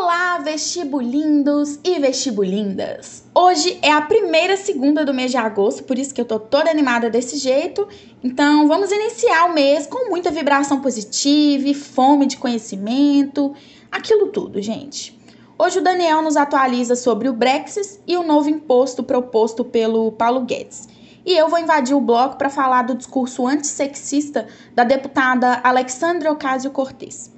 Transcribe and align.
Olá, 0.00 0.38
vestibulindos 0.38 1.80
e 1.82 1.98
vestibulindas! 1.98 3.24
Hoje 3.34 3.80
é 3.82 3.90
a 3.90 4.00
primeira 4.00 4.56
segunda 4.56 5.04
do 5.04 5.12
mês 5.12 5.32
de 5.32 5.36
agosto, 5.36 5.82
por 5.82 5.98
isso 5.98 6.14
que 6.14 6.20
eu 6.20 6.24
tô 6.24 6.38
toda 6.38 6.70
animada 6.70 7.10
desse 7.10 7.36
jeito. 7.36 7.86
Então, 8.22 8.68
vamos 8.68 8.92
iniciar 8.92 9.46
o 9.46 9.52
mês 9.52 9.88
com 9.88 10.08
muita 10.08 10.30
vibração 10.30 10.80
positiva 10.80 11.74
fome 11.74 12.26
de 12.26 12.36
conhecimento, 12.36 13.52
aquilo 13.90 14.28
tudo, 14.28 14.62
gente. 14.62 15.18
Hoje 15.58 15.80
o 15.80 15.82
Daniel 15.82 16.22
nos 16.22 16.36
atualiza 16.36 16.94
sobre 16.94 17.28
o 17.28 17.32
Brexit 17.32 17.98
e 18.06 18.16
o 18.16 18.22
novo 18.22 18.48
imposto 18.48 19.02
proposto 19.02 19.64
pelo 19.64 20.12
Paulo 20.12 20.42
Guedes. 20.42 20.88
E 21.26 21.36
eu 21.36 21.48
vou 21.48 21.58
invadir 21.58 21.96
o 21.96 22.00
bloco 22.00 22.36
para 22.36 22.48
falar 22.48 22.82
do 22.82 22.94
discurso 22.94 23.48
antissexista 23.48 24.46
da 24.76 24.84
deputada 24.84 25.60
Alexandra 25.64 26.30
Ocasio-Cortez. 26.30 27.36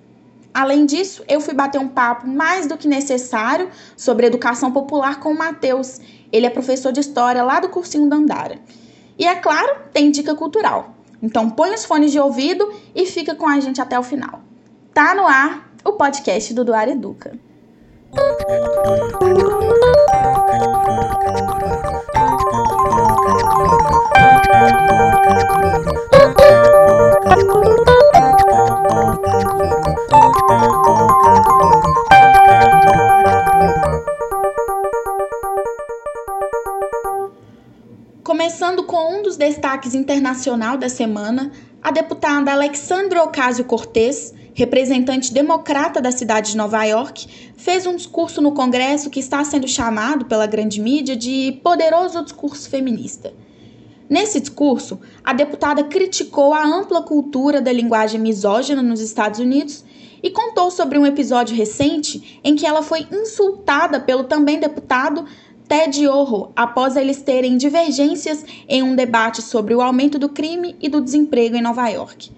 Além 0.52 0.84
disso, 0.84 1.22
eu 1.28 1.40
fui 1.40 1.54
bater 1.54 1.80
um 1.80 1.88
papo 1.88 2.26
mais 2.26 2.66
do 2.66 2.76
que 2.76 2.88
necessário 2.88 3.68
sobre 3.96 4.26
educação 4.26 4.72
popular 4.72 5.20
com 5.20 5.30
o 5.30 5.38
Matheus. 5.38 6.00
Ele 6.32 6.46
é 6.46 6.50
professor 6.50 6.92
de 6.92 7.00
história 7.00 7.42
lá 7.42 7.60
do 7.60 7.68
cursinho 7.68 8.08
da 8.08 8.16
Andara. 8.16 8.58
E 9.18 9.26
é 9.26 9.34
claro, 9.36 9.76
tem 9.92 10.10
dica 10.10 10.34
cultural. 10.34 10.94
Então 11.22 11.50
põe 11.50 11.72
os 11.72 11.84
fones 11.84 12.10
de 12.10 12.18
ouvido 12.18 12.72
e 12.94 13.06
fica 13.06 13.34
com 13.34 13.46
a 13.46 13.60
gente 13.60 13.80
até 13.80 13.98
o 13.98 14.02
final. 14.02 14.40
Tá 14.92 15.14
no 15.14 15.26
ar 15.26 15.70
o 15.84 15.92
podcast 15.92 16.52
do 16.52 16.64
Duar 16.64 16.88
Educa. 16.88 17.38
Com 38.90 39.20
um 39.20 39.22
dos 39.22 39.36
destaques 39.36 39.94
internacional 39.94 40.76
da 40.76 40.88
semana, 40.88 41.52
a 41.80 41.92
deputada 41.92 42.50
Alexandra 42.50 43.22
Ocasio-Cortez, 43.22 44.34
representante 44.52 45.32
democrata 45.32 46.00
da 46.00 46.10
cidade 46.10 46.50
de 46.50 46.56
Nova 46.56 46.82
York, 46.82 47.52
fez 47.56 47.86
um 47.86 47.94
discurso 47.94 48.42
no 48.42 48.50
Congresso 48.50 49.08
que 49.08 49.20
está 49.20 49.44
sendo 49.44 49.68
chamado 49.68 50.24
pela 50.24 50.44
grande 50.44 50.80
mídia 50.80 51.14
de 51.14 51.60
poderoso 51.62 52.24
discurso 52.24 52.68
feminista. 52.68 53.32
Nesse 54.08 54.40
discurso, 54.40 54.98
a 55.22 55.32
deputada 55.32 55.84
criticou 55.84 56.52
a 56.52 56.66
ampla 56.66 57.00
cultura 57.00 57.60
da 57.60 57.72
linguagem 57.72 58.20
misógina 58.20 58.82
nos 58.82 59.00
Estados 59.00 59.38
Unidos 59.38 59.84
e 60.20 60.30
contou 60.30 60.68
sobre 60.68 60.98
um 60.98 61.06
episódio 61.06 61.56
recente 61.56 62.40
em 62.42 62.56
que 62.56 62.66
ela 62.66 62.82
foi 62.82 63.06
insultada 63.12 64.00
pelo 64.00 64.24
também 64.24 64.58
deputado 64.58 65.24
Ted 65.70 66.02
Yoho 66.04 66.50
após 66.56 66.96
eles 66.96 67.22
terem 67.22 67.56
divergências 67.56 68.44
em 68.68 68.82
um 68.82 68.96
debate 68.96 69.40
sobre 69.40 69.72
o 69.72 69.80
aumento 69.80 70.18
do 70.18 70.28
crime 70.28 70.74
e 70.80 70.88
do 70.88 71.00
desemprego 71.00 71.54
em 71.54 71.62
Nova 71.62 71.88
York. 71.88 72.32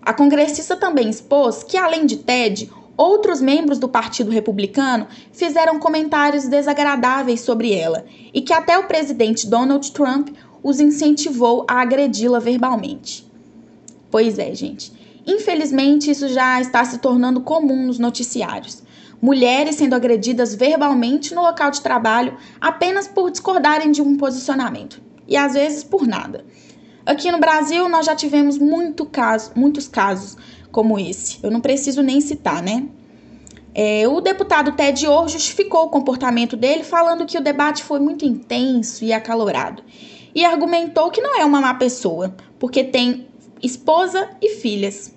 A 0.00 0.14
congressista 0.14 0.76
também 0.76 1.10
expôs 1.10 1.64
que, 1.64 1.76
além 1.76 2.06
de 2.06 2.18
Ted, 2.18 2.70
outros 2.96 3.40
membros 3.40 3.80
do 3.80 3.88
Partido 3.88 4.30
Republicano 4.30 5.08
fizeram 5.32 5.80
comentários 5.80 6.46
desagradáveis 6.46 7.40
sobre 7.40 7.74
ela 7.74 8.04
e 8.32 8.40
que 8.40 8.52
até 8.52 8.78
o 8.78 8.86
presidente 8.86 9.48
Donald 9.48 9.90
Trump 9.90 10.28
os 10.62 10.78
incentivou 10.78 11.66
a 11.68 11.80
agredi-la 11.80 12.38
verbalmente. 12.38 13.26
Pois 14.08 14.38
é, 14.38 14.54
gente. 14.54 14.92
Infelizmente, 15.26 16.12
isso 16.12 16.28
já 16.28 16.60
está 16.60 16.84
se 16.84 16.98
tornando 16.98 17.40
comum 17.40 17.84
nos 17.84 17.98
noticiários 17.98 18.84
mulheres 19.22 19.76
sendo 19.76 19.94
agredidas 19.94 20.52
verbalmente 20.52 21.32
no 21.32 21.42
local 21.42 21.70
de 21.70 21.80
trabalho 21.80 22.36
apenas 22.60 23.06
por 23.06 23.30
discordarem 23.30 23.92
de 23.92 24.02
um 24.02 24.16
posicionamento, 24.16 25.00
e 25.28 25.36
às 25.36 25.54
vezes 25.54 25.84
por 25.84 26.04
nada. 26.04 26.44
Aqui 27.06 27.30
no 27.30 27.38
Brasil, 27.38 27.88
nós 27.88 28.04
já 28.04 28.16
tivemos 28.16 28.58
muito 28.58 29.06
caso, 29.06 29.52
muitos 29.54 29.86
casos 29.86 30.36
como 30.72 30.98
esse. 30.98 31.38
Eu 31.42 31.50
não 31.50 31.60
preciso 31.60 32.02
nem 32.02 32.20
citar, 32.20 32.62
né? 32.62 32.88
É, 33.74 34.06
o 34.06 34.20
deputado 34.20 34.72
Ted 34.72 35.06
Orr 35.06 35.28
justificou 35.28 35.84
o 35.84 35.88
comportamento 35.88 36.56
dele, 36.56 36.84
falando 36.84 37.24
que 37.24 37.38
o 37.38 37.42
debate 37.42 37.82
foi 37.82 38.00
muito 38.00 38.24
intenso 38.24 39.04
e 39.04 39.12
acalorado. 39.12 39.82
E 40.34 40.44
argumentou 40.44 41.10
que 41.10 41.20
não 41.20 41.38
é 41.38 41.44
uma 41.44 41.60
má 41.60 41.74
pessoa, 41.74 42.34
porque 42.58 42.84
tem 42.84 43.26
esposa 43.62 44.30
e 44.40 44.50
filhas. 44.56 45.14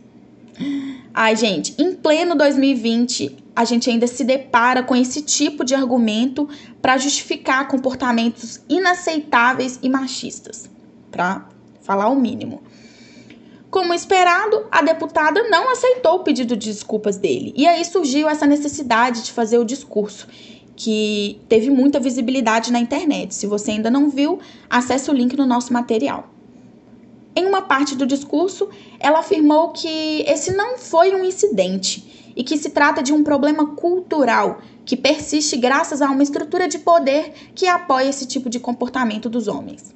Ai, 1.14 1.36
gente, 1.36 1.74
em 1.78 1.94
pleno 1.94 2.36
2020, 2.36 3.38
a 3.56 3.64
gente 3.64 3.90
ainda 3.90 4.08
se 4.08 4.24
depara 4.24 4.84
com 4.84 4.96
esse 4.96 5.22
tipo 5.22 5.64
de 5.64 5.74
argumento 5.74 6.48
para 6.82 6.98
justificar 6.98 7.68
comportamentos 7.68 8.62
inaceitáveis 8.68 9.80
e 9.82 9.90
machistas, 9.90 10.70
para 11.10 11.48
falar 11.82 12.10
o 12.10 12.16
mínimo. 12.16 12.62
Como 13.70 13.94
esperado, 13.94 14.66
a 14.72 14.82
deputada 14.82 15.50
não 15.50 15.70
aceitou 15.70 16.16
o 16.16 16.24
pedido 16.24 16.56
de 16.56 16.72
desculpas 16.72 17.18
dele, 17.18 17.54
e 17.56 17.68
aí 17.68 17.84
surgiu 17.84 18.30
essa 18.30 18.46
necessidade 18.46 19.24
de 19.24 19.32
fazer 19.32 19.58
o 19.58 19.66
discurso, 19.66 20.28
que 20.76 21.40
teve 21.48 21.70
muita 21.70 22.00
visibilidade 22.00 22.72
na 22.72 22.80
internet. 22.80 23.34
Se 23.34 23.48
você 23.48 23.72
ainda 23.72 23.90
não 23.90 24.10
viu, 24.10 24.40
acesse 24.70 25.10
o 25.10 25.14
link 25.14 25.36
no 25.38 25.46
nosso 25.46 25.72
material. 25.72 26.35
Em 27.36 27.46
uma 27.46 27.64
parte 27.64 27.96
do 27.96 28.06
discurso, 28.06 28.70
ela 29.00 29.20
afirmou 29.20 29.70
que 29.70 30.24
esse 30.26 30.56
não 30.56 30.78
foi 30.78 31.14
um 31.14 31.26
incidente 31.26 32.32
e 32.36 32.44
que 32.44 32.58
se 32.58 32.70
trata 32.70 33.04
de 33.04 33.12
um 33.12 33.24
problema 33.24 33.76
cultural 33.76 34.62
que 34.86 34.96
persiste 34.96 35.58
graças 35.58 36.02
a 36.02 36.10
uma 36.10 36.24
estrutura 36.24 36.68
de 36.68 36.80
poder 36.80 37.34
que 37.54 37.68
apoia 37.68 38.10
esse 38.10 38.26
tipo 38.26 38.50
de 38.50 38.60
comportamento 38.60 39.30
dos 39.30 39.48
homens. 39.48 39.94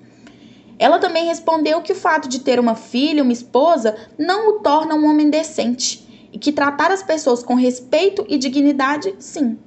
Ela 0.78 0.98
também 0.98 1.26
respondeu 1.26 1.82
que 1.82 1.92
o 1.92 1.96
fato 1.96 2.28
de 2.28 2.40
ter 2.40 2.60
uma 2.60 2.76
filha, 2.76 3.24
uma 3.24 3.34
esposa, 3.34 3.96
não 4.18 4.50
o 4.50 4.60
torna 4.60 4.96
um 4.96 5.06
homem 5.06 5.30
decente 5.30 6.28
e 6.32 6.40
que 6.40 6.52
tratar 6.52 6.92
as 6.92 7.04
pessoas 7.04 7.44
com 7.44 7.56
respeito 7.56 8.26
e 8.30 8.38
dignidade, 8.38 9.16
sim, 9.20 9.58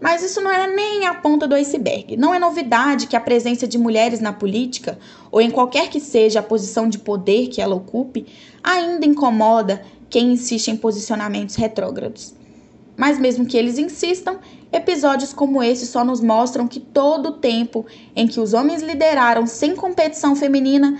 mas 0.00 0.22
isso 0.22 0.40
não 0.40 0.50
é 0.50 0.66
nem 0.66 1.06
a 1.06 1.14
ponta 1.14 1.46
do 1.46 1.54
iceberg. 1.54 2.16
Não 2.16 2.32
é 2.32 2.38
novidade 2.38 3.06
que 3.06 3.16
a 3.16 3.20
presença 3.20 3.66
de 3.66 3.76
mulheres 3.76 4.20
na 4.20 4.32
política, 4.32 4.98
ou 5.30 5.40
em 5.40 5.50
qualquer 5.50 5.88
que 5.88 6.00
seja 6.00 6.40
a 6.40 6.42
posição 6.42 6.88
de 6.88 6.98
poder 6.98 7.48
que 7.48 7.60
ela 7.60 7.74
ocupe, 7.74 8.26
ainda 8.62 9.04
incomoda 9.04 9.82
quem 10.08 10.32
insiste 10.32 10.68
em 10.68 10.76
posicionamentos 10.76 11.56
retrógrados. 11.56 12.34
Mas 12.96 13.18
mesmo 13.18 13.46
que 13.46 13.56
eles 13.56 13.78
insistam, 13.78 14.38
episódios 14.72 15.32
como 15.32 15.62
esse 15.62 15.86
só 15.86 16.04
nos 16.04 16.20
mostram 16.20 16.66
que 16.66 16.80
todo 16.80 17.30
o 17.30 17.32
tempo 17.32 17.86
em 18.14 18.26
que 18.26 18.40
os 18.40 18.54
homens 18.54 18.82
lideraram 18.82 19.46
sem 19.46 19.74
competição 19.74 20.34
feminina 20.34 20.98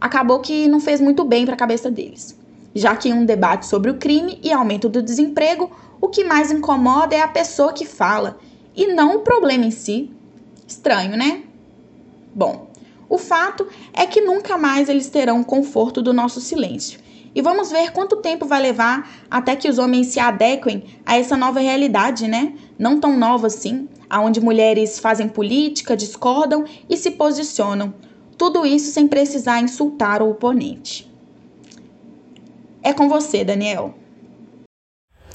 acabou 0.00 0.40
que 0.40 0.68
não 0.68 0.80
fez 0.80 1.00
muito 1.00 1.24
bem 1.24 1.44
para 1.44 1.54
a 1.54 1.58
cabeça 1.58 1.90
deles. 1.90 2.36
Já 2.76 2.94
que 2.94 3.08
em 3.08 3.14
um 3.14 3.24
debate 3.24 3.64
sobre 3.64 3.90
o 3.90 3.96
crime 3.96 4.38
e 4.42 4.52
aumento 4.52 4.86
do 4.86 5.00
desemprego, 5.02 5.70
o 5.98 6.08
que 6.08 6.22
mais 6.22 6.52
incomoda 6.52 7.14
é 7.14 7.22
a 7.22 7.28
pessoa 7.28 7.72
que 7.72 7.86
fala 7.86 8.38
e 8.76 8.88
não 8.88 9.16
o 9.16 9.20
problema 9.20 9.64
em 9.64 9.70
si. 9.70 10.10
Estranho, 10.68 11.16
né? 11.16 11.44
Bom, 12.34 12.68
o 13.08 13.16
fato 13.16 13.66
é 13.94 14.04
que 14.04 14.20
nunca 14.20 14.58
mais 14.58 14.90
eles 14.90 15.08
terão 15.08 15.40
o 15.40 15.44
conforto 15.44 16.02
do 16.02 16.12
nosso 16.12 16.38
silêncio. 16.38 17.00
E 17.34 17.40
vamos 17.40 17.70
ver 17.70 17.92
quanto 17.92 18.16
tempo 18.16 18.44
vai 18.44 18.60
levar 18.60 19.10
até 19.30 19.56
que 19.56 19.70
os 19.70 19.78
homens 19.78 20.08
se 20.08 20.20
adequem 20.20 20.84
a 21.06 21.16
essa 21.16 21.34
nova 21.34 21.60
realidade, 21.60 22.28
né? 22.28 22.52
Não 22.78 23.00
tão 23.00 23.16
nova 23.16 23.46
assim, 23.46 23.88
aonde 24.10 24.38
mulheres 24.38 24.98
fazem 24.98 25.30
política, 25.30 25.96
discordam 25.96 26.66
e 26.90 26.96
se 26.98 27.12
posicionam. 27.12 27.94
Tudo 28.36 28.66
isso 28.66 28.92
sem 28.92 29.08
precisar 29.08 29.62
insultar 29.62 30.20
o 30.20 30.28
oponente. 30.28 31.15
É 32.86 32.92
com 32.92 33.08
você, 33.08 33.42
Daniel. 33.42 33.94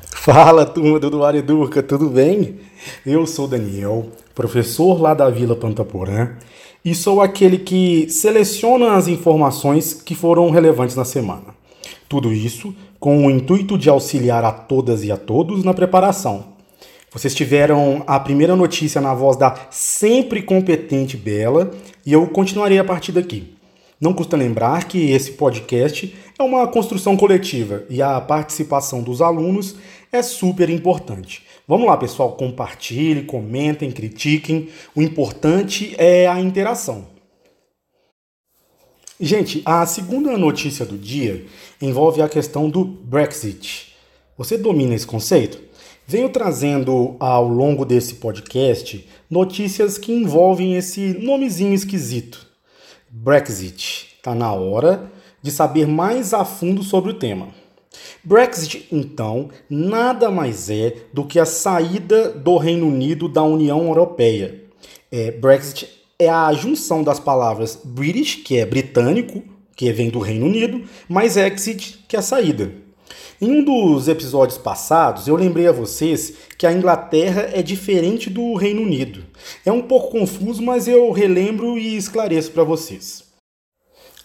Fala, 0.06 0.66
turma 0.66 0.98
do 1.02 1.10
Duário 1.10 1.40
Educa, 1.40 1.84
tudo 1.84 2.10
bem? 2.10 2.62
Eu 3.06 3.28
sou 3.28 3.46
Daniel, 3.46 4.08
professor 4.34 5.02
lá 5.02 5.14
da 5.14 5.30
Vila 5.30 5.54
Pantaporã, 5.54 6.38
e 6.86 6.96
sou 6.96 7.20
aquele 7.20 7.58
que 7.58 8.10
seleciona 8.10 8.94
as 8.94 9.10
informações 9.10 9.92
que 9.92 10.16
foram 10.16 10.50
relevantes 10.50 10.96
na 10.96 11.04
semana. 11.04 11.54
Tudo 12.08 12.32
isso 12.32 12.74
com 12.98 13.26
o 13.26 13.30
intuito 13.30 13.78
de 13.78 13.90
auxiliar 13.90 14.46
a 14.46 14.54
todas 14.54 15.04
e 15.04 15.12
a 15.12 15.18
todos 15.18 15.66
na 15.66 15.74
preparação. 15.74 16.54
Vocês 17.12 17.36
tiveram 17.36 18.02
a 18.08 18.18
primeira 18.18 18.56
notícia 18.56 19.02
na 19.02 19.14
voz 19.14 19.36
da 19.36 19.54
sempre 19.70 20.42
competente 20.42 21.18
Bela 21.18 21.70
e 22.06 22.14
eu 22.14 22.26
continuarei 22.28 22.80
a 22.80 22.86
partir 22.86 23.12
daqui. 23.12 23.58
Não 24.02 24.14
custa 24.14 24.36
lembrar 24.36 24.86
que 24.88 25.12
esse 25.12 25.34
podcast 25.34 26.16
é 26.40 26.42
uma 26.42 26.68
construção 26.68 27.16
coletiva 27.16 27.86
e 27.88 28.02
a 28.02 28.20
participação 28.20 29.04
dos 29.04 29.22
alunos 29.22 29.76
é 30.12 30.24
super 30.24 30.72
importante. 30.72 31.44
Vamos 31.68 31.86
lá, 31.86 31.96
pessoal, 31.96 32.32
compartilhem, 32.32 33.24
comentem, 33.24 33.92
critiquem. 33.92 34.70
O 34.96 35.04
importante 35.04 35.94
é 36.00 36.28
a 36.28 36.40
interação. 36.40 37.06
Gente, 39.20 39.62
a 39.64 39.86
segunda 39.86 40.36
notícia 40.36 40.84
do 40.84 40.98
dia 40.98 41.46
envolve 41.80 42.24
a 42.24 42.28
questão 42.28 42.68
do 42.68 42.84
Brexit. 42.84 43.94
Você 44.36 44.58
domina 44.58 44.96
esse 44.96 45.06
conceito? 45.06 45.62
Venho 46.08 46.30
trazendo 46.30 47.16
ao 47.20 47.48
longo 47.48 47.86
desse 47.86 48.16
podcast 48.16 49.08
notícias 49.30 50.00
que 50.00 50.12
envolvem 50.12 50.76
esse 50.76 51.14
nomezinho 51.20 51.76
esquisito. 51.76 52.51
Brexit. 53.12 54.16
Está 54.16 54.34
na 54.34 54.54
hora 54.54 55.12
de 55.42 55.52
saber 55.52 55.86
mais 55.86 56.34
a 56.34 56.46
fundo 56.46 56.82
sobre 56.82 57.12
o 57.12 57.14
tema. 57.14 57.50
Brexit, 58.24 58.88
então, 58.90 59.50
nada 59.70 60.32
mais 60.32 60.70
é 60.70 60.96
do 61.12 61.26
que 61.26 61.38
a 61.38 61.46
saída 61.46 62.30
do 62.30 62.56
Reino 62.56 62.88
Unido 62.88 63.28
da 63.28 63.44
União 63.44 63.86
Europeia. 63.88 64.64
É, 65.12 65.30
Brexit 65.32 65.90
é 66.18 66.30
a 66.30 66.54
junção 66.54 67.04
das 67.04 67.20
palavras 67.20 67.78
British, 67.84 68.36
que 68.36 68.58
é 68.58 68.66
britânico, 68.66 69.44
que 69.76 69.92
vem 69.92 70.10
do 70.10 70.20
Reino 70.20 70.46
Unido, 70.46 70.84
mais 71.10 71.36
exit, 71.36 72.06
que 72.08 72.16
é 72.16 72.20
a 72.20 72.22
saída. 72.22 72.72
Em 73.42 73.50
um 73.50 73.64
dos 73.64 74.08
episódios 74.08 74.60
passados, 74.60 75.28
eu 75.28 75.36
lembrei 75.36 75.66
a 75.66 75.72
vocês 75.72 76.36
que 76.60 76.68
a 76.68 76.72
Inglaterra 76.72 77.50
é 77.52 77.64
diferente 77.64 78.30
do 78.30 78.54
Reino 78.54 78.84
Unido. 78.84 79.24
É 79.66 79.72
um 79.72 79.82
pouco 79.82 80.12
confuso, 80.12 80.62
mas 80.62 80.88
eu 80.88 81.12
relembro 81.12 81.76
e 81.76 81.98
esclareço 81.98 82.52
para 82.52 82.64
vocês. 82.64 83.24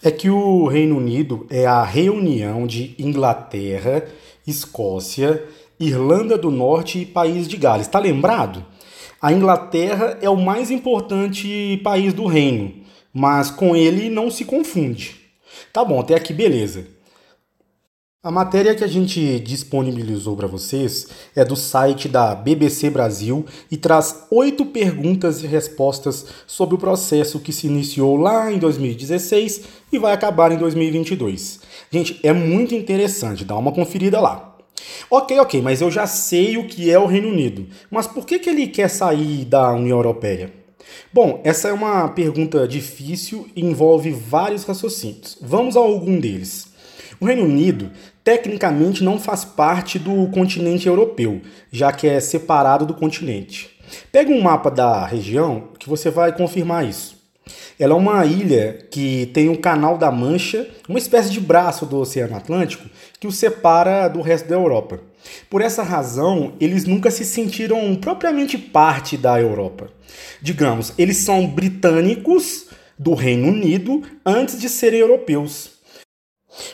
É 0.03 0.11
que 0.11 0.29
o 0.29 0.67
Reino 0.67 0.97
Unido 0.97 1.47
é 1.49 1.65
a 1.65 1.83
reunião 1.83 2.67
de 2.67 2.93
Inglaterra, 2.99 4.05
Escócia, 4.45 5.43
Irlanda 5.79 6.37
do 6.37 6.51
Norte 6.51 6.99
e 6.99 7.05
País 7.05 7.47
de 7.47 7.57
Gales. 7.57 7.87
Está 7.87 7.97
lembrado? 7.97 8.63
A 9.19 9.33
Inglaterra 9.33 10.19
é 10.21 10.29
o 10.29 10.37
mais 10.37 10.69
importante 10.69 11.81
país 11.83 12.13
do 12.13 12.27
reino, 12.27 12.71
mas 13.11 13.49
com 13.49 13.75
ele 13.75 14.11
não 14.11 14.29
se 14.29 14.45
confunde. 14.45 15.15
Tá 15.73 15.83
bom, 15.83 15.99
até 15.99 16.13
aqui 16.13 16.33
beleza. 16.33 16.96
A 18.27 18.31
matéria 18.31 18.75
que 18.75 18.83
a 18.83 18.87
gente 18.87 19.39
disponibilizou 19.39 20.35
para 20.35 20.47
vocês 20.47 21.07
é 21.33 21.45
do 21.45 21.55
site 21.55 22.09
da 22.09 22.35
BBC 22.35 22.89
Brasil 22.89 23.45
e 23.71 23.77
traz 23.77 24.25
oito 24.29 24.65
perguntas 24.65 25.41
e 25.41 25.47
respostas 25.47 26.25
sobre 26.45 26.75
o 26.75 26.77
processo 26.77 27.39
que 27.39 27.53
se 27.53 27.67
iniciou 27.67 28.17
lá 28.17 28.51
em 28.51 28.59
2016 28.59 29.61
e 29.93 29.97
vai 29.97 30.11
acabar 30.11 30.51
em 30.51 30.57
2022. 30.57 31.61
Gente, 31.89 32.19
é 32.21 32.33
muito 32.33 32.75
interessante, 32.75 33.45
dá 33.45 33.55
uma 33.55 33.71
conferida 33.71 34.19
lá. 34.19 34.57
Ok, 35.09 35.39
ok, 35.39 35.61
mas 35.61 35.79
eu 35.79 35.89
já 35.89 36.05
sei 36.05 36.57
o 36.57 36.67
que 36.67 36.91
é 36.91 36.99
o 36.99 37.05
Reino 37.05 37.29
Unido. 37.29 37.65
Mas 37.89 38.07
por 38.07 38.25
que, 38.25 38.39
que 38.39 38.49
ele 38.49 38.67
quer 38.67 38.89
sair 38.89 39.45
da 39.45 39.71
União 39.71 39.99
Europeia? 39.99 40.51
Bom, 41.13 41.39
essa 41.45 41.69
é 41.69 41.71
uma 41.71 42.09
pergunta 42.09 42.67
difícil 42.67 43.47
e 43.55 43.63
envolve 43.63 44.11
vários 44.11 44.65
raciocínios. 44.65 45.37
Vamos 45.41 45.77
a 45.77 45.79
algum 45.79 46.19
deles. 46.19 46.75
O 47.19 47.25
Reino 47.25 47.45
Unido 47.45 47.91
tecnicamente 48.27 49.05
não 49.05 49.17
faz 49.17 49.45
parte 49.45 49.97
do 49.97 50.27
continente 50.27 50.85
europeu, 50.85 51.41
já 51.71 51.93
que 51.93 52.05
é 52.05 52.19
separado 52.19 52.85
do 52.85 52.93
continente. 52.93 53.69
Pega 54.11 54.29
um 54.29 54.41
mapa 54.41 54.69
da 54.69 55.05
região 55.05 55.69
que 55.79 55.87
você 55.87 56.09
vai 56.09 56.35
confirmar 56.35 56.85
isso. 56.85 57.15
Ela 57.79 57.93
é 57.93 57.95
uma 57.95 58.25
ilha 58.25 58.85
que 58.91 59.27
tem 59.27 59.47
o 59.47 59.53
um 59.53 59.55
Canal 59.55 59.97
da 59.97 60.11
Mancha, 60.11 60.67
uma 60.89 60.99
espécie 60.99 61.29
de 61.29 61.39
braço 61.39 61.85
do 61.85 61.99
Oceano 61.99 62.35
Atlântico, 62.35 62.89
que 63.17 63.27
o 63.27 63.31
separa 63.31 64.09
do 64.09 64.19
resto 64.19 64.49
da 64.49 64.55
Europa. 64.55 64.99
Por 65.49 65.61
essa 65.61 65.81
razão, 65.81 66.51
eles 66.59 66.83
nunca 66.83 67.09
se 67.09 67.23
sentiram 67.23 67.95
propriamente 67.95 68.57
parte 68.57 69.15
da 69.15 69.39
Europa. 69.39 69.87
Digamos, 70.41 70.93
eles 70.97 71.15
são 71.15 71.47
britânicos 71.47 72.65
do 72.99 73.13
Reino 73.13 73.47
Unido 73.47 74.03
antes 74.25 74.59
de 74.59 74.67
serem 74.67 74.99
europeus. 74.99 75.76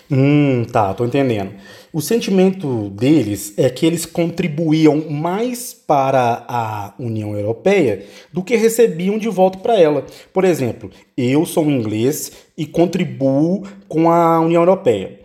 Hum, 0.10 0.66
tá, 0.72 0.94
tô 0.94 1.06
entendendo. 1.06 1.54
O 1.92 2.02
sentimento 2.02 2.90
deles 2.90 3.54
é 3.58 3.70
que 3.70 3.86
eles 3.86 4.06
contribuíam 4.06 5.10
mais 5.10 5.74
para 5.74 6.44
a 6.48 6.94
União 6.98 7.38
Europeia 7.38 8.06
do 8.32 8.44
que 8.44 8.56
recebiam 8.56 9.18
de 9.18 9.30
volta 9.30 9.60
para 9.60 9.80
ela. 9.80 10.06
Por 10.34 10.44
exemplo, 10.44 10.90
eu 11.16 11.46
sou 11.46 11.70
inglês 11.70 12.32
e 12.58 12.66
contribuo 12.66 13.64
com 13.88 14.10
a 14.10 14.40
União 14.40 14.62
Europeia. 14.62 15.20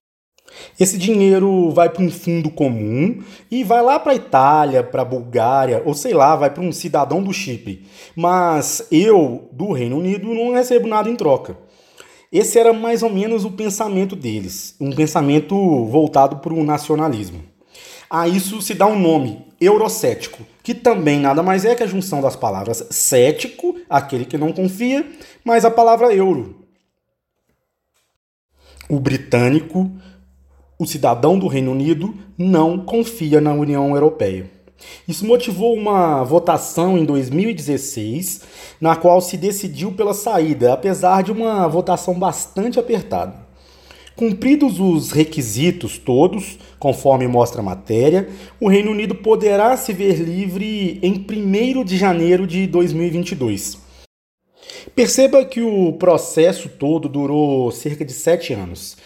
Esse 0.78 0.98
dinheiro 0.98 1.70
vai 1.70 1.88
para 1.88 2.02
um 2.02 2.10
fundo 2.10 2.50
comum 2.50 3.22
e 3.50 3.64
vai 3.64 3.82
lá 3.82 3.98
para 3.98 4.12
a 4.12 4.16
Itália, 4.16 4.82
para 4.82 5.02
a 5.02 5.04
Bulgária, 5.04 5.82
ou 5.84 5.94
sei 5.94 6.14
lá, 6.14 6.36
vai 6.36 6.50
para 6.50 6.62
um 6.62 6.72
cidadão 6.72 7.22
do 7.22 7.32
Chipre. 7.32 7.86
Mas 8.14 8.86
eu, 8.90 9.48
do 9.52 9.72
Reino 9.72 9.98
Unido, 9.98 10.34
não 10.34 10.52
recebo 10.52 10.86
nada 10.86 11.08
em 11.08 11.16
troca. 11.16 11.56
Esse 12.30 12.58
era 12.58 12.72
mais 12.72 13.02
ou 13.02 13.08
menos 13.08 13.44
o 13.44 13.50
pensamento 13.50 14.14
deles, 14.14 14.74
um 14.78 14.94
pensamento 14.94 15.54
voltado 15.86 16.36
para 16.36 16.52
o 16.52 16.62
nacionalismo. 16.62 17.42
A 18.10 18.28
isso 18.28 18.60
se 18.60 18.74
dá 18.74 18.86
um 18.86 18.98
nome, 18.98 19.46
eurocético, 19.60 20.44
que 20.62 20.74
também 20.74 21.20
nada 21.20 21.42
mais 21.42 21.64
é 21.64 21.74
que 21.74 21.82
a 21.82 21.86
junção 21.86 22.20
das 22.20 22.36
palavras 22.36 22.86
cético, 22.90 23.76
aquele 23.88 24.26
que 24.26 24.36
não 24.38 24.52
confia, 24.52 25.06
mais 25.44 25.64
a 25.64 25.70
palavra 25.70 26.14
euro. 26.14 26.66
O 28.88 29.00
britânico, 29.00 29.90
o 30.78 30.86
cidadão 30.86 31.38
do 31.38 31.46
Reino 31.46 31.72
Unido, 31.72 32.14
não 32.36 32.78
confia 32.78 33.40
na 33.40 33.52
União 33.52 33.94
Europeia. 33.94 34.50
Isso 35.06 35.26
motivou 35.26 35.74
uma 35.74 36.22
votação 36.24 36.96
em 36.96 37.04
2016, 37.04 38.42
na 38.80 38.94
qual 38.94 39.20
se 39.20 39.36
decidiu 39.36 39.92
pela 39.92 40.14
saída, 40.14 40.72
apesar 40.72 41.22
de 41.22 41.32
uma 41.32 41.66
votação 41.66 42.18
bastante 42.18 42.78
apertada. 42.78 43.48
Cumpridos 44.14 44.80
os 44.80 45.12
requisitos 45.12 45.96
todos, 45.96 46.58
conforme 46.78 47.28
mostra 47.28 47.60
a 47.60 47.64
matéria, 47.64 48.28
o 48.60 48.68
Reino 48.68 48.90
Unido 48.90 49.14
poderá 49.14 49.76
se 49.76 49.92
ver 49.92 50.16
livre 50.16 50.98
em 51.02 51.24
1 51.24 51.84
de 51.84 51.96
janeiro 51.96 52.44
de 52.44 52.66
2022. 52.66 53.78
Perceba 54.94 55.44
que 55.44 55.60
o 55.60 55.92
processo 55.92 56.68
todo 56.68 57.08
durou 57.08 57.70
cerca 57.70 58.04
de 58.04 58.12
sete 58.12 58.52
anos. 58.52 58.96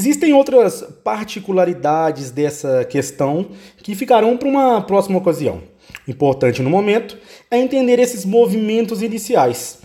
Existem 0.00 0.32
outras 0.32 0.82
particularidades 1.04 2.30
dessa 2.30 2.86
questão 2.86 3.50
que 3.82 3.94
ficarão 3.94 4.34
para 4.34 4.48
uma 4.48 4.80
próxima 4.80 5.18
ocasião. 5.18 5.60
Importante 6.08 6.62
no 6.62 6.70
momento 6.70 7.18
é 7.50 7.58
entender 7.58 7.98
esses 7.98 8.24
movimentos 8.24 9.02
iniciais. 9.02 9.78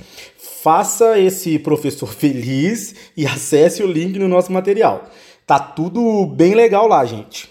Faça 0.64 1.20
esse 1.20 1.60
professor 1.60 2.08
feliz 2.16 2.96
e 3.18 3.28
acesse 3.28 3.84
o 3.84 3.92
link 3.92 4.18
no 4.18 4.30
nosso 4.30 4.54
material. 4.54 5.10
Tá 5.46 5.60
tudo 5.60 6.26
bem 6.28 6.56
legal 6.56 6.88
lá, 6.88 7.04
gente. 7.04 7.50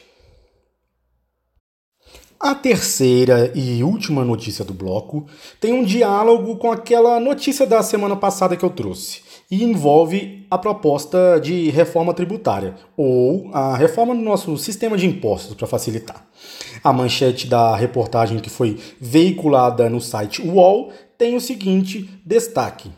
A 2.40 2.54
terceira 2.54 3.52
e 3.54 3.84
última 3.84 4.24
notícia 4.24 4.64
do 4.64 4.72
bloco 4.72 5.26
tem 5.60 5.74
um 5.74 5.84
diálogo 5.84 6.56
com 6.56 6.72
aquela 6.72 7.20
notícia 7.20 7.66
da 7.66 7.82
semana 7.82 8.16
passada 8.16 8.56
que 8.56 8.64
eu 8.64 8.70
trouxe 8.70 9.23
e 9.50 9.62
envolve 9.62 10.46
a 10.50 10.58
proposta 10.58 11.38
de 11.40 11.70
reforma 11.70 12.14
tributária, 12.14 12.74
ou 12.96 13.50
a 13.52 13.76
reforma 13.76 14.14
do 14.14 14.20
nosso 14.20 14.56
sistema 14.56 14.96
de 14.96 15.06
impostos, 15.06 15.54
para 15.54 15.66
facilitar. 15.66 16.26
A 16.82 16.92
manchete 16.92 17.46
da 17.46 17.74
reportagem 17.76 18.38
que 18.38 18.50
foi 18.50 18.78
veiculada 19.00 19.88
no 19.88 20.00
site 20.00 20.42
UOL 20.42 20.92
tem 21.16 21.36
o 21.36 21.40
seguinte 21.40 22.08
destaque: 22.24 22.90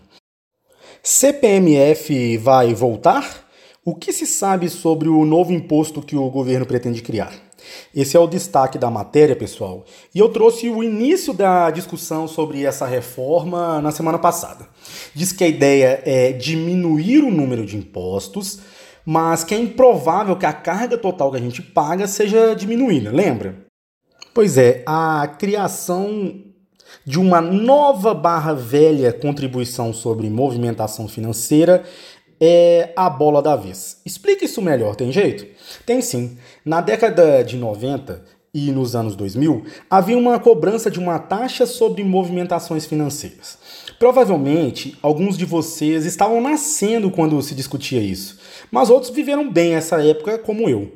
CPMF 1.02 2.36
vai 2.38 2.74
voltar? 2.74 3.46
O 3.84 3.94
que 3.94 4.12
se 4.12 4.26
sabe 4.26 4.68
sobre 4.68 5.08
o 5.08 5.24
novo 5.24 5.52
imposto 5.52 6.02
que 6.02 6.16
o 6.16 6.28
governo 6.28 6.66
pretende 6.66 7.00
criar? 7.02 7.45
Esse 7.94 8.16
é 8.16 8.20
o 8.20 8.26
destaque 8.26 8.78
da 8.78 8.90
matéria, 8.90 9.34
pessoal. 9.34 9.84
E 10.14 10.18
eu 10.18 10.28
trouxe 10.28 10.68
o 10.68 10.82
início 10.82 11.32
da 11.32 11.70
discussão 11.70 12.28
sobre 12.28 12.64
essa 12.64 12.86
reforma 12.86 13.80
na 13.80 13.90
semana 13.90 14.18
passada. 14.18 14.68
Diz 15.14 15.32
que 15.32 15.44
a 15.44 15.48
ideia 15.48 16.02
é 16.04 16.32
diminuir 16.32 17.22
o 17.24 17.30
número 17.30 17.64
de 17.64 17.76
impostos, 17.76 18.60
mas 19.04 19.44
que 19.44 19.54
é 19.54 19.58
improvável 19.58 20.36
que 20.36 20.46
a 20.46 20.52
carga 20.52 20.98
total 20.98 21.30
que 21.30 21.36
a 21.36 21.40
gente 21.40 21.62
paga 21.62 22.06
seja 22.06 22.54
diminuída, 22.54 23.10
lembra? 23.10 23.66
Pois 24.34 24.58
é, 24.58 24.82
a 24.84 25.26
criação 25.38 26.42
de 27.04 27.18
uma 27.18 27.40
nova 27.40 28.12
barra 28.12 28.52
velha 28.52 29.12
contribuição 29.12 29.92
sobre 29.92 30.28
movimentação 30.28 31.08
financeira 31.08 31.84
é 32.40 32.92
a 32.96 33.08
bola 33.08 33.42
da 33.42 33.56
vez. 33.56 34.00
Explica 34.04 34.44
isso 34.44 34.62
melhor, 34.62 34.94
tem 34.94 35.12
jeito? 35.12 35.46
Tem 35.84 36.00
sim. 36.00 36.36
Na 36.64 36.80
década 36.80 37.42
de 37.42 37.56
90 37.56 38.22
e 38.52 38.70
nos 38.72 38.96
anos 38.96 39.14
2000, 39.14 39.64
havia 39.90 40.16
uma 40.16 40.38
cobrança 40.38 40.90
de 40.90 40.98
uma 40.98 41.18
taxa 41.18 41.66
sobre 41.66 42.02
movimentações 42.02 42.86
financeiras. 42.86 43.58
Provavelmente, 43.98 44.96
alguns 45.02 45.36
de 45.36 45.44
vocês 45.44 46.06
estavam 46.06 46.40
nascendo 46.40 47.10
quando 47.10 47.40
se 47.42 47.54
discutia 47.54 48.00
isso, 48.00 48.38
mas 48.70 48.90
outros 48.90 49.10
viveram 49.10 49.50
bem 49.50 49.74
essa 49.74 50.02
época 50.02 50.38
como 50.38 50.68
eu. 50.68 50.92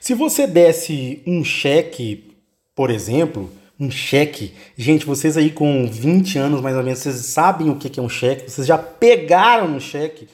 Se 0.00 0.14
você 0.14 0.46
desse 0.46 1.22
um 1.26 1.44
cheque, 1.44 2.34
por 2.74 2.90
exemplo, 2.90 3.50
um 3.78 3.90
cheque. 3.90 4.52
Gente, 4.76 5.06
vocês 5.06 5.36
aí 5.36 5.50
com 5.50 5.88
20 5.90 6.38
anos 6.38 6.60
mais 6.60 6.76
ou 6.76 6.82
menos, 6.82 6.98
vocês 6.98 7.16
sabem 7.16 7.70
o 7.70 7.76
que 7.76 7.98
é 7.98 8.02
um 8.02 8.08
cheque, 8.08 8.50
vocês 8.50 8.66
já 8.66 8.76
pegaram 8.76 9.66
um 9.74 9.80
cheque. 9.80 10.28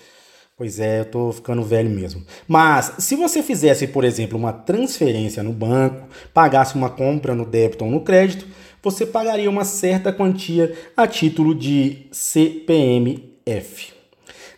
Pois 0.59 0.81
é, 0.81 1.01
eu 1.01 1.05
tô 1.05 1.33
ficando 1.33 1.63
velho 1.63 1.91
mesmo. 1.91 2.25
Mas 2.49 2.95
se 3.01 3.15
você 3.15 3.43
fizesse, 3.43 3.87
por 3.87 4.05
exemplo, 4.05 4.39
uma 4.39 4.55
transferência 4.55 5.43
no 5.43 5.53
banco, 5.53 6.09
pagasse 6.33 6.77
uma 6.77 6.89
compra 6.89 7.35
no 7.35 7.45
débito 7.45 7.85
ou 7.85 7.91
no 7.91 8.01
crédito, 8.01 8.47
você 8.83 9.05
pagaria 9.05 9.51
uma 9.51 9.67
certa 9.67 10.15
quantia 10.15 10.75
a 10.97 11.07
título 11.07 11.55
de 11.55 12.07
CPMF. 12.11 13.93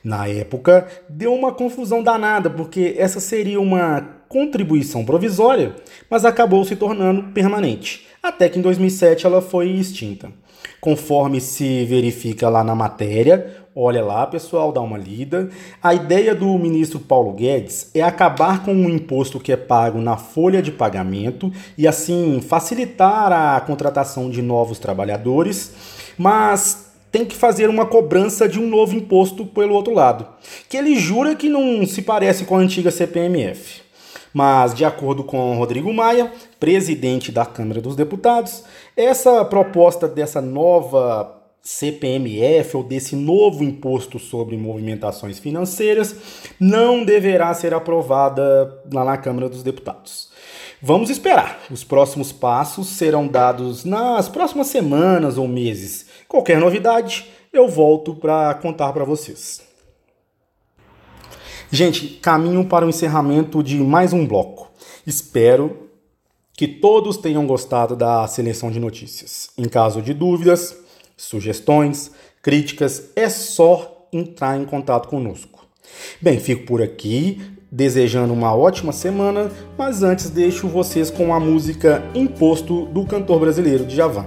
Na 0.05 0.29
época, 0.29 0.87
deu 1.09 1.35
uma 1.35 1.53
confusão 1.53 2.01
danada, 2.01 2.49
porque 2.49 2.95
essa 2.97 3.19
seria 3.19 3.61
uma 3.61 4.01
contribuição 4.29 5.05
provisória, 5.05 5.75
mas 6.09 6.25
acabou 6.25 6.65
se 6.65 6.77
tornando 6.77 7.33
permanente, 7.33 8.07
até 8.23 8.49
que 8.49 8.61
em 8.61 8.63
2007 8.63 9.27
ela 9.27 9.43
foi 9.43 9.71
extinta. 9.71 10.31
Conforme 10.81 11.41
se 11.41 11.85
verifica 11.87 12.49
lá 12.49 12.63
na 12.63 12.75
matéria, 12.75 13.67
olha 13.81 14.05
lá 14.05 14.27
pessoal, 14.27 14.73
dá 14.73 14.81
uma 14.81 14.99
lida. 14.99 15.49
A 15.81 15.95
ideia 15.95 16.35
do 16.35 16.59
ministro 16.59 16.99
Paulo 16.99 17.33
Guedes 17.33 17.91
é 17.95 18.03
acabar 18.03 18.65
com 18.65 18.75
o 18.75 18.91
imposto 18.91 19.39
que 19.39 19.53
é 19.53 19.57
pago 19.57 20.01
na 20.01 20.17
folha 20.17 20.61
de 20.61 20.73
pagamento 20.73 21.53
e 21.77 21.87
assim 21.87 22.41
facilitar 22.41 23.33
a 23.33 23.61
contratação 23.61 24.29
de 24.29 24.43
novos 24.43 24.81
trabalhadores, 24.81 25.73
mas 26.19 26.89
tem 27.13 27.25
que 27.25 27.37
fazer 27.37 27.71
uma 27.71 27.87
cobrança 27.87 28.49
de 28.49 28.59
um 28.59 28.69
novo 28.69 28.95
imposto 28.95 29.47
pelo 29.47 29.75
outro 29.75 29.95
lado, 29.95 30.27
que 30.69 30.77
ele 30.77 30.97
jura 30.97 31.37
que 31.37 31.49
não 31.49 31.87
se 31.87 32.03
parece 32.03 32.45
com 32.45 32.57
a 32.57 32.61
antiga 32.61 32.91
CPMF. 32.91 33.83
Mas, 34.35 34.75
de 34.75 34.85
acordo 34.85 35.25
com 35.25 35.57
Rodrigo 35.57 35.93
Maia, 35.93 36.31
presidente 36.61 37.33
da 37.33 37.47
Câmara 37.47 37.81
dos 37.81 37.97
Deputados, 37.97 38.63
essa 38.95 39.43
proposta 39.45 40.07
dessa 40.07 40.41
nova 40.43 41.38
CPMF 41.63 42.77
ou 42.77 42.83
desse 42.83 43.15
novo 43.15 43.63
imposto 43.63 44.19
sobre 44.19 44.57
movimentações 44.57 45.39
financeiras 45.39 46.17
não 46.59 47.05
deverá 47.05 47.53
ser 47.53 47.75
aprovada 47.75 48.83
lá 48.93 49.05
na 49.05 49.17
Câmara 49.17 49.49
dos 49.49 49.63
Deputados. 49.63 50.31
Vamos 50.81 51.11
esperar. 51.11 51.61
Os 51.71 51.83
próximos 51.83 52.33
passos 52.33 52.89
serão 52.89 53.27
dados 53.27 53.85
nas 53.85 54.29
próximas 54.29 54.69
semanas 54.69 55.37
ou 55.37 55.49
meses. 55.49 56.07
Qualquer 56.29 56.61
novidade, 56.61 57.29
eu 57.53 57.69
volto 57.69 58.15
para 58.15 58.55
contar 58.55 58.93
para 58.93 59.05
vocês. 59.05 59.61
Gente, 61.71 62.07
caminho 62.07 62.65
para 62.65 62.87
o 62.87 62.89
encerramento 62.89 63.63
de 63.63 63.77
mais 63.77 64.13
um 64.13 64.27
bloco. 64.27 64.71
Espero 65.07 65.89
que 66.57 66.67
todos 66.67 67.17
tenham 67.17 67.47
gostado 67.47 67.95
da 67.95 68.27
seleção 68.27 68.71
de 68.71 68.81
notícias. 68.81 69.51
Em 69.57 69.69
caso 69.69 70.01
de 70.01 70.15
dúvidas, 70.15 70.77
sugestões, 71.19 72.11
críticas, 72.41 73.11
é 73.15 73.29
só 73.29 74.09
entrar 74.11 74.59
em 74.59 74.65
contato 74.65 75.09
conosco. 75.09 75.67
Bem, 76.23 76.39
fico 76.39 76.65
por 76.65 76.81
aqui, 76.81 77.41
desejando 77.71 78.33
uma 78.33 78.55
ótima 78.55 78.93
semana, 78.93 79.51
mas 79.77 80.03
antes 80.03 80.31
deixo 80.31 80.67
vocês 80.69 81.11
com 81.11 81.35
a 81.35 81.41
música 81.41 82.03
Imposto 82.15 82.87
do 82.87 83.05
cantor 83.05 83.41
brasileiro 83.41 83.85
Djavan. 83.85 84.27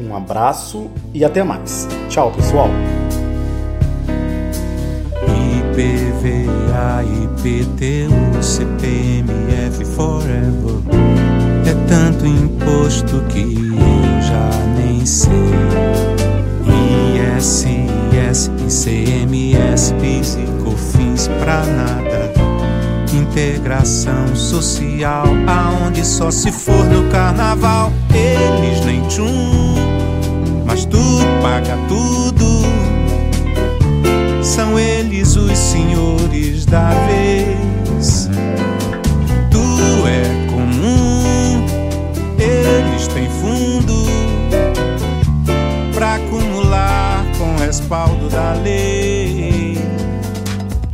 Um 0.00 0.16
abraço 0.16 0.90
e 1.12 1.24
até 1.24 1.42
mais. 1.42 1.86
Tchau, 2.08 2.32
pessoal. 2.32 2.68
IPVA, 5.72 7.02
IPTU, 7.04 8.42
CPMF 8.42 9.84
Forever. 9.84 10.82
É 11.66 11.74
tanto 11.88 12.26
imposto 12.26 13.22
que 13.28 13.40
eu 13.40 14.22
já 14.22 14.50
nem 14.76 15.04
sei. 15.06 16.11
ISS, 17.38 18.50
ICMS, 18.66 19.94
PIS 19.94 20.36
e 20.36 20.62
COFINS 20.62 21.28
pra 21.40 21.64
nada. 21.64 22.32
Integração 23.12 24.34
social, 24.34 25.26
aonde 25.46 26.04
só 26.04 26.30
se 26.30 26.50
for 26.52 26.84
no 26.86 27.10
carnaval. 27.10 27.92
Eles 28.14 28.84
nem 28.84 29.02
tchum, 29.08 29.74
mas 30.66 30.84
tu 30.84 30.98
paga 31.42 31.76
tudo. 31.88 32.62
São 34.42 34.78
eles 34.78 35.36
os 35.36 35.56
senhores 35.56 36.66
da 36.66 36.90
vez. 37.06 38.28
Respaldo 47.72 48.28
da 48.28 48.52
lei. 48.52 49.78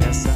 Essa... 0.09 0.29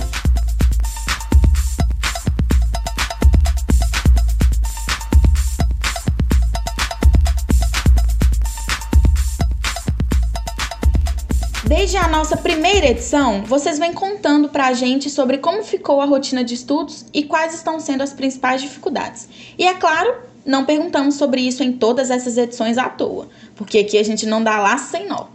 Desde 11.65 11.97
a 11.97 12.09
nossa 12.09 12.37
primeira 12.37 12.89
edição, 12.89 13.45
vocês 13.45 13.79
vêm 13.79 13.93
contando 13.93 14.49
pra 14.49 14.73
gente 14.73 15.09
sobre 15.09 15.39
como 15.39 15.63
ficou 15.63 16.01
a 16.01 16.07
rotina 16.07 16.43
de 16.43 16.55
estudos 16.55 17.07
e 17.15 17.23
quais 17.23 17.55
estão 17.55 17.79
sendo 17.79 18.03
as 18.03 18.13
principais 18.13 18.61
dificuldades. 18.61 19.29
E 19.57 19.65
é 19.65 19.75
claro, 19.75 20.13
não 20.45 20.65
perguntamos 20.65 21.15
sobre 21.15 21.41
isso 21.41 21.63
em 21.63 21.73
todas 21.73 22.11
essas 22.11 22.37
edições 22.37 22.79
à 22.79 22.89
toa, 22.89 23.29
porque 23.55 23.79
aqui 23.79 23.97
a 23.97 24.03
gente 24.03 24.27
não 24.27 24.43
dá 24.43 24.59
laço 24.59 24.91
sem 24.91 25.07
nó. 25.07 25.27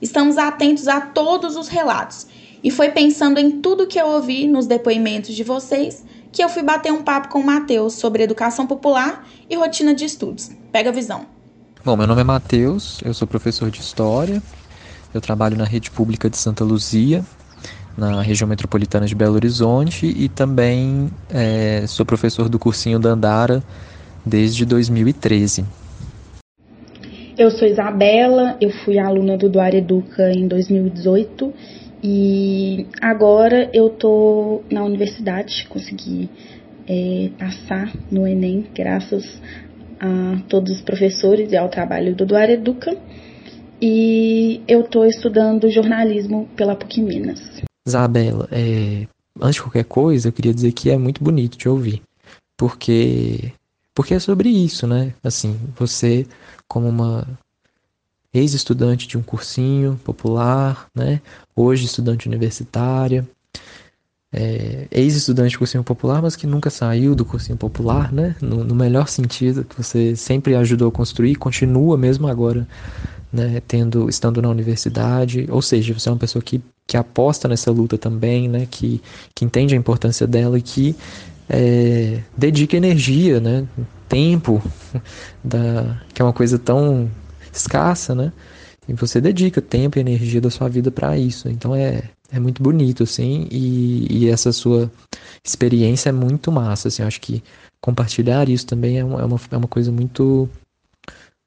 Estamos 0.00 0.38
atentos 0.38 0.88
a 0.88 1.00
todos 1.00 1.56
os 1.56 1.68
relatos 1.68 2.26
e 2.62 2.70
foi 2.70 2.90
pensando 2.90 3.38
em 3.38 3.60
tudo 3.60 3.86
que 3.86 4.00
eu 4.00 4.06
ouvi 4.06 4.46
nos 4.46 4.66
depoimentos 4.66 5.34
de 5.34 5.44
vocês 5.44 6.04
que 6.30 6.42
eu 6.42 6.48
fui 6.48 6.62
bater 6.62 6.92
um 6.92 7.02
papo 7.02 7.28
com 7.28 7.40
o 7.40 7.46
Matheus 7.46 7.94
sobre 7.94 8.22
educação 8.22 8.66
popular 8.66 9.26
e 9.48 9.56
rotina 9.56 9.94
de 9.94 10.04
estudos. 10.04 10.50
Pega 10.70 10.90
a 10.90 10.92
visão. 10.92 11.26
Bom, 11.84 11.96
meu 11.96 12.06
nome 12.06 12.20
é 12.20 12.24
Matheus, 12.24 13.00
eu 13.04 13.14
sou 13.14 13.26
professor 13.26 13.70
de 13.70 13.80
História, 13.80 14.42
eu 15.14 15.20
trabalho 15.20 15.56
na 15.56 15.64
rede 15.64 15.90
pública 15.90 16.28
de 16.28 16.36
Santa 16.36 16.64
Luzia, 16.64 17.24
na 17.96 18.20
região 18.20 18.46
metropolitana 18.46 19.06
de 19.06 19.14
Belo 19.14 19.34
Horizonte 19.34 20.06
e 20.06 20.28
também 20.28 21.10
é, 21.30 21.84
sou 21.88 22.04
professor 22.04 22.48
do 22.48 22.58
cursinho 22.58 22.98
Dandara 22.98 23.62
desde 24.24 24.64
2013. 24.64 25.64
Eu 27.38 27.52
sou 27.52 27.68
Isabela, 27.68 28.56
eu 28.60 28.68
fui 28.68 28.98
aluna 28.98 29.38
do 29.38 29.48
Duar 29.48 29.72
Educa 29.72 30.28
em 30.32 30.48
2018 30.48 31.54
e 32.02 32.84
agora 33.00 33.70
eu 33.72 33.90
tô 33.90 34.62
na 34.68 34.82
universidade, 34.82 35.64
consegui 35.68 36.28
é, 36.88 37.30
passar 37.38 37.92
no 38.10 38.26
Enem 38.26 38.66
graças 38.74 39.40
a 40.00 40.42
todos 40.48 40.78
os 40.78 40.82
professores 40.82 41.52
e 41.52 41.56
ao 41.56 41.68
trabalho 41.68 42.12
do 42.12 42.26
Duar 42.26 42.50
Educa 42.50 42.96
e 43.80 44.60
eu 44.66 44.82
tô 44.82 45.04
estudando 45.04 45.70
jornalismo 45.70 46.48
pela 46.56 46.74
PUC 46.74 47.00
Minas. 47.00 47.62
Isabela, 47.86 48.48
é, 48.50 49.06
antes 49.40 49.54
de 49.54 49.62
qualquer 49.62 49.84
coisa, 49.84 50.26
eu 50.26 50.32
queria 50.32 50.52
dizer 50.52 50.72
que 50.72 50.90
é 50.90 50.98
muito 50.98 51.22
bonito 51.22 51.56
te 51.56 51.68
ouvir, 51.68 52.02
porque 52.56 53.52
porque 53.94 54.14
é 54.14 54.18
sobre 54.18 54.48
isso, 54.48 54.88
né? 54.88 55.12
Assim, 55.24 55.56
você 55.76 56.26
como 56.68 56.88
uma 56.88 57.26
ex-estudante 58.32 59.08
de 59.08 59.16
um 59.16 59.22
cursinho 59.22 59.98
popular, 60.04 60.86
né? 60.94 61.20
Hoje 61.56 61.86
estudante 61.86 62.28
universitária, 62.28 63.26
é, 64.32 64.86
ex-estudante 64.90 65.50
de 65.50 65.58
cursinho 65.58 65.82
popular, 65.82 66.20
mas 66.20 66.36
que 66.36 66.46
nunca 66.46 66.68
saiu 66.68 67.14
do 67.14 67.24
cursinho 67.24 67.56
popular, 67.56 68.12
né? 68.12 68.36
No, 68.40 68.62
no, 68.62 68.74
melhor 68.74 69.08
sentido, 69.08 69.64
que 69.64 69.82
você 69.82 70.14
sempre 70.14 70.54
ajudou 70.54 70.88
a 70.88 70.92
construir, 70.92 71.36
continua 71.36 71.96
mesmo 71.96 72.28
agora, 72.28 72.68
né? 73.32 73.62
Tendo, 73.66 74.08
estando 74.08 74.42
na 74.42 74.50
universidade, 74.50 75.46
ou 75.50 75.62
seja, 75.62 75.94
você 75.94 76.08
é 76.08 76.12
uma 76.12 76.18
pessoa 76.18 76.42
que, 76.42 76.60
que 76.86 76.96
aposta 76.96 77.48
nessa 77.48 77.70
luta 77.70 77.96
também, 77.96 78.48
né? 78.48 78.66
Que, 78.70 79.00
que 79.34 79.44
entende 79.44 79.74
a 79.74 79.78
importância 79.78 80.26
dela 80.26 80.58
e 80.58 80.62
que 80.62 80.94
é, 81.48 82.20
dedica 82.36 82.76
energia, 82.76 83.40
né? 83.40 83.66
Tempo, 84.08 84.62
da, 85.44 86.00
que 86.14 86.22
é 86.22 86.24
uma 86.24 86.32
coisa 86.32 86.58
tão 86.58 87.10
escassa, 87.52 88.14
né? 88.14 88.32
E 88.88 88.94
você 88.94 89.20
dedica 89.20 89.60
tempo 89.60 89.98
e 89.98 90.00
energia 90.00 90.40
da 90.40 90.50
sua 90.50 90.68
vida 90.68 90.90
para 90.90 91.18
isso. 91.18 91.48
Então 91.48 91.74
é, 91.74 92.02
é 92.30 92.38
muito 92.38 92.62
bonito, 92.62 93.02
assim, 93.02 93.48
e, 93.50 94.06
e, 94.10 94.28
essa 94.28 94.52
sua 94.52 94.90
experiência 95.44 96.10
é 96.10 96.12
muito 96.12 96.52
massa, 96.52 96.88
assim, 96.88 97.02
acho 97.02 97.20
que 97.20 97.42
compartilhar 97.80 98.48
isso 98.48 98.66
também 98.66 98.98
é 98.98 99.04
uma, 99.04 99.20
é 99.20 99.24
uma, 99.24 99.40
é 99.50 99.56
uma 99.56 99.68
coisa 99.68 99.90
muito 99.90 100.48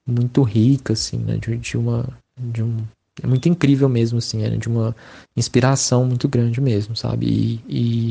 muito 0.06 0.42
rica, 0.42 0.94
assim, 0.94 1.18
né, 1.20 1.38
de, 1.38 1.56
de 1.58 1.78
uma 1.78 2.08
de 2.38 2.64
um, 2.64 2.78
é 3.22 3.28
muito 3.28 3.48
incrível 3.48 3.88
mesmo, 3.88 4.18
assim, 4.18 4.44
é 4.44 4.50
de 4.50 4.68
uma 4.68 4.96
inspiração 5.38 6.06
muito 6.06 6.28
grande 6.28 6.60
mesmo, 6.60 6.96
sabe, 6.96 7.28
e, 7.28 7.62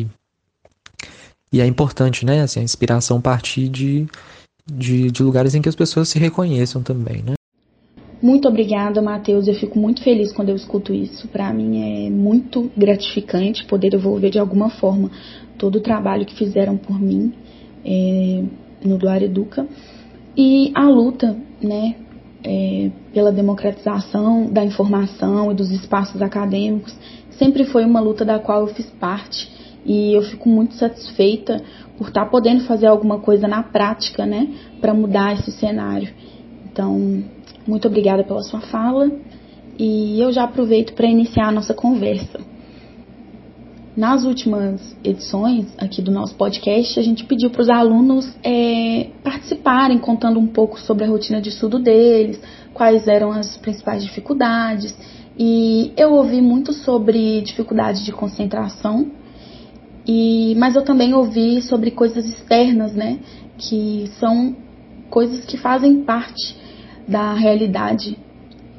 e, 0.02 0.06
e 1.52 1.60
é 1.60 1.66
importante, 1.66 2.24
né, 2.24 2.42
assim, 2.42 2.60
a 2.60 2.62
inspiração 2.62 3.20
partir 3.20 3.68
de, 3.68 4.06
de, 4.70 5.10
de 5.10 5.22
lugares 5.22 5.54
em 5.54 5.62
que 5.62 5.68
as 5.68 5.74
pessoas 5.74 6.08
se 6.08 6.18
reconheçam 6.18 6.82
também, 6.82 7.22
né. 7.22 7.34
Muito 8.22 8.46
obrigada, 8.46 9.00
Matheus. 9.00 9.48
Eu 9.48 9.54
fico 9.54 9.78
muito 9.78 10.02
feliz 10.02 10.30
quando 10.30 10.50
eu 10.50 10.56
escuto 10.56 10.92
isso. 10.92 11.26
Para 11.28 11.52
mim 11.54 12.06
é 12.06 12.10
muito 12.10 12.70
gratificante 12.76 13.64
poder 13.64 13.90
devolver 13.90 14.30
de 14.30 14.38
alguma 14.38 14.68
forma 14.68 15.10
todo 15.56 15.76
o 15.76 15.80
trabalho 15.80 16.26
que 16.26 16.34
fizeram 16.34 16.76
por 16.76 17.00
mim 17.00 17.32
é, 17.82 18.44
no 18.84 18.98
Doar 18.98 19.22
Educa. 19.22 19.66
E 20.36 20.70
a 20.74 20.86
luta, 20.86 21.34
né, 21.62 21.96
é, 22.44 22.90
pela 23.12 23.32
democratização 23.32 24.50
da 24.52 24.64
informação 24.64 25.50
e 25.50 25.54
dos 25.54 25.70
espaços 25.70 26.20
acadêmicos 26.20 26.94
sempre 27.38 27.64
foi 27.64 27.86
uma 27.86 28.00
luta 28.00 28.22
da 28.22 28.38
qual 28.38 28.66
eu 28.66 28.74
fiz 28.74 28.86
parte 29.00 29.50
e 29.84 30.14
eu 30.14 30.22
fico 30.22 30.48
muito 30.48 30.74
satisfeita 30.74 31.62
por 31.96 32.08
estar 32.08 32.26
podendo 32.26 32.64
fazer 32.64 32.86
alguma 32.86 33.18
coisa 33.18 33.46
na 33.46 33.62
prática, 33.62 34.26
né, 34.26 34.48
para 34.80 34.94
mudar 34.94 35.34
esse 35.34 35.50
cenário. 35.52 36.12
Então, 36.70 37.22
muito 37.66 37.88
obrigada 37.88 38.24
pela 38.24 38.42
sua 38.42 38.60
fala 38.60 39.10
e 39.78 40.20
eu 40.20 40.32
já 40.32 40.44
aproveito 40.44 40.94
para 40.94 41.06
iniciar 41.06 41.48
a 41.48 41.52
nossa 41.52 41.74
conversa. 41.74 42.40
Nas 43.96 44.24
últimas 44.24 44.96
edições 45.02 45.66
aqui 45.76 46.00
do 46.00 46.12
nosso 46.12 46.34
podcast, 46.36 46.98
a 46.98 47.02
gente 47.02 47.24
pediu 47.24 47.50
para 47.50 47.62
os 47.62 47.68
alunos 47.68 48.34
é, 48.42 49.08
participarem, 49.22 49.98
contando 49.98 50.38
um 50.38 50.46
pouco 50.46 50.78
sobre 50.80 51.04
a 51.04 51.08
rotina 51.08 51.40
de 51.40 51.48
estudo 51.48 51.78
deles, 51.78 52.40
quais 52.72 53.08
eram 53.08 53.32
as 53.32 53.56
principais 53.56 54.04
dificuldades. 54.04 54.96
E 55.36 55.92
eu 55.96 56.12
ouvi 56.12 56.40
muito 56.40 56.72
sobre 56.72 57.40
dificuldade 57.40 58.04
de 58.04 58.12
concentração, 58.12 59.10
e, 60.12 60.56
mas 60.56 60.74
eu 60.74 60.82
também 60.82 61.14
ouvi 61.14 61.62
sobre 61.62 61.92
coisas 61.92 62.26
externas, 62.26 62.92
né? 62.92 63.20
Que 63.56 64.10
são 64.18 64.56
coisas 65.08 65.44
que 65.44 65.56
fazem 65.56 66.02
parte 66.02 66.56
da 67.06 67.32
realidade 67.34 68.18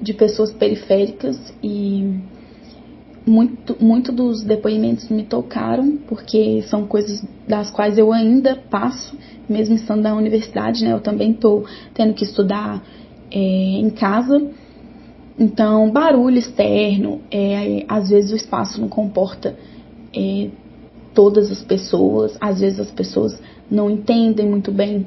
de 0.02 0.14
pessoas 0.14 0.52
periféricas 0.52 1.38
e 1.64 2.20
muito, 3.26 3.78
muito 3.80 4.12
dos 4.12 4.44
depoimentos 4.44 5.08
me 5.08 5.24
tocaram, 5.24 6.00
porque 6.06 6.64
são 6.64 6.86
coisas 6.86 7.24
das 7.48 7.72
quais 7.72 7.98
eu 7.98 8.12
ainda 8.12 8.58
passo, 8.70 9.18
mesmo 9.48 9.76
estando 9.76 10.02
na 10.02 10.14
universidade, 10.14 10.84
né? 10.84 10.92
Eu 10.92 11.00
também 11.00 11.32
estou 11.32 11.64
tendo 11.94 12.14
que 12.14 12.26
estudar 12.26 12.84
é, 13.32 13.40
em 13.40 13.90
casa. 13.90 14.52
Então, 15.40 15.90
barulho 15.92 16.38
externo, 16.38 17.22
é, 17.32 17.86
às 17.88 18.10
vezes 18.10 18.34
o 18.34 18.36
espaço 18.36 18.82
não 18.82 18.90
comporta 18.90 19.56
é, 20.14 20.50
todas 21.14 21.52
as 21.52 21.64
pessoas, 21.64 22.38
às 22.40 22.60
vezes 22.60 22.80
as 22.80 22.92
pessoas 22.92 23.38
não 23.70 23.90
entendem 23.90 24.48
muito 24.48 24.72
bem 24.72 25.06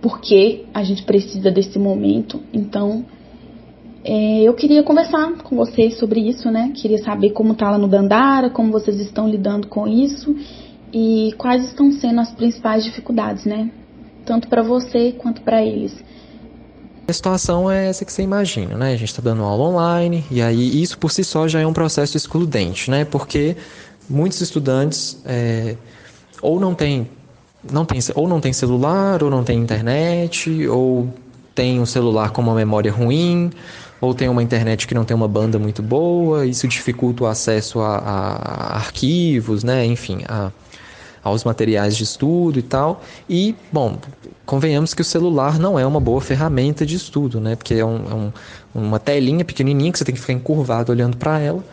por 0.00 0.20
que 0.20 0.66
a 0.72 0.82
gente 0.82 1.02
precisa 1.02 1.50
desse 1.50 1.78
momento. 1.78 2.40
Então, 2.52 3.04
é, 4.04 4.42
eu 4.42 4.54
queria 4.54 4.82
conversar 4.82 5.32
com 5.42 5.56
vocês 5.56 5.98
sobre 5.98 6.20
isso, 6.20 6.50
né? 6.50 6.72
Queria 6.74 6.98
saber 6.98 7.30
como 7.30 7.54
tá 7.54 7.70
lá 7.70 7.78
no 7.78 7.88
Dandara, 7.88 8.50
como 8.50 8.70
vocês 8.70 9.00
estão 9.00 9.28
lidando 9.28 9.66
com 9.66 9.88
isso 9.88 10.34
e 10.92 11.34
quais 11.36 11.64
estão 11.64 11.90
sendo 11.90 12.20
as 12.20 12.30
principais 12.32 12.84
dificuldades, 12.84 13.44
né? 13.44 13.70
Tanto 14.24 14.48
para 14.48 14.62
você 14.62 15.12
quanto 15.12 15.42
para 15.42 15.64
eles. 15.64 15.92
A 17.08 17.12
situação 17.12 17.70
é 17.70 17.88
essa 17.88 18.04
que 18.04 18.12
você 18.12 18.22
imagina, 18.22 18.76
né? 18.76 18.92
A 18.92 18.96
gente 18.96 19.10
está 19.10 19.22
dando 19.22 19.42
aula 19.42 19.64
online 19.64 20.24
e 20.30 20.40
aí 20.40 20.82
isso 20.82 20.98
por 20.98 21.10
si 21.10 21.22
só 21.22 21.46
já 21.46 21.60
é 21.60 21.66
um 21.66 21.72
processo 21.72 22.16
excludente, 22.16 22.90
né? 22.90 23.04
Porque 23.04 23.56
muitos 24.08 24.40
estudantes 24.40 25.20
é, 25.24 25.76
ou 26.40 26.60
não 26.60 26.74
têm 26.74 27.08
não 27.70 27.84
tem, 27.84 27.98
ou 28.14 28.28
não 28.28 28.40
tem 28.40 28.52
celular, 28.52 29.22
ou 29.22 29.30
não 29.30 29.42
tem 29.42 29.58
internet, 29.58 30.66
ou 30.68 31.12
tem 31.54 31.80
um 31.80 31.86
celular 31.86 32.30
com 32.30 32.42
uma 32.42 32.54
memória 32.54 32.92
ruim, 32.92 33.50
ou 34.00 34.14
tem 34.14 34.28
uma 34.28 34.42
internet 34.42 34.86
que 34.86 34.94
não 34.94 35.04
tem 35.04 35.16
uma 35.16 35.28
banda 35.28 35.58
muito 35.58 35.82
boa, 35.82 36.46
isso 36.46 36.68
dificulta 36.68 37.24
o 37.24 37.26
acesso 37.26 37.80
a, 37.80 37.96
a 37.96 38.76
arquivos, 38.76 39.64
né? 39.64 39.84
enfim, 39.84 40.22
a, 40.28 40.50
aos 41.24 41.44
materiais 41.44 41.96
de 41.96 42.04
estudo 42.04 42.58
e 42.58 42.62
tal. 42.62 43.02
E, 43.28 43.54
bom, 43.72 43.98
convenhamos 44.44 44.94
que 44.94 45.00
o 45.00 45.04
celular 45.04 45.58
não 45.58 45.78
é 45.78 45.86
uma 45.86 45.98
boa 45.98 46.20
ferramenta 46.20 46.84
de 46.84 46.94
estudo, 46.94 47.40
né? 47.40 47.56
Porque 47.56 47.74
é, 47.74 47.84
um, 47.84 47.96
é 48.10 48.14
um, 48.14 48.32
uma 48.74 48.98
telinha 49.00 49.44
pequenininha 49.44 49.90
que 49.90 49.98
você 49.98 50.04
tem 50.04 50.14
que 50.14 50.20
ficar 50.20 50.34
encurvado 50.34 50.92
olhando 50.92 51.16
para 51.16 51.40
ela, 51.40 51.64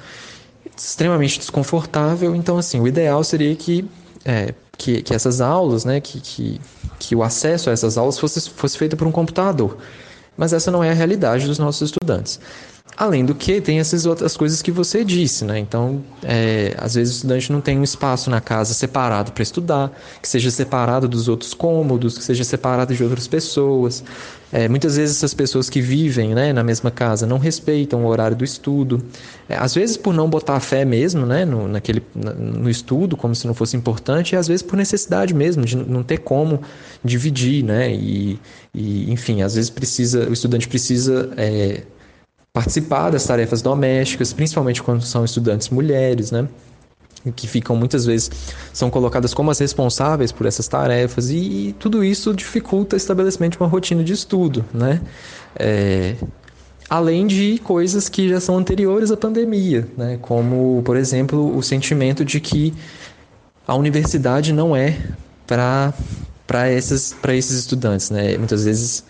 extremamente 0.77 1.39
desconfortável. 1.39 2.35
Então, 2.35 2.57
assim, 2.57 2.79
o 2.79 2.87
ideal 2.87 3.23
seria 3.23 3.55
que, 3.55 3.87
é, 4.25 4.53
que, 4.77 5.01
que, 5.01 5.13
essas 5.13 5.41
aulas, 5.41 5.85
né? 5.85 5.99
Que, 5.99 6.19
que, 6.19 6.61
que 6.99 7.15
o 7.15 7.23
acesso 7.23 7.69
a 7.69 7.73
essas 7.73 7.97
aulas 7.97 8.19
fosse, 8.19 8.49
fosse 8.49 8.77
feito 8.77 8.97
por 8.97 9.07
um 9.07 9.11
computador. 9.11 9.77
Mas 10.35 10.53
essa 10.53 10.71
não 10.71 10.83
é 10.83 10.89
a 10.89 10.93
realidade 10.93 11.45
dos 11.45 11.59
nossos 11.59 11.89
estudantes. 11.89 12.39
Além 12.95 13.25
do 13.25 13.33
que, 13.33 13.59
tem 13.59 13.79
essas 13.79 14.05
outras 14.05 14.37
coisas 14.37 14.61
que 14.61 14.71
você 14.71 15.03
disse, 15.03 15.43
né? 15.43 15.57
Então, 15.57 16.03
é, 16.21 16.75
às 16.77 16.93
vezes 16.93 17.13
o 17.13 17.17
estudante 17.17 17.51
não 17.51 17.59
tem 17.59 17.77
um 17.79 17.83
espaço 17.83 18.29
na 18.29 18.39
casa 18.39 18.73
separado 18.73 19.31
para 19.31 19.41
estudar, 19.41 19.91
que 20.21 20.27
seja 20.27 20.51
separado 20.51 21.07
dos 21.07 21.27
outros 21.27 21.53
cômodos, 21.53 22.17
que 22.17 22.23
seja 22.23 22.43
separado 22.43 22.93
de 22.93 23.03
outras 23.03 23.27
pessoas. 23.27 24.03
É, 24.51 24.69
muitas 24.69 24.97
vezes 24.97 25.17
essas 25.17 25.33
pessoas 25.33 25.67
que 25.67 25.81
vivem 25.81 26.35
né, 26.35 26.53
na 26.53 26.63
mesma 26.63 26.91
casa 26.91 27.25
não 27.25 27.39
respeitam 27.39 28.05
o 28.05 28.07
horário 28.07 28.37
do 28.37 28.43
estudo. 28.43 29.03
É, 29.49 29.55
às 29.55 29.73
vezes 29.73 29.97
por 29.97 30.13
não 30.13 30.29
botar 30.29 30.59
fé 30.59 30.85
mesmo 30.85 31.25
né, 31.25 31.43
no, 31.43 31.67
naquele, 31.67 32.03
no 32.13 32.69
estudo, 32.69 33.17
como 33.17 33.33
se 33.33 33.47
não 33.47 33.55
fosse 33.55 33.75
importante, 33.75 34.33
e 34.33 34.35
às 34.35 34.47
vezes 34.47 34.61
por 34.61 34.77
necessidade 34.77 35.33
mesmo, 35.33 35.65
de 35.65 35.75
não 35.75 36.03
ter 36.03 36.19
como 36.19 36.61
dividir. 37.03 37.63
Né, 37.63 37.91
e, 37.91 38.39
e 38.71 39.11
enfim, 39.11 39.41
às 39.41 39.55
vezes 39.55 39.71
precisa, 39.71 40.29
o 40.29 40.33
estudante 40.33 40.67
precisa 40.67 41.31
é, 41.35 41.81
participar 42.53 43.09
das 43.09 43.25
tarefas 43.25 43.63
domésticas, 43.63 44.31
principalmente 44.31 44.81
quando 44.81 45.01
são 45.01 45.25
estudantes 45.25 45.69
mulheres, 45.69 46.31
né? 46.31 46.47
que 47.31 47.47
ficam 47.47 47.75
muitas 47.75 48.05
vezes 48.05 48.29
são 48.73 48.89
colocadas 48.89 49.33
como 49.33 49.49
as 49.49 49.59
responsáveis 49.59 50.31
por 50.31 50.45
essas 50.45 50.67
tarefas 50.67 51.29
e, 51.29 51.37
e 51.37 51.75
tudo 51.79 52.03
isso 52.03 52.33
dificulta 52.33 52.95
o 52.95 52.97
estabelecimento 52.97 53.53
de 53.53 53.63
uma 53.63 53.69
rotina 53.69 54.03
de 54.03 54.11
estudo, 54.11 54.65
né? 54.73 55.01
É, 55.55 56.15
além 56.89 57.25
de 57.25 57.59
coisas 57.59 58.09
que 58.09 58.27
já 58.27 58.39
são 58.39 58.57
anteriores 58.57 59.09
à 59.09 59.17
pandemia, 59.17 59.87
né? 59.97 60.17
Como, 60.21 60.81
por 60.83 60.97
exemplo, 60.97 61.55
o 61.55 61.63
sentimento 61.63 62.25
de 62.25 62.39
que 62.41 62.73
a 63.65 63.75
universidade 63.75 64.51
não 64.51 64.75
é 64.75 64.97
para 65.47 65.93
para 66.45 66.69
esses 66.69 67.15
para 67.21 67.33
esses 67.33 67.57
estudantes, 67.57 68.09
né? 68.09 68.37
Muitas 68.37 68.65
vezes 68.65 69.05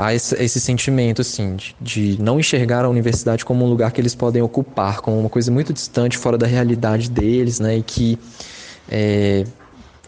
há 0.00 0.14
esse, 0.14 0.58
sentimento 0.58 1.20
assim 1.20 1.56
de, 1.56 1.76
de, 1.78 2.22
não 2.22 2.40
enxergar 2.40 2.86
a 2.86 2.88
universidade 2.88 3.44
como 3.44 3.66
um 3.66 3.68
lugar 3.68 3.92
que 3.92 4.00
eles 4.00 4.14
podem 4.14 4.40
ocupar, 4.40 5.00
como 5.02 5.18
uma 5.20 5.28
coisa 5.28 5.52
muito 5.52 5.74
distante, 5.74 6.16
fora 6.16 6.38
da 6.38 6.46
realidade 6.46 7.10
deles, 7.10 7.60
né? 7.60 7.76
E 7.76 7.82
que 7.82 8.18
é, 8.90 9.44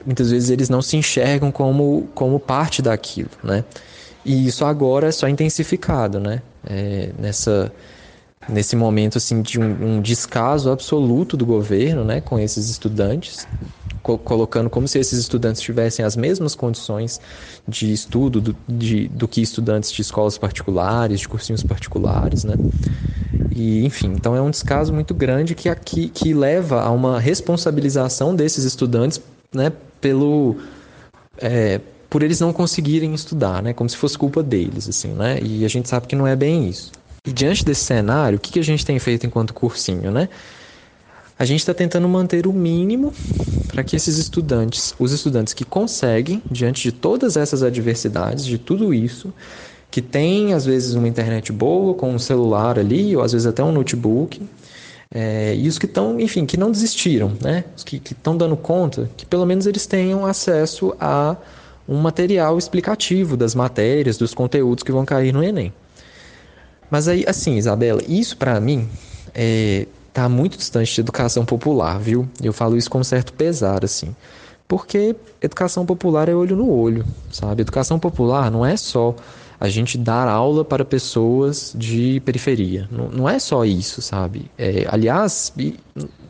muitas 0.04 0.30
vezes 0.30 0.48
eles 0.48 0.70
não 0.70 0.80
se 0.80 0.96
enxergam 0.96 1.52
como, 1.52 2.08
como 2.14 2.40
parte 2.40 2.80
daquilo, 2.80 3.30
né? 3.44 3.64
E 4.24 4.46
isso 4.46 4.64
agora 4.64 5.08
é 5.08 5.12
só 5.12 5.28
intensificado, 5.28 6.18
né? 6.18 6.40
É, 6.66 7.10
nessa 7.18 7.70
nesse 8.48 8.74
momento 8.74 9.18
assim 9.18 9.40
de 9.40 9.60
um, 9.60 9.96
um 9.96 10.00
descaso 10.00 10.70
absoluto 10.70 11.36
do 11.36 11.46
governo, 11.46 12.02
né, 12.04 12.20
com 12.20 12.40
esses 12.40 12.68
estudantes, 12.68 13.46
co 14.02 14.18
colocando 14.18 14.68
como 14.68 14.88
se 14.88 14.98
esses 14.98 15.18
estudantes 15.18 15.60
tivessem 15.62 16.04
as 16.04 16.16
mesmas 16.16 16.54
condições 16.54 17.20
de 17.66 17.92
estudo 17.92 18.40
do, 18.40 18.56
de, 18.68 19.08
do 19.08 19.28
que 19.28 19.40
estudantes 19.40 19.92
de 19.92 20.02
escolas 20.02 20.36
particulares, 20.38 21.20
de 21.20 21.28
cursinhos 21.28 21.62
particulares, 21.62 22.44
né? 22.44 22.58
E, 23.54 23.84
enfim, 23.84 24.08
então 24.14 24.34
é 24.34 24.40
um 24.40 24.50
descaso 24.50 24.92
muito 24.92 25.14
grande 25.14 25.54
que, 25.54 25.68
aqui, 25.68 26.08
que 26.08 26.32
leva 26.32 26.80
a 26.80 26.90
uma 26.90 27.20
responsabilização 27.20 28.34
desses 28.34 28.64
estudantes, 28.64 29.20
né, 29.54 29.70
pelo... 30.00 30.56
É, 31.38 31.80
por 32.08 32.22
eles 32.22 32.40
não 32.40 32.52
conseguirem 32.52 33.14
estudar, 33.14 33.62
né? 33.62 33.72
Como 33.72 33.88
se 33.88 33.96
fosse 33.96 34.18
culpa 34.18 34.42
deles, 34.42 34.86
assim, 34.86 35.14
né? 35.14 35.38
E 35.42 35.64
a 35.64 35.68
gente 35.68 35.88
sabe 35.88 36.06
que 36.06 36.14
não 36.14 36.26
é 36.26 36.36
bem 36.36 36.68
isso. 36.68 36.92
E 37.26 37.32
diante 37.32 37.64
desse 37.64 37.84
cenário, 37.84 38.36
o 38.36 38.40
que, 38.40 38.52
que 38.52 38.58
a 38.58 38.64
gente 38.64 38.84
tem 38.84 38.98
feito 38.98 39.26
enquanto 39.26 39.54
cursinho, 39.54 40.10
né? 40.10 40.28
A 41.38 41.44
gente 41.44 41.60
está 41.60 41.74
tentando 41.74 42.08
manter 42.08 42.46
o 42.46 42.52
mínimo 42.52 43.12
para 43.68 43.82
que 43.82 43.96
esses 43.96 44.18
estudantes, 44.18 44.94
os 44.98 45.12
estudantes 45.12 45.54
que 45.54 45.64
conseguem, 45.64 46.42
diante 46.50 46.82
de 46.82 46.92
todas 46.92 47.36
essas 47.36 47.62
adversidades, 47.62 48.44
de 48.44 48.58
tudo 48.58 48.92
isso, 48.92 49.32
que 49.90 50.00
tem 50.00 50.54
às 50.54 50.64
vezes 50.64 50.94
uma 50.94 51.08
internet 51.08 51.52
boa, 51.52 51.94
com 51.94 52.14
um 52.14 52.18
celular 52.18 52.78
ali, 52.78 53.16
ou 53.16 53.22
às 53.22 53.32
vezes 53.32 53.46
até 53.46 53.62
um 53.62 53.72
notebook, 53.72 54.40
é, 55.14 55.54
e 55.54 55.68
os 55.68 55.78
que 55.78 55.86
estão, 55.86 56.18
enfim, 56.18 56.46
que 56.46 56.56
não 56.56 56.70
desistiram, 56.70 57.32
né? 57.40 57.64
Os 57.76 57.84
que 57.84 57.96
estão 57.96 58.36
dando 58.36 58.56
conta, 58.56 59.10
que 59.16 59.26
pelo 59.26 59.44
menos 59.44 59.66
eles 59.66 59.84
tenham 59.84 60.24
acesso 60.24 60.94
a 60.98 61.36
um 61.86 61.98
material 61.98 62.56
explicativo 62.56 63.36
das 63.36 63.54
matérias, 63.54 64.16
dos 64.16 64.32
conteúdos 64.32 64.82
que 64.82 64.92
vão 64.92 65.04
cair 65.04 65.32
no 65.32 65.42
Enem. 65.42 65.72
Mas 66.90 67.08
aí, 67.08 67.24
assim, 67.26 67.56
Isabela, 67.56 68.02
isso 68.08 68.36
para 68.36 68.58
mim 68.60 68.88
é, 69.34 69.86
tá 70.12 70.28
muito 70.28 70.58
distante 70.58 70.94
de 70.94 71.00
educação 71.00 71.44
popular, 71.44 71.98
viu? 71.98 72.28
Eu 72.42 72.52
falo 72.52 72.76
isso 72.76 72.90
com 72.90 73.02
certo 73.02 73.32
pesar, 73.32 73.84
assim. 73.84 74.14
Porque 74.68 75.16
educação 75.40 75.84
popular 75.84 76.28
é 76.28 76.34
olho 76.34 76.56
no 76.56 76.70
olho, 76.70 77.04
sabe? 77.30 77.62
Educação 77.62 77.98
popular 77.98 78.50
não 78.50 78.64
é 78.64 78.76
só 78.76 79.14
a 79.60 79.68
gente 79.68 79.96
dar 79.96 80.26
aula 80.28 80.64
para 80.64 80.84
pessoas 80.84 81.72
de 81.76 82.20
periferia. 82.24 82.88
Não, 82.90 83.08
não 83.08 83.28
é 83.28 83.38
só 83.38 83.64
isso, 83.64 84.02
sabe? 84.02 84.50
É, 84.58 84.86
aliás, 84.88 85.52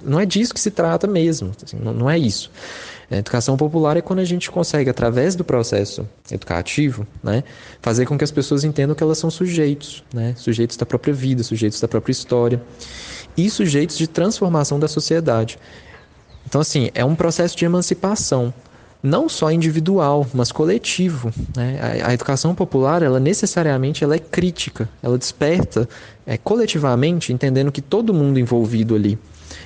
não 0.04 0.20
é 0.20 0.26
disso 0.26 0.52
que 0.52 0.60
se 0.60 0.70
trata 0.70 1.06
mesmo, 1.06 1.50
assim, 1.64 1.78
não, 1.78 1.94
não 1.94 2.10
é 2.10 2.18
isso. 2.18 2.50
A 3.10 3.16
educação 3.16 3.56
popular 3.56 3.96
é 3.96 4.00
quando 4.00 4.18
a 4.18 4.24
gente 4.24 4.50
consegue, 4.50 4.90
através 4.90 5.34
do 5.34 5.44
processo 5.44 6.06
educativo, 6.30 7.06
né, 7.22 7.44
fazer 7.80 8.06
com 8.06 8.18
que 8.18 8.24
as 8.24 8.30
pessoas 8.30 8.64
entendam 8.64 8.94
que 8.94 9.02
elas 9.02 9.18
são 9.18 9.30
sujeitos, 9.30 10.02
né, 10.12 10.34
sujeitos 10.36 10.76
da 10.76 10.84
própria 10.84 11.14
vida, 11.14 11.42
sujeitos 11.42 11.80
da 11.80 11.88
própria 11.88 12.12
história 12.12 12.60
e 13.36 13.48
sujeitos 13.50 13.96
de 13.96 14.06
transformação 14.06 14.78
da 14.78 14.88
sociedade. 14.88 15.58
Então, 16.46 16.60
assim, 16.60 16.90
é 16.94 17.04
um 17.04 17.14
processo 17.14 17.56
de 17.56 17.64
emancipação, 17.64 18.52
não 19.02 19.28
só 19.28 19.50
individual, 19.50 20.26
mas 20.34 20.52
coletivo. 20.52 21.32
Né? 21.56 21.78
A, 22.02 22.08
a, 22.08 22.14
educação 22.14 22.54
popular, 22.54 23.02
ela 23.02 23.18
necessariamente 23.18 24.04
ela 24.04 24.14
é 24.14 24.18
crítica, 24.18 24.88
ela 25.02 25.16
desperta 25.16 25.88
é, 26.26 26.36
coletivamente, 26.36 27.32
entendendo 27.32 27.72
que 27.72 27.80
todo 27.80 28.12
mundo 28.12 28.38
envolvido 28.38 28.94
ali 28.94 29.18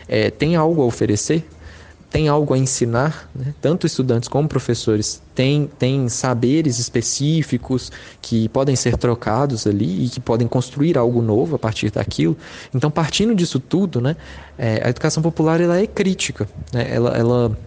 é, 0.09 0.31
tem 0.31 0.57
algo 0.57 0.83
a 0.83 0.85
oferecer, 0.85 1.45
tem 2.17 2.29
algo 2.29 2.55
a 2.55 2.59
ensinar, 2.59 3.29
né? 3.35 3.53
tanto 3.61 3.87
estudantes 3.87 4.27
como 4.27 4.49
professores 4.49 5.21
têm, 5.35 5.69
têm 5.79 6.09
saberes 6.09 6.79
específicos 6.79 7.93
que 8.23 8.49
podem 8.49 8.75
ser 8.75 8.97
trocados 8.97 9.67
ali 9.67 10.07
e 10.07 10.09
que 10.09 10.19
podem 10.19 10.49
construir 10.49 10.97
algo 10.97 11.21
novo 11.21 11.57
a 11.57 11.59
partir 11.59 11.91
daquilo. 11.91 12.35
Então, 12.75 12.91
partindo 12.91 13.35
disso 13.35 13.61
tudo, 13.61 14.01
né, 14.01 14.17
é, 14.57 14.81
a 14.83 14.89
educação 14.89 15.23
popular 15.23 15.61
ela 15.61 15.79
é 15.79 15.87
crítica, 15.87 16.49
né? 16.73 16.87
ela, 16.89 17.11
ela, 17.11 17.59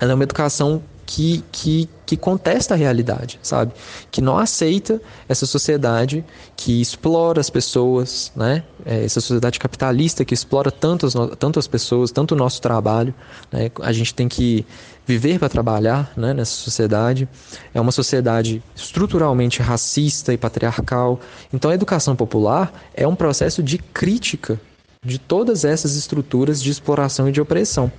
ela 0.00 0.12
é 0.12 0.14
uma 0.14 0.22
educação 0.22 0.80
que, 1.12 1.42
que, 1.50 1.88
que 2.06 2.16
contesta 2.16 2.74
a 2.74 2.76
realidade, 2.76 3.40
sabe? 3.42 3.72
Que 4.12 4.20
não 4.20 4.38
aceita 4.38 5.02
essa 5.28 5.44
sociedade 5.44 6.24
que 6.56 6.80
explora 6.80 7.40
as 7.40 7.50
pessoas, 7.50 8.30
né? 8.36 8.62
É, 8.86 9.04
essa 9.04 9.20
sociedade 9.20 9.58
capitalista 9.58 10.24
que 10.24 10.32
explora 10.32 10.70
tanto 10.70 11.06
as, 11.06 11.14
tanto 11.36 11.58
as 11.58 11.66
pessoas, 11.66 12.12
tanto 12.12 12.32
o 12.32 12.38
nosso 12.38 12.62
trabalho. 12.62 13.12
Né? 13.50 13.72
A 13.82 13.92
gente 13.92 14.14
tem 14.14 14.28
que 14.28 14.64
viver 15.04 15.40
para 15.40 15.48
trabalhar 15.48 16.12
né, 16.16 16.32
nessa 16.32 16.52
sociedade. 16.52 17.28
É 17.74 17.80
uma 17.80 17.90
sociedade 17.90 18.62
estruturalmente 18.76 19.60
racista 19.60 20.32
e 20.32 20.38
patriarcal. 20.38 21.18
Então, 21.52 21.72
a 21.72 21.74
educação 21.74 22.14
popular 22.14 22.72
é 22.94 23.06
um 23.06 23.16
processo 23.16 23.64
de 23.64 23.78
crítica 23.78 24.60
de 25.04 25.18
todas 25.18 25.64
essas 25.64 25.96
estruturas 25.96 26.62
de 26.62 26.70
exploração 26.70 27.28
e 27.28 27.32
de 27.32 27.40
opressão. 27.40 27.90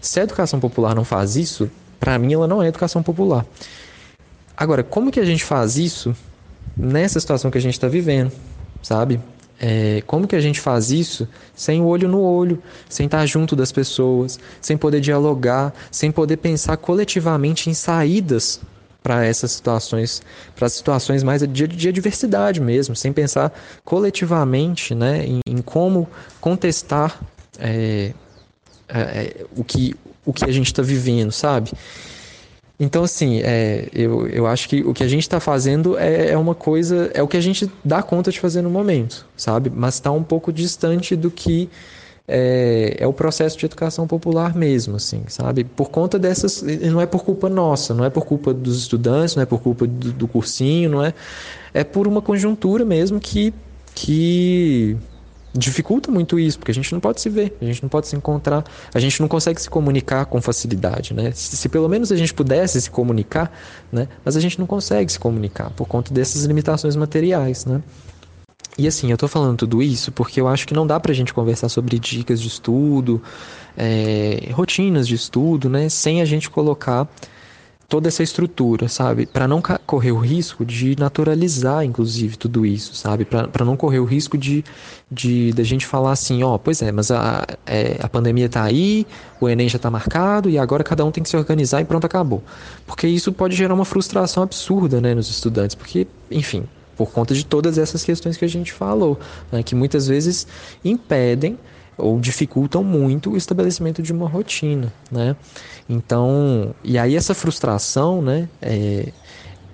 Se 0.00 0.18
a 0.18 0.24
educação 0.24 0.58
popular 0.58 0.92
não 0.92 1.04
faz 1.04 1.36
isso, 1.36 1.70
para 1.98 2.18
mim, 2.18 2.32
ela 2.32 2.46
não 2.46 2.62
é 2.62 2.68
educação 2.68 3.02
popular. 3.02 3.44
Agora, 4.56 4.82
como 4.82 5.10
que 5.10 5.20
a 5.20 5.24
gente 5.24 5.44
faz 5.44 5.76
isso 5.76 6.14
nessa 6.76 7.18
situação 7.20 7.50
que 7.50 7.58
a 7.58 7.60
gente 7.60 7.74
está 7.74 7.88
vivendo, 7.88 8.32
sabe? 8.82 9.20
É, 9.60 10.02
como 10.06 10.28
que 10.28 10.36
a 10.36 10.40
gente 10.40 10.60
faz 10.60 10.92
isso 10.92 11.28
sem 11.54 11.82
olho 11.82 12.08
no 12.08 12.20
olho, 12.20 12.62
sem 12.88 13.06
estar 13.06 13.26
junto 13.26 13.56
das 13.56 13.72
pessoas, 13.72 14.38
sem 14.60 14.76
poder 14.76 15.00
dialogar, 15.00 15.74
sem 15.90 16.12
poder 16.12 16.36
pensar 16.36 16.76
coletivamente 16.76 17.68
em 17.68 17.74
saídas 17.74 18.60
para 19.02 19.24
essas 19.24 19.52
situações, 19.52 20.22
para 20.54 20.68
situações 20.68 21.22
mais 21.22 21.42
de, 21.42 21.66
de 21.66 21.88
adversidade 21.88 22.60
mesmo, 22.60 22.94
sem 22.94 23.12
pensar 23.12 23.52
coletivamente 23.84 24.94
né, 24.94 25.24
em, 25.26 25.40
em 25.46 25.62
como 25.62 26.08
contestar 26.40 27.20
é, 27.58 28.12
é, 28.88 29.00
é 29.00 29.46
o, 29.56 29.64
que, 29.64 29.96
o 30.28 30.32
que 30.32 30.44
a 30.44 30.52
gente 30.52 30.66
está 30.66 30.82
vivendo, 30.82 31.32
sabe? 31.32 31.70
Então, 32.78 33.02
assim, 33.02 33.40
é, 33.42 33.88
eu, 33.94 34.28
eu 34.28 34.46
acho 34.46 34.68
que 34.68 34.82
o 34.82 34.92
que 34.92 35.02
a 35.02 35.08
gente 35.08 35.22
está 35.22 35.40
fazendo 35.40 35.98
é, 35.98 36.30
é 36.32 36.36
uma 36.36 36.54
coisa, 36.54 37.10
é 37.14 37.22
o 37.22 37.26
que 37.26 37.36
a 37.36 37.40
gente 37.40 37.68
dá 37.82 38.02
conta 38.02 38.30
de 38.30 38.38
fazer 38.38 38.60
no 38.60 38.68
momento, 38.68 39.26
sabe? 39.36 39.72
Mas 39.74 39.94
está 39.94 40.12
um 40.12 40.22
pouco 40.22 40.52
distante 40.52 41.16
do 41.16 41.30
que 41.30 41.70
é, 42.28 42.98
é, 42.98 43.06
o 43.06 43.12
processo 43.12 43.56
de 43.58 43.64
educação 43.64 44.06
popular 44.06 44.54
mesmo, 44.54 44.96
assim, 44.96 45.22
sabe? 45.28 45.64
Por 45.64 45.88
conta 45.88 46.18
dessas, 46.18 46.62
não 46.62 47.00
é 47.00 47.06
por 47.06 47.24
culpa 47.24 47.48
nossa, 47.48 47.94
não 47.94 48.04
é 48.04 48.10
por 48.10 48.26
culpa 48.26 48.52
dos 48.52 48.78
estudantes, 48.78 49.34
não 49.34 49.42
é 49.42 49.46
por 49.46 49.60
culpa 49.60 49.86
do, 49.86 50.12
do 50.12 50.28
cursinho, 50.28 50.90
não 50.90 51.02
é, 51.02 51.14
é 51.72 51.82
por 51.82 52.06
uma 52.06 52.20
conjuntura 52.20 52.84
mesmo 52.84 53.18
que 53.18 53.54
que 53.94 54.96
dificulta 55.54 56.10
muito 56.10 56.38
isso, 56.38 56.58
porque 56.58 56.70
a 56.70 56.74
gente 56.74 56.92
não 56.92 57.00
pode 57.00 57.20
se 57.20 57.28
ver, 57.28 57.56
a 57.60 57.64
gente 57.64 57.82
não 57.82 57.88
pode 57.88 58.06
se 58.06 58.16
encontrar, 58.16 58.64
a 58.92 59.00
gente 59.00 59.20
não 59.20 59.28
consegue 59.28 59.60
se 59.60 59.68
comunicar 59.68 60.26
com 60.26 60.40
facilidade, 60.40 61.14
né? 61.14 61.32
Se, 61.32 61.56
se, 61.56 61.68
pelo 61.68 61.88
menos 61.88 62.12
a 62.12 62.16
gente 62.16 62.34
pudesse 62.34 62.80
se 62.80 62.90
comunicar, 62.90 63.50
né? 63.90 64.08
Mas 64.24 64.36
a 64.36 64.40
gente 64.40 64.58
não 64.58 64.66
consegue 64.66 65.10
se 65.10 65.18
comunicar 65.18 65.70
por 65.70 65.86
conta 65.86 66.12
dessas 66.12 66.44
limitações 66.44 66.96
materiais, 66.96 67.64
né? 67.64 67.82
E 68.76 68.86
assim, 68.86 69.10
eu 69.10 69.16
tô 69.16 69.26
falando 69.26 69.56
tudo 69.56 69.82
isso 69.82 70.12
porque 70.12 70.40
eu 70.40 70.46
acho 70.46 70.66
que 70.66 70.74
não 70.74 70.86
dá 70.86 71.00
pra 71.00 71.12
gente 71.12 71.34
conversar 71.34 71.68
sobre 71.68 71.98
dicas 71.98 72.40
de 72.40 72.46
estudo, 72.46 73.20
é, 73.76 74.50
rotinas 74.52 75.08
de 75.08 75.14
estudo, 75.14 75.68
né? 75.68 75.88
Sem 75.88 76.20
a 76.20 76.24
gente 76.24 76.48
colocar 76.48 77.08
toda 77.88 78.06
essa 78.06 78.22
estrutura, 78.22 78.86
sabe? 78.86 79.24
Para 79.24 79.48
não 79.48 79.62
correr 79.62 80.12
o 80.12 80.18
risco 80.18 80.62
de 80.62 80.94
naturalizar, 80.98 81.82
inclusive, 81.82 82.36
tudo 82.36 82.66
isso, 82.66 82.94
sabe? 82.94 83.24
Para 83.24 83.64
não 83.64 83.78
correr 83.78 83.98
o 83.98 84.04
risco 84.04 84.36
de, 84.36 84.62
de 85.10 85.54
da 85.54 85.62
gente 85.62 85.86
falar 85.86 86.12
assim, 86.12 86.42
ó, 86.42 86.54
oh, 86.54 86.58
pois 86.58 86.82
é, 86.82 86.92
mas 86.92 87.10
a, 87.10 87.46
é, 87.64 87.96
a 88.02 88.08
pandemia 88.08 88.44
está 88.44 88.62
aí, 88.62 89.06
o 89.40 89.48
Enem 89.48 89.70
já 89.70 89.76
está 89.76 89.90
marcado 89.90 90.50
e 90.50 90.58
agora 90.58 90.84
cada 90.84 91.02
um 91.02 91.10
tem 91.10 91.22
que 91.22 91.30
se 91.30 91.36
organizar 91.36 91.80
e 91.80 91.86
pronto, 91.86 92.04
acabou. 92.04 92.42
Porque 92.86 93.08
isso 93.08 93.32
pode 93.32 93.56
gerar 93.56 93.72
uma 93.72 93.86
frustração 93.86 94.42
absurda, 94.42 95.00
né, 95.00 95.14
nos 95.14 95.30
estudantes, 95.30 95.74
porque, 95.74 96.06
enfim, 96.30 96.64
por 96.94 97.10
conta 97.10 97.32
de 97.32 97.46
todas 97.46 97.78
essas 97.78 98.04
questões 98.04 98.36
que 98.36 98.44
a 98.44 98.48
gente 98.48 98.70
falou, 98.70 99.18
né, 99.50 99.62
que 99.62 99.74
muitas 99.74 100.06
vezes 100.06 100.46
impedem 100.84 101.58
ou 101.98 102.20
dificultam 102.20 102.82
muito 102.84 103.32
o 103.32 103.36
estabelecimento 103.36 104.00
de 104.00 104.12
uma 104.12 104.28
rotina, 104.28 104.92
né? 105.10 105.36
Então, 105.88 106.74
e 106.84 106.96
aí 106.96 107.16
essa 107.16 107.34
frustração, 107.34 108.22
né, 108.22 108.48
é, 108.62 109.12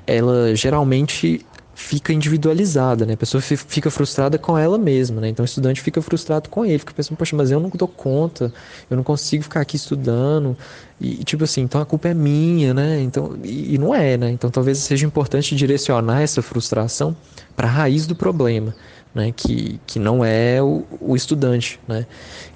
ela 0.07 0.55
geralmente 0.57 1.45
fica 1.75 2.13
individualizada, 2.13 3.05
né? 3.05 3.15
A 3.15 3.17
pessoa 3.17 3.41
fica 3.41 3.91
frustrada 3.91 4.39
com 4.39 4.57
ela 4.57 4.79
mesma, 4.79 5.21
né? 5.21 5.29
Então 5.29 5.43
o 5.43 5.47
estudante 5.47 5.81
fica 5.83 6.01
frustrado 6.01 6.49
com 6.49 6.65
ele, 6.65 6.79
fica 6.79 6.95
pensando, 6.95 7.17
poxa, 7.17 7.37
mas 7.37 7.51
eu 7.51 7.59
não 7.59 7.69
dou 7.69 7.89
conta, 7.89 8.53
eu 8.89 8.97
não 8.97 9.03
consigo 9.03 9.43
ficar 9.43 9.61
aqui 9.61 9.77
estudando, 9.77 10.57
e 11.01 11.25
tipo 11.25 11.45
assim, 11.45 11.63
então 11.63 11.81
a 11.81 11.85
culpa 11.85 12.09
é 12.09 12.15
minha, 12.15 12.73
né? 12.73 13.01
Então, 13.03 13.37
e, 13.43 13.75
e 13.75 13.79
não 13.79 13.95
é, 13.95 14.17
né? 14.17 14.31
Então 14.31 14.51
talvez 14.51 14.79
seja 14.79 15.05
importante 15.05 15.55
direcionar 15.57 16.23
essa 16.23 16.41
frustração 16.41 17.17
para 17.57 17.67
a 17.67 17.71
raiz 17.71 18.07
do 18.07 18.15
problema, 18.15 18.75
né, 19.15 19.33
que, 19.35 19.81
que 19.87 19.99
não 19.99 20.25
é 20.25 20.63
o, 20.63 20.85
o 21.01 21.15
estudante, 21.15 21.79
né, 21.87 22.07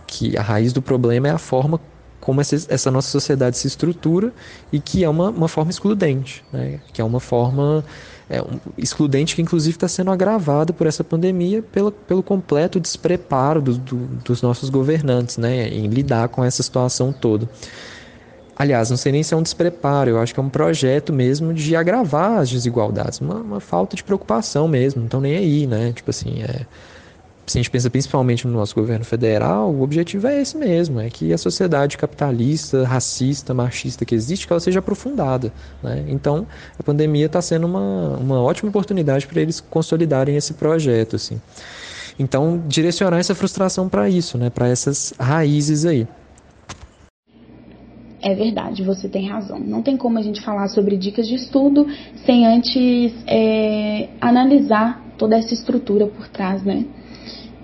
que 0.07 0.37
a 0.37 0.43
raiz 0.43 0.73
do 0.73 0.83
problema 0.83 1.29
é 1.29 1.31
a 1.31 1.39
forma 1.39 1.81
como 2.21 2.41
essa, 2.41 2.57
essa 2.69 2.91
nossa 2.91 3.09
sociedade 3.09 3.57
se 3.57 3.67
estrutura 3.67 4.33
e 4.73 4.81
que 4.81 5.05
é 5.05 5.09
uma, 5.09 5.31
uma 5.31 5.49
forma 5.49 5.71
excludente, 5.71 6.45
né, 6.53 6.81
que 6.93 7.01
é 7.01 7.05
uma 7.05 7.21
forma 7.21 7.85
é, 8.29 8.43
um, 8.43 8.59
excludente 8.77 9.35
que 9.35 9.43
inclusive 9.43 9.77
está 9.77 9.89
sendo 9.89 10.11
agravada 10.11 10.73
por 10.73 10.87
essa 10.87 11.03
pandemia 11.03 11.63
pelo, 11.63 11.91
pelo 11.91 12.23
completo 12.23 12.79
despreparo 12.79 13.63
do, 13.63 13.75
do, 13.79 13.97
dos 14.25 14.43
nossos 14.43 14.69
governantes 14.69 15.39
né, 15.39 15.69
em 15.69 15.87
lidar 15.87 16.29
com 16.29 16.45
essa 16.45 16.63
situação 16.63 17.13
toda. 17.13 17.49
Aliás, 18.59 18.91
não 18.91 18.97
sei 18.97 19.13
nem 19.13 19.23
se 19.23 19.33
é 19.33 19.37
um 19.37 19.43
despreparo, 19.43 20.11
eu 20.11 20.19
acho 20.19 20.35
que 20.35 20.41
é 20.41 20.43
um 20.43 20.49
projeto 20.49 21.13
mesmo 21.13 21.55
de 21.55 21.77
agravar 21.77 22.39
as 22.41 22.51
desigualdades, 22.51 23.21
uma, 23.21 23.37
uma 23.37 23.61
falta 23.61 23.95
de 23.95 24.03
preocupação 24.03 24.67
mesmo, 24.67 25.01
não 25.01 25.07
estão 25.07 25.21
nem 25.21 25.37
aí, 25.37 25.67
né? 25.67 25.93
Tipo 25.93 26.11
assim, 26.11 26.43
é, 26.43 26.67
se 27.49 27.57
a 27.57 27.61
gente 27.61 27.71
pensa 27.71 27.89
principalmente 27.89 28.47
no 28.47 28.53
nosso 28.53 28.75
governo 28.75 29.05
federal, 29.05 29.73
o 29.73 29.83
objetivo 29.83 30.27
é 30.27 30.41
esse 30.41 30.57
mesmo, 30.57 31.01
é 31.01 31.09
que 31.09 31.33
a 31.33 31.39
sociedade 31.39 31.97
capitalista, 31.97 32.85
racista, 32.85 33.55
machista 33.55 34.05
que 34.05 34.15
existe, 34.15 34.47
que 34.47 34.53
ela 34.53 34.61
seja 34.61 34.81
aprofundada. 34.81 35.53
Né? 35.83 36.05
Então, 36.09 36.47
a 36.79 36.83
pandemia 36.83 37.27
está 37.27 37.41
sendo 37.41 37.67
uma, 37.67 38.17
uma 38.17 38.43
ótima 38.43 38.69
oportunidade 38.69 39.27
para 39.27 39.41
eles 39.41 39.61
consolidarem 39.61 40.37
esse 40.37 40.55
projeto. 40.55 41.17
Assim. 41.17 41.41
Então, 42.19 42.63
direcionar 42.67 43.19
essa 43.19 43.35
frustração 43.35 43.89
para 43.89 44.11
isso, 44.11 44.37
né? 44.37 44.51
para 44.51 44.69
essas 44.69 45.15
raízes 45.19 45.87
aí. 45.87 46.07
É 48.21 48.35
verdade, 48.35 48.83
você 48.83 49.09
tem 49.09 49.29
razão. 49.29 49.61
Não 49.61 49.81
tem 49.81 49.97
como 49.97 50.19
a 50.19 50.23
gente 50.23 50.41
falar 50.41 50.69
sobre 50.69 50.97
dicas 50.97 51.29
de 51.29 51.37
estudo 51.37 51.87
sem 52.27 52.47
antes 52.47 53.15
é, 53.27 54.09
analisar 54.21 55.05
toda 55.17 55.37
essa 55.37 55.55
estrutura 55.55 56.07
por 56.07 56.29
trás, 56.29 56.63
né? 56.65 56.85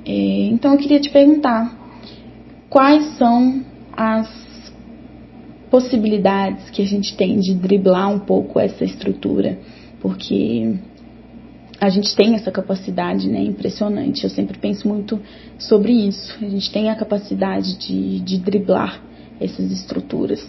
É, 0.06 0.46
então 0.46 0.72
eu 0.72 0.78
queria 0.78 1.00
te 1.00 1.10
perguntar 1.10 1.76
quais 2.68 3.16
são 3.16 3.64
as 3.96 4.28
possibilidades 5.70 6.70
que 6.70 6.82
a 6.82 6.86
gente 6.86 7.16
tem 7.16 7.40
de 7.40 7.52
driblar 7.54 8.08
um 8.08 8.20
pouco 8.20 8.60
essa 8.60 8.84
estrutura, 8.84 9.58
porque 10.00 10.76
a 11.80 11.88
gente 11.88 12.14
tem 12.14 12.34
essa 12.34 12.52
capacidade, 12.52 13.28
né? 13.28 13.42
Impressionante. 13.42 14.22
Eu 14.22 14.30
sempre 14.30 14.56
penso 14.56 14.86
muito 14.86 15.20
sobre 15.58 15.92
isso. 15.92 16.32
A 16.40 16.48
gente 16.48 16.70
tem 16.70 16.90
a 16.90 16.94
capacidade 16.94 17.76
de, 17.76 18.20
de 18.20 18.38
driblar 18.38 19.02
essas 19.40 19.70
estruturas. 19.70 20.40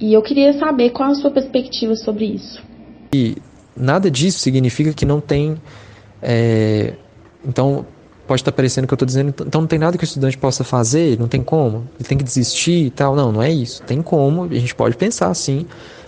E 0.00 0.12
eu 0.12 0.22
queria 0.22 0.52
saber 0.58 0.90
qual 0.90 1.10
a 1.10 1.14
sua 1.14 1.30
perspectiva 1.30 1.94
sobre 1.94 2.26
isso. 2.26 2.62
E 3.14 3.36
nada 3.76 4.10
disso 4.10 4.38
significa 4.40 4.92
que 4.92 5.06
não 5.06 5.20
tem. 5.20 5.56
É, 6.20 6.94
então, 7.46 7.86
pode 8.26 8.40
estar 8.40 8.52
parecendo 8.52 8.86
que 8.86 8.94
eu 8.94 8.96
estou 8.96 9.06
dizendo, 9.06 9.34
então 9.46 9.60
não 9.60 9.68
tem 9.68 9.78
nada 9.78 9.96
que 9.96 10.04
o 10.04 10.06
estudante 10.06 10.36
possa 10.36 10.64
fazer, 10.64 11.18
não 11.18 11.28
tem 11.28 11.42
como, 11.42 11.88
ele 11.98 12.08
tem 12.08 12.18
que 12.18 12.24
desistir 12.24 12.86
e 12.86 12.90
tal. 12.90 13.14
Não, 13.14 13.30
não 13.30 13.42
é 13.42 13.52
isso. 13.52 13.82
Tem 13.82 14.02
como, 14.02 14.44
a 14.44 14.54
gente 14.54 14.74
pode 14.74 14.96
pensar 14.96 15.28
assim, 15.28 15.66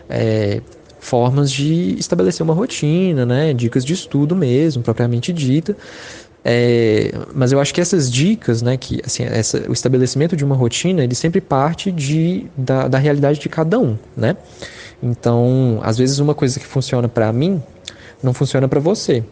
é, 0.08 0.60
formas 0.98 1.50
de 1.50 1.96
estabelecer 1.98 2.42
uma 2.42 2.54
rotina, 2.54 3.24
né? 3.24 3.52
Dicas 3.52 3.84
de 3.84 3.92
estudo 3.92 4.34
mesmo, 4.34 4.82
propriamente 4.82 5.32
dita. 5.32 5.76
É, 6.48 7.10
mas 7.34 7.50
eu 7.50 7.58
acho 7.58 7.74
que 7.74 7.80
essas 7.80 8.08
dicas, 8.08 8.62
né, 8.62 8.76
que 8.76 9.00
assim, 9.04 9.24
essa, 9.24 9.68
o 9.68 9.72
estabelecimento 9.72 10.36
de 10.36 10.44
uma 10.44 10.54
rotina, 10.54 11.02
ele 11.02 11.16
sempre 11.16 11.40
parte 11.40 11.90
de, 11.90 12.46
da, 12.56 12.86
da 12.86 12.98
realidade 12.98 13.40
de 13.40 13.48
cada 13.48 13.80
um, 13.80 13.98
né? 14.16 14.36
Então, 15.02 15.80
às 15.82 15.98
vezes 15.98 16.20
uma 16.20 16.36
coisa 16.36 16.60
que 16.60 16.64
funciona 16.64 17.08
para 17.08 17.32
mim 17.32 17.60
não 18.22 18.32
funciona 18.32 18.68
para 18.68 18.78
você. 18.78 19.24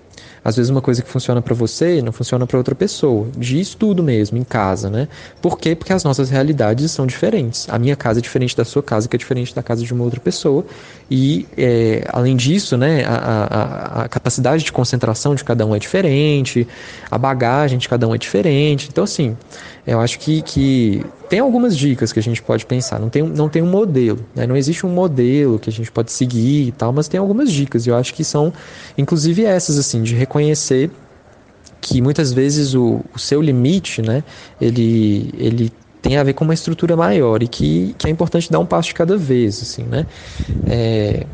Às 0.45 0.57
vezes 0.57 0.71
uma 0.71 0.83
coisa 0.83 1.03
que 1.03 1.09
funciona 1.09 1.41
para 1.41 1.55
você 1.55 2.03
não 2.03 2.13
funciona 2.13 2.47
para 2.47 2.59
outra 2.59 2.75
pessoa. 2.75 3.27
De 3.37 3.59
estudo 3.59 4.03
mesmo, 4.03 4.37
em 4.37 4.45
casa, 4.45 4.91
né? 4.91 5.09
Por 5.41 5.59
quê? 5.59 5.75
Porque 5.75 5.93
as 5.93 6.05
nossas 6.05 6.29
realidades 6.29 6.91
são 6.91 7.07
diferentes. 7.07 7.67
A 7.71 7.79
minha 7.79 7.97
casa 7.97 8.21
é 8.21 8.23
diferente 8.23 8.55
da 8.55 8.65
sua 8.65 8.83
casa, 8.83 9.09
que 9.09 9.17
é 9.17 9.19
diferente 9.19 9.55
da 9.55 9.63
casa 9.63 9.83
de 9.83 9.93
uma 9.93 10.05
outra 10.05 10.21
pessoa. 10.21 10.65
E, 11.11 11.47
é, 11.57 12.07
além 12.13 12.37
disso, 12.37 12.77
né, 12.77 13.05
a, 13.05 13.15
a, 13.15 14.03
a, 14.05 14.09
capacidade 14.09 14.65
de 14.65 14.73
concentração 14.73 15.35
de 15.35 15.43
cada 15.43 15.65
um 15.65 15.75
é 15.75 15.79
diferente, 15.79 16.67
a 17.11 17.17
bagagem 17.17 17.79
de 17.79 17.89
cada 17.89 18.07
um 18.07 18.15
é 18.15 18.19
diferente. 18.19 18.89
Então, 18.91 19.05
assim, 19.05 19.37
eu 19.87 20.01
acho 20.01 20.19
que, 20.19 20.41
que 20.43 21.05
tem 21.29 21.41
algumas 21.41 21.77
dicas 21.77 22.13
que 22.13 22.19
a 22.19 22.23
gente 22.23 22.43
pode 22.43 22.65
pensar. 22.65 22.99
Não 22.99 23.11
tem, 23.11 23.23
não 23.23 23.49
tem 23.49 23.63
um 23.63 23.71
modelo, 23.71 24.25
né? 24.35 24.47
não 24.47 24.57
existe 24.57 24.87
um 24.87 24.89
modelo 24.89 25.59
que 25.59 25.69
a 25.69 25.73
gente 25.73 25.91
pode 25.91 26.11
seguir 26.11 26.69
e 26.69 26.73
tal, 26.73 26.93
mas 26.93 27.07
tem 27.09 27.21
algumas 27.21 27.51
dicas. 27.51 27.87
Eu 27.87 27.95
acho 27.97 28.15
que 28.15 28.25
são, 28.25 28.53
inclusive, 28.97 29.45
essas, 29.45 29.79
assim, 29.79 30.03
de 30.03 30.15
reconhecer 30.15 30.91
que 31.81 32.01
muitas 32.01 32.33
vezes 32.33 32.75
o, 32.75 33.05
o 33.15 33.19
seu 33.19 33.43
limite, 33.43 34.01
né, 34.01 34.25
ele, 34.59 35.31
ele 35.37 35.73
tem 36.01 36.17
a 36.17 36.23
ver 36.23 36.33
com 36.33 36.45
uma 36.45 36.55
estrutura 36.55 36.97
maior 36.97 37.43
e 37.43 37.49
que, 37.49 37.95
que 37.99 38.07
é 38.07 38.11
importante 38.11 38.51
dar 38.51 38.59
um 38.59 38.67
passo 38.67 38.89
de 38.89 38.95
cada 38.95 39.17
vez, 39.19 39.63
assim, 39.63 39.83
né? 39.83 40.07
É, 40.67 41.27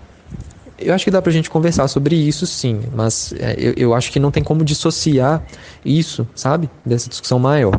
eu 0.76 0.94
acho 0.94 1.04
que 1.04 1.10
dá 1.10 1.20
pra 1.20 1.30
gente 1.30 1.50
conversar 1.50 1.86
sobre 1.88 2.16
isso 2.16 2.46
sim, 2.46 2.80
mas 2.94 3.32
é, 3.38 3.54
eu, 3.58 3.74
eu 3.76 3.94
acho 3.94 4.10
que 4.10 4.18
não 4.18 4.30
tem 4.30 4.42
como 4.42 4.64
dissociar 4.64 5.44
isso, 5.84 6.26
sabe, 6.34 6.70
dessa 6.84 7.08
discussão 7.08 7.38
maior. 7.38 7.78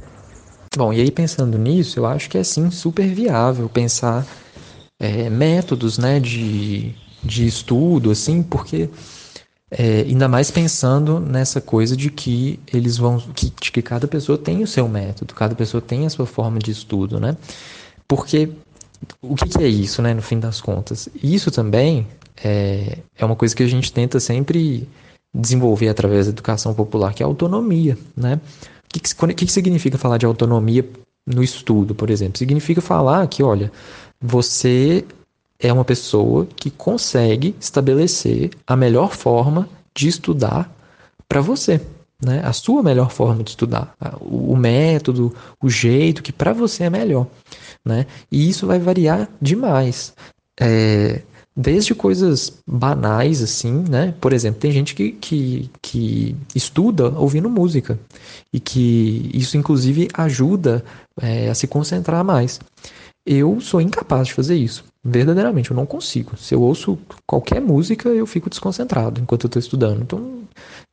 Bom, 0.76 0.94
e 0.94 1.02
aí 1.02 1.12
pensando 1.12 1.58
nisso, 1.58 2.00
eu 2.00 2.06
acho 2.06 2.30
que 2.30 2.38
é 2.38 2.44
sim 2.44 2.72
super 2.72 3.08
viável 3.14 3.68
pensar 3.68 4.26
é, 4.98 5.30
métodos 5.30 5.98
né, 5.98 6.18
de, 6.20 6.96
de 7.22 7.46
estudo, 7.46 8.10
assim, 8.10 8.42
porque 8.42 8.90
é, 9.70 10.02
ainda 10.02 10.30
mais 10.30 10.50
pensando 10.50 11.20
nessa 11.20 11.60
coisa 11.60 11.96
de 11.96 12.10
que 12.10 12.58
eles 12.72 12.98
vão. 12.98 13.20
Que, 13.20 13.52
de 13.62 13.72
que 13.72 13.82
cada 13.82 14.08
pessoa 14.08 14.38
tem 14.38 14.64
o 14.64 14.68
seu 14.68 14.88
método, 14.88 15.34
cada 15.34 15.56
pessoa 15.56 15.82
tem 15.82 16.06
a 16.06 16.10
sua 16.10 16.26
forma 16.26 16.58
de 16.58 16.72
estudo, 16.72 17.20
né? 17.20 17.36
Porque 18.08 18.50
o 19.22 19.36
que, 19.36 19.50
que 19.50 19.64
é 19.64 19.68
isso, 19.68 20.02
né, 20.02 20.14
no 20.14 20.22
fim 20.22 20.40
das 20.40 20.62
contas? 20.62 21.10
Isso 21.22 21.52
também 21.52 22.08
é, 22.44 23.00
é 23.18 23.26
uma 23.26 23.36
coisa 23.36 23.54
que 23.56 23.64
a 23.64 23.68
gente 23.68 23.92
tenta 23.92 24.20
sempre 24.20 24.88
desenvolver 25.34 25.90
através 25.90 26.28
da 26.28 26.32
educação 26.32 26.74
popular, 26.74 27.14
que 27.14 27.24
é 27.24 27.26
a 27.26 27.28
autonomia, 27.28 27.98
né? 28.16 28.40
O 28.92 28.94
que, 28.94 29.00
que, 29.00 29.46
que 29.46 29.52
significa 29.52 29.98
falar 29.98 30.18
de 30.18 30.26
autonomia 30.26 30.88
no 31.26 31.42
estudo, 31.42 31.96
por 31.96 32.10
exemplo? 32.10 32.38
Significa 32.38 32.82
falar 32.82 33.26
que, 33.28 33.42
olha, 33.42 33.72
você 34.20 35.06
é 35.58 35.72
uma 35.72 35.86
pessoa 35.86 36.46
que 36.56 36.70
consegue 36.70 37.56
estabelecer 37.60 38.52
a 38.68 38.76
melhor 38.76 39.12
forma 39.14 39.70
de 39.96 40.10
estudar 40.10 40.70
para 41.28 41.40
você, 41.40 41.80
né? 42.22 42.42
A 42.44 42.52
sua 42.52 42.84
melhor 42.84 43.12
forma 43.12 43.44
de 43.44 43.52
estudar, 43.52 43.96
o 44.20 44.56
método, 44.58 45.34
o 45.62 45.70
jeito 45.70 46.22
que 46.22 46.34
para 46.34 46.52
você 46.52 46.84
é 46.84 46.90
melhor, 46.90 47.28
né? 47.86 48.06
E 48.30 48.50
isso 48.50 48.68
vai 48.68 48.80
variar 48.80 49.30
demais. 49.42 50.14
É, 50.60 51.22
Desde 51.56 51.94
coisas 51.94 52.54
banais, 52.66 53.42
assim, 53.42 53.84
né? 53.90 54.14
Por 54.22 54.32
exemplo, 54.32 54.62
tem 54.62 54.72
gente 54.72 54.96
que, 54.96 55.12
que, 55.12 55.70
que 55.82 56.36
estuda 56.56 57.10
ouvindo 57.10 57.50
música 57.50 58.00
e 58.54 58.60
que 58.60 59.30
isso, 59.34 59.58
inclusive, 59.58 60.08
ajuda 60.14 60.84
é, 61.22 61.50
a 61.50 61.56
se 61.56 61.68
concentrar 61.68 62.24
mais. 62.24 62.60
Eu 63.26 63.60
sou 63.60 63.82
incapaz 63.82 64.28
de 64.28 64.34
fazer 64.34 64.56
isso. 64.56 64.86
Verdadeiramente, 65.04 65.72
eu 65.72 65.76
não 65.76 65.86
consigo. 65.86 66.38
Se 66.38 66.56
eu 66.56 66.62
ouço 66.62 66.98
qualquer 67.28 67.60
música, 67.60 68.10
eu 68.10 68.26
fico 68.26 68.50
desconcentrado 68.50 69.20
enquanto 69.20 69.44
eu 69.44 69.48
estou 69.48 69.60
estudando. 69.60 70.02
Então, 70.02 70.42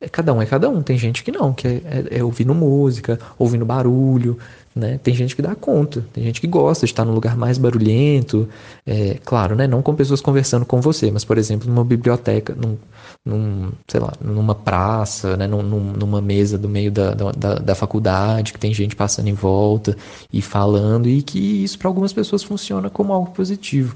é, 0.01 0.09
cada 0.09 0.33
um 0.33 0.41
é 0.41 0.45
cada 0.45 0.69
um. 0.69 0.81
Tem 0.81 0.97
gente 0.97 1.23
que 1.23 1.31
não, 1.31 1.53
que 1.53 1.67
é, 1.67 1.81
é, 1.85 2.19
é 2.19 2.23
ouvindo 2.23 2.53
música, 2.53 3.19
ouvindo 3.37 3.65
barulho, 3.65 4.37
né? 4.79 4.99
Tem 5.03 5.13
gente 5.13 5.35
que 5.35 5.41
dá 5.41 5.53
conta, 5.53 6.05
tem 6.13 6.23
gente 6.23 6.41
que 6.41 6.47
gosta 6.47 6.85
de 6.85 6.91
estar 6.91 7.05
num 7.05 7.13
lugar 7.13 7.37
mais 7.37 7.57
barulhento, 7.57 8.47
é, 8.85 9.17
claro, 9.23 9.55
né? 9.55 9.67
não 9.67 9.81
com 9.81 9.93
pessoas 9.93 10.21
conversando 10.21 10.65
com 10.65 10.81
você, 10.81 11.11
mas, 11.11 11.23
por 11.23 11.37
exemplo, 11.37 11.67
numa 11.69 11.83
biblioteca, 11.83 12.55
num, 12.55 12.77
num 13.25 13.71
sei 13.87 13.99
lá, 13.99 14.13
numa 14.19 14.55
praça, 14.55 15.37
né? 15.37 15.45
Num, 15.45 15.61
numa 15.61 16.21
mesa 16.21 16.57
do 16.57 16.69
meio 16.69 16.91
da, 16.91 17.13
da, 17.13 17.55
da, 17.55 17.75
faculdade, 17.75 18.53
que 18.53 18.59
tem 18.59 18.73
gente 18.73 18.95
passando 18.95 19.27
em 19.27 19.33
volta 19.33 19.95
e 20.31 20.41
falando, 20.41 21.07
e 21.07 21.21
que 21.21 21.63
isso 21.63 21.77
para 21.77 21.87
algumas 21.87 22.13
pessoas 22.13 22.43
funciona 22.43 22.89
como 22.89 23.13
algo 23.13 23.31
positivo. 23.31 23.95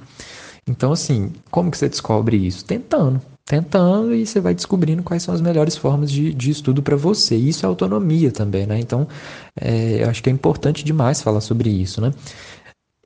Então, 0.67 0.91
assim, 0.91 1.32
como 1.52 1.69
que 1.69 1.78
você 1.78 1.89
descobre 1.89 2.38
isso? 2.38 2.63
Tentando 2.65 3.21
tentando 3.45 4.15
e 4.15 4.26
você 4.26 4.39
vai 4.39 4.54
descobrindo 4.54 5.04
quais 5.04 5.23
são 5.23 5.34
as 5.34 5.41
melhores 5.41 5.76
formas 5.76 6.10
de, 6.12 6.34
de 6.34 6.52
estudo 6.52 6.82
para 6.82 6.95
você. 6.95 7.36
Isso 7.36 7.65
é 7.65 7.69
autonomia 7.69 8.32
também, 8.32 8.65
né? 8.65 8.80
Então, 8.80 9.08
é, 9.60 10.04
eu 10.04 10.10
acho 10.10 10.23
que 10.23 10.30
é 10.30 10.34
importante 10.34 10.84
demais 10.84 11.21
falar 11.21 11.41
sobre 11.41 11.69
isso, 11.69 11.99
né? 12.02 12.12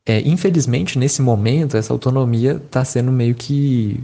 É, 0.06 0.22
infelizmente, 0.22 0.98
nesse 0.98 1.22
momento, 1.22 1.76
essa 1.76 1.92
autonomia 1.92 2.62
está 2.66 2.86
sendo 2.86 3.12
meio 3.12 3.36
que, 3.36 4.02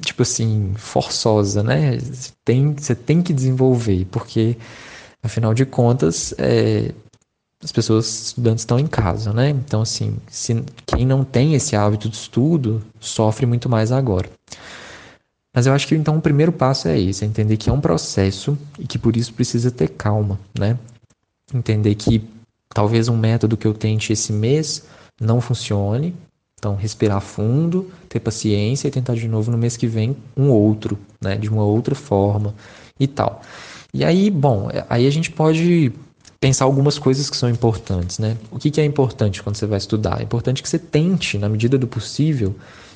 tipo 0.00 0.22
assim, 0.22 0.72
forçosa, 0.76 1.62
né? 1.62 1.98
Tem, 2.44 2.72
você 2.74 2.94
tem 2.94 3.22
que 3.22 3.32
desenvolver, 3.32 4.06
porque, 4.10 4.56
afinal 5.22 5.54
de 5.54 5.64
contas, 5.64 6.34
é, 6.38 6.92
as 7.62 7.72
pessoas 7.72 8.26
estudantes 8.26 8.62
estão 8.62 8.78
em 8.78 8.86
casa, 8.86 9.32
né? 9.32 9.50
Então, 9.50 9.82
assim, 9.82 10.16
se, 10.28 10.62
quem 10.86 11.04
não 11.04 11.24
tem 11.24 11.54
esse 11.54 11.74
hábito 11.74 12.08
de 12.08 12.16
estudo 12.16 12.82
sofre 13.00 13.46
muito 13.46 13.68
mais 13.68 13.90
agora. 13.90 14.30
Mas 15.52 15.66
eu 15.66 15.72
acho 15.72 15.88
que 15.88 15.94
então 15.94 16.16
o 16.16 16.20
primeiro 16.20 16.52
passo 16.52 16.86
é 16.86 16.98
esse, 17.00 17.24
é 17.24 17.26
entender 17.26 17.56
que 17.56 17.68
é 17.68 17.72
um 17.72 17.80
processo 17.80 18.56
e 18.78 18.86
que 18.86 18.98
por 18.98 19.16
isso 19.16 19.34
precisa 19.34 19.70
ter 19.70 19.88
calma, 19.88 20.38
né? 20.56 20.78
Entender 21.52 21.94
que 21.96 22.22
talvez 22.68 23.08
um 23.08 23.16
método 23.16 23.56
que 23.56 23.66
eu 23.66 23.74
tente 23.74 24.12
esse 24.12 24.32
mês 24.32 24.84
não 25.20 25.40
funcione, 25.40 26.14
então 26.54 26.76
respirar 26.76 27.20
fundo, 27.20 27.90
ter 28.08 28.20
paciência 28.20 28.86
e 28.86 28.90
tentar 28.90 29.14
de 29.14 29.26
novo 29.26 29.50
no 29.50 29.58
mês 29.58 29.76
que 29.76 29.86
vem 29.88 30.16
um 30.36 30.50
outro, 30.50 30.96
né? 31.20 31.34
De 31.36 31.48
uma 31.48 31.64
outra 31.64 31.96
forma 31.96 32.54
e 33.00 33.08
tal. 33.08 33.42
E 33.92 34.04
aí, 34.04 34.30
bom, 34.30 34.68
aí 34.88 35.08
a 35.08 35.10
gente 35.10 35.30
pode 35.30 35.92
pensar 36.40 36.64
algumas 36.64 36.98
coisas 36.98 37.28
que 37.28 37.36
são 37.36 37.48
importantes, 37.48 38.18
né? 38.18 38.36
O 38.50 38.58
que, 38.58 38.70
que 38.70 38.80
é 38.80 38.84
importante 38.84 39.42
quando 39.42 39.56
você 39.56 39.66
vai 39.66 39.78
estudar? 39.78 40.20
É 40.20 40.22
importante 40.22 40.62
que 40.62 40.68
você 40.68 40.78
tente, 40.78 41.36
na 41.36 41.48
medida 41.48 41.76
do 41.76 41.86
possível, 41.86 42.54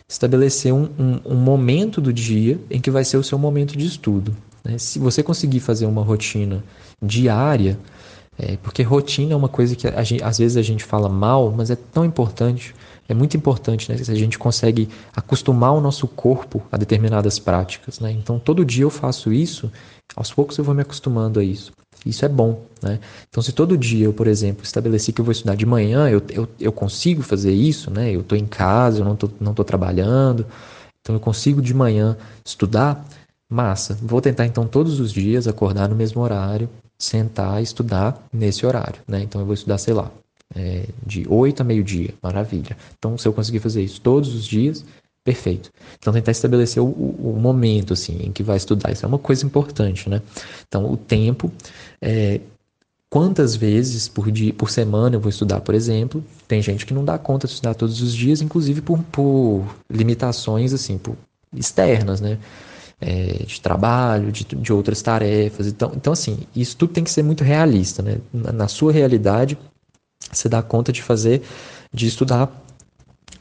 estabelecer 0.08 0.72
um, 0.72 0.88
um, 0.98 1.20
um, 1.24 1.34
momento 1.34 2.00
do 2.00 2.12
dia 2.12 2.60
em 2.70 2.80
que 2.80 2.90
vai 2.90 3.04
ser 3.04 3.16
o 3.16 3.22
seu 3.22 3.38
momento 3.38 3.76
de 3.76 3.86
estudo. 3.86 4.36
Né? 4.64 4.78
Se 4.78 4.98
você 4.98 5.22
conseguir 5.22 5.60
fazer 5.60 5.86
uma 5.86 6.02
rotina 6.02 6.62
diária, 7.02 7.78
é, 8.38 8.56
porque 8.62 8.82
rotina 8.82 9.32
é 9.32 9.36
uma 9.36 9.48
coisa 9.48 9.74
que 9.74 9.88
gente, 10.04 10.22
às 10.22 10.38
vezes 10.38 10.56
a 10.56 10.62
gente 10.62 10.84
fala 10.84 11.08
mal, 11.08 11.52
mas 11.56 11.70
é 11.70 11.76
tão 11.76 12.04
importante, 12.04 12.74
é 13.08 13.14
muito 13.14 13.36
importante, 13.36 13.90
né? 13.90 13.98
Se 13.98 14.10
a 14.10 14.14
gente 14.14 14.38
consegue 14.38 14.88
acostumar 15.14 15.72
o 15.72 15.80
nosso 15.80 16.06
corpo 16.06 16.62
a 16.70 16.76
determinadas 16.76 17.38
práticas, 17.38 18.00
né? 18.00 18.10
Então 18.12 18.38
todo 18.38 18.64
dia 18.64 18.84
eu 18.84 18.90
faço 18.90 19.32
isso, 19.32 19.70
aos 20.16 20.32
poucos 20.32 20.56
eu 20.58 20.64
vou 20.64 20.74
me 20.74 20.82
acostumando 20.82 21.40
a 21.40 21.44
isso. 21.44 21.72
Isso 22.04 22.24
é 22.24 22.28
bom, 22.28 22.64
né? 22.82 22.98
Então, 23.28 23.42
se 23.42 23.52
todo 23.52 23.78
dia 23.78 24.06
eu, 24.06 24.12
por 24.12 24.26
exemplo, 24.26 24.64
estabeleci 24.64 25.12
que 25.12 25.20
eu 25.20 25.24
vou 25.24 25.32
estudar 25.32 25.54
de 25.54 25.64
manhã, 25.64 26.08
eu, 26.08 26.20
eu, 26.30 26.48
eu 26.58 26.72
consigo 26.72 27.22
fazer 27.22 27.52
isso, 27.52 27.90
né? 27.90 28.10
Eu 28.10 28.22
estou 28.22 28.36
em 28.36 28.46
casa, 28.46 29.00
eu 29.00 29.04
não 29.04 29.14
estou 29.14 29.30
não 29.40 29.54
tô 29.54 29.62
trabalhando, 29.62 30.44
então 31.00 31.14
eu 31.14 31.20
consigo 31.20 31.62
de 31.62 31.72
manhã 31.72 32.16
estudar, 32.44 33.04
massa. 33.48 33.96
Vou 34.02 34.20
tentar 34.20 34.46
então 34.46 34.66
todos 34.66 34.98
os 34.98 35.12
dias 35.12 35.46
acordar 35.46 35.88
no 35.88 35.94
mesmo 35.94 36.20
horário, 36.22 36.68
sentar 36.98 37.60
e 37.60 37.64
estudar 37.64 38.20
nesse 38.32 38.66
horário, 38.66 39.00
né? 39.06 39.22
Então 39.22 39.40
eu 39.40 39.46
vou 39.46 39.54
estudar, 39.54 39.78
sei 39.78 39.94
lá, 39.94 40.10
é, 40.54 40.86
de 41.04 41.26
8 41.28 41.60
a 41.60 41.64
meio-dia, 41.64 42.14
maravilha. 42.22 42.76
Então, 42.98 43.16
se 43.16 43.26
eu 43.26 43.32
conseguir 43.32 43.60
fazer 43.60 43.82
isso 43.82 44.00
todos 44.00 44.34
os 44.34 44.44
dias, 44.44 44.84
Perfeito. 45.24 45.70
Então 46.00 46.12
tentar 46.12 46.32
estabelecer 46.32 46.82
o, 46.82 46.86
o, 46.86 47.38
momento 47.40 47.92
assim 47.92 48.18
em 48.24 48.32
que 48.32 48.42
vai 48.42 48.56
estudar, 48.56 48.90
isso 48.90 49.04
é 49.04 49.08
uma 49.08 49.20
coisa 49.20 49.46
importante, 49.46 50.08
né? 50.08 50.20
Então 50.66 50.90
o 50.90 50.96
tempo, 50.96 51.48
é, 52.00 52.40
quantas 53.08 53.54
vezes 53.54 54.08
por 54.08 54.32
dia, 54.32 54.52
por 54.52 54.68
semana 54.68 55.14
eu 55.14 55.20
vou 55.20 55.30
estudar, 55.30 55.60
por 55.60 55.76
exemplo? 55.76 56.24
Tem 56.48 56.60
gente 56.60 56.84
que 56.84 56.92
não 56.92 57.04
dá 57.04 57.18
conta 57.18 57.46
de 57.46 57.52
estudar 57.52 57.74
todos 57.74 58.02
os 58.02 58.12
dias, 58.12 58.42
inclusive 58.42 58.80
por, 58.80 58.98
por 59.04 59.64
limitações 59.88 60.72
assim, 60.72 60.98
por 60.98 61.16
externas, 61.54 62.20
né? 62.20 62.36
é, 63.02 63.44
de 63.44 63.60
trabalho, 63.60 64.30
de, 64.30 64.44
de 64.44 64.72
outras 64.72 65.02
tarefas. 65.02 65.66
Então, 65.66 65.92
então, 65.94 66.12
assim, 66.12 66.38
isso 66.54 66.76
tudo 66.76 66.92
tem 66.92 67.02
que 67.02 67.10
ser 67.10 67.24
muito 67.24 67.42
realista, 67.42 68.00
né? 68.00 68.18
Na, 68.32 68.52
na 68.52 68.68
sua 68.68 68.92
realidade, 68.92 69.58
você 70.32 70.48
dá 70.48 70.62
conta 70.62 70.92
de 70.92 71.02
fazer, 71.02 71.42
de 71.92 72.06
estudar 72.06 72.50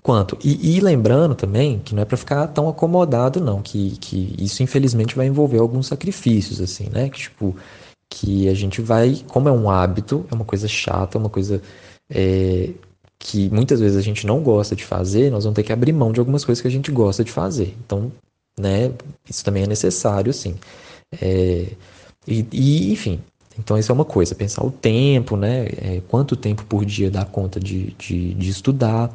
quanto. 0.01 0.37
E, 0.43 0.77
e 0.77 0.79
lembrando 0.79 1.35
também 1.35 1.79
que 1.79 1.95
não 1.95 2.01
é 2.01 2.05
para 2.05 2.17
ficar 2.17 2.47
tão 2.47 2.67
acomodado, 2.67 3.39
não, 3.39 3.61
que, 3.61 3.97
que 3.99 4.35
isso 4.37 4.63
infelizmente 4.63 5.15
vai 5.15 5.27
envolver 5.27 5.59
alguns 5.59 5.87
sacrifícios, 5.87 6.59
assim, 6.59 6.89
né? 6.89 7.09
Que, 7.09 7.19
tipo, 7.19 7.55
que 8.09 8.49
a 8.49 8.53
gente 8.53 8.81
vai, 8.81 9.23
como 9.27 9.47
é 9.47 9.51
um 9.51 9.69
hábito, 9.69 10.25
é 10.31 10.35
uma 10.35 10.45
coisa 10.45 10.67
chata, 10.67 11.17
uma 11.17 11.29
coisa 11.29 11.61
é, 12.09 12.71
que 13.17 13.49
muitas 13.49 13.79
vezes 13.79 13.97
a 13.97 14.01
gente 14.01 14.25
não 14.27 14.41
gosta 14.41 14.75
de 14.75 14.83
fazer, 14.83 15.31
nós 15.31 15.43
vamos 15.43 15.55
ter 15.55 15.63
que 15.63 15.71
abrir 15.73 15.93
mão 15.93 16.11
de 16.11 16.19
algumas 16.19 16.43
coisas 16.43 16.61
que 16.61 16.67
a 16.67 16.71
gente 16.71 16.91
gosta 16.91 17.23
de 17.23 17.31
fazer. 17.31 17.75
Então, 17.85 18.11
né? 18.59 18.91
Isso 19.29 19.43
também 19.45 19.63
é 19.63 19.67
necessário, 19.67 20.33
sim. 20.33 20.55
É, 21.21 21.67
e, 22.27 22.45
e, 22.51 22.91
enfim, 22.91 23.21
então 23.63 23.77
isso 23.77 23.91
é 23.91 23.93
uma 23.93 24.05
coisa, 24.05 24.33
pensar 24.33 24.65
o 24.65 24.71
tempo, 24.71 25.37
né? 25.37 25.67
É, 25.77 26.01
quanto 26.07 26.35
tempo 26.35 26.65
por 26.65 26.83
dia 26.83 27.11
dá 27.11 27.23
conta 27.23 27.59
de, 27.59 27.93
de, 27.97 28.33
de 28.33 28.49
estudar, 28.49 29.11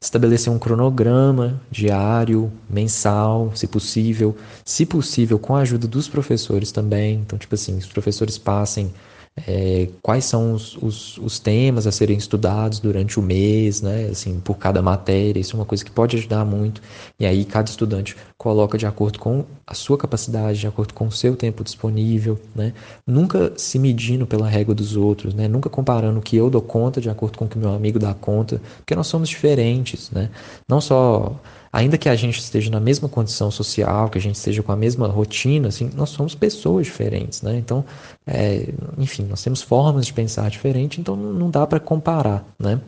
estabelecer 0.00 0.52
um 0.52 0.58
cronograma 0.58 1.60
diário, 1.70 2.52
mensal, 2.68 3.50
se 3.54 3.66
possível, 3.66 4.36
se 4.64 4.84
possível 4.84 5.38
com 5.38 5.56
a 5.56 5.60
ajuda 5.60 5.88
dos 5.88 6.08
professores 6.08 6.70
também. 6.70 7.14
Então, 7.14 7.38
tipo 7.38 7.54
assim, 7.54 7.76
os 7.78 7.86
professores 7.86 8.36
passem 8.36 8.92
é, 9.36 9.88
quais 10.00 10.24
são 10.24 10.54
os, 10.54 10.76
os, 10.76 11.18
os, 11.18 11.38
temas 11.38 11.86
a 11.86 11.92
serem 11.92 12.16
estudados 12.16 12.80
durante 12.80 13.20
o 13.20 13.22
mês, 13.22 13.82
né? 13.82 14.08
Assim, 14.10 14.40
por 14.40 14.56
cada 14.56 14.80
matéria, 14.80 15.38
isso 15.38 15.54
é 15.54 15.58
uma 15.58 15.66
coisa 15.66 15.84
que 15.84 15.90
pode 15.90 16.16
ajudar 16.16 16.44
muito. 16.44 16.80
E 17.20 17.26
aí 17.26 17.44
cada 17.44 17.68
estudante 17.68 18.16
coloca 18.38 18.78
de 18.78 18.86
acordo 18.86 19.18
com 19.18 19.44
a 19.66 19.74
sua 19.74 19.98
capacidade, 19.98 20.58
de 20.58 20.66
acordo 20.66 20.94
com 20.94 21.06
o 21.06 21.12
seu 21.12 21.36
tempo 21.36 21.62
disponível, 21.62 22.40
né? 22.54 22.72
Nunca 23.06 23.52
se 23.58 23.78
medindo 23.78 24.26
pela 24.26 24.48
régua 24.48 24.74
dos 24.74 24.96
outros, 24.96 25.34
né? 25.34 25.46
Nunca 25.46 25.68
comparando 25.68 26.18
o 26.18 26.22
que 26.22 26.36
eu 26.36 26.48
dou 26.48 26.62
conta 26.62 26.98
de 26.98 27.10
acordo 27.10 27.36
com 27.36 27.44
o 27.44 27.48
que 27.48 27.58
meu 27.58 27.74
amigo 27.74 27.98
dá 27.98 28.14
conta, 28.14 28.60
porque 28.78 28.94
nós 28.94 29.06
somos 29.06 29.28
diferentes, 29.28 30.10
né? 30.10 30.30
Não 30.66 30.80
só 30.80 31.38
ainda 31.72 31.98
que 31.98 32.08
a 32.08 32.16
gente 32.16 32.38
esteja 32.38 32.70
na 32.70 32.80
mesma 32.80 33.08
condição 33.08 33.50
social, 33.50 34.08
que 34.08 34.18
a 34.18 34.20
gente 34.20 34.36
esteja 34.36 34.62
com 34.62 34.72
a 34.72 34.76
mesma 34.76 35.08
rotina, 35.08 35.68
assim, 35.68 35.90
nós 35.94 36.10
somos 36.10 36.34
pessoas 36.34 36.86
diferentes, 36.86 37.42
né? 37.42 37.56
Então, 37.56 37.84
é, 38.26 38.68
enfim, 38.98 39.24
nós 39.24 39.42
temos 39.42 39.62
formas 39.62 40.06
de 40.06 40.12
pensar 40.12 40.50
diferentes, 40.50 40.98
então 40.98 41.16
não 41.16 41.50
dá 41.50 41.66
para 41.66 41.80
comparar, 41.80 42.44
né? 42.58 42.80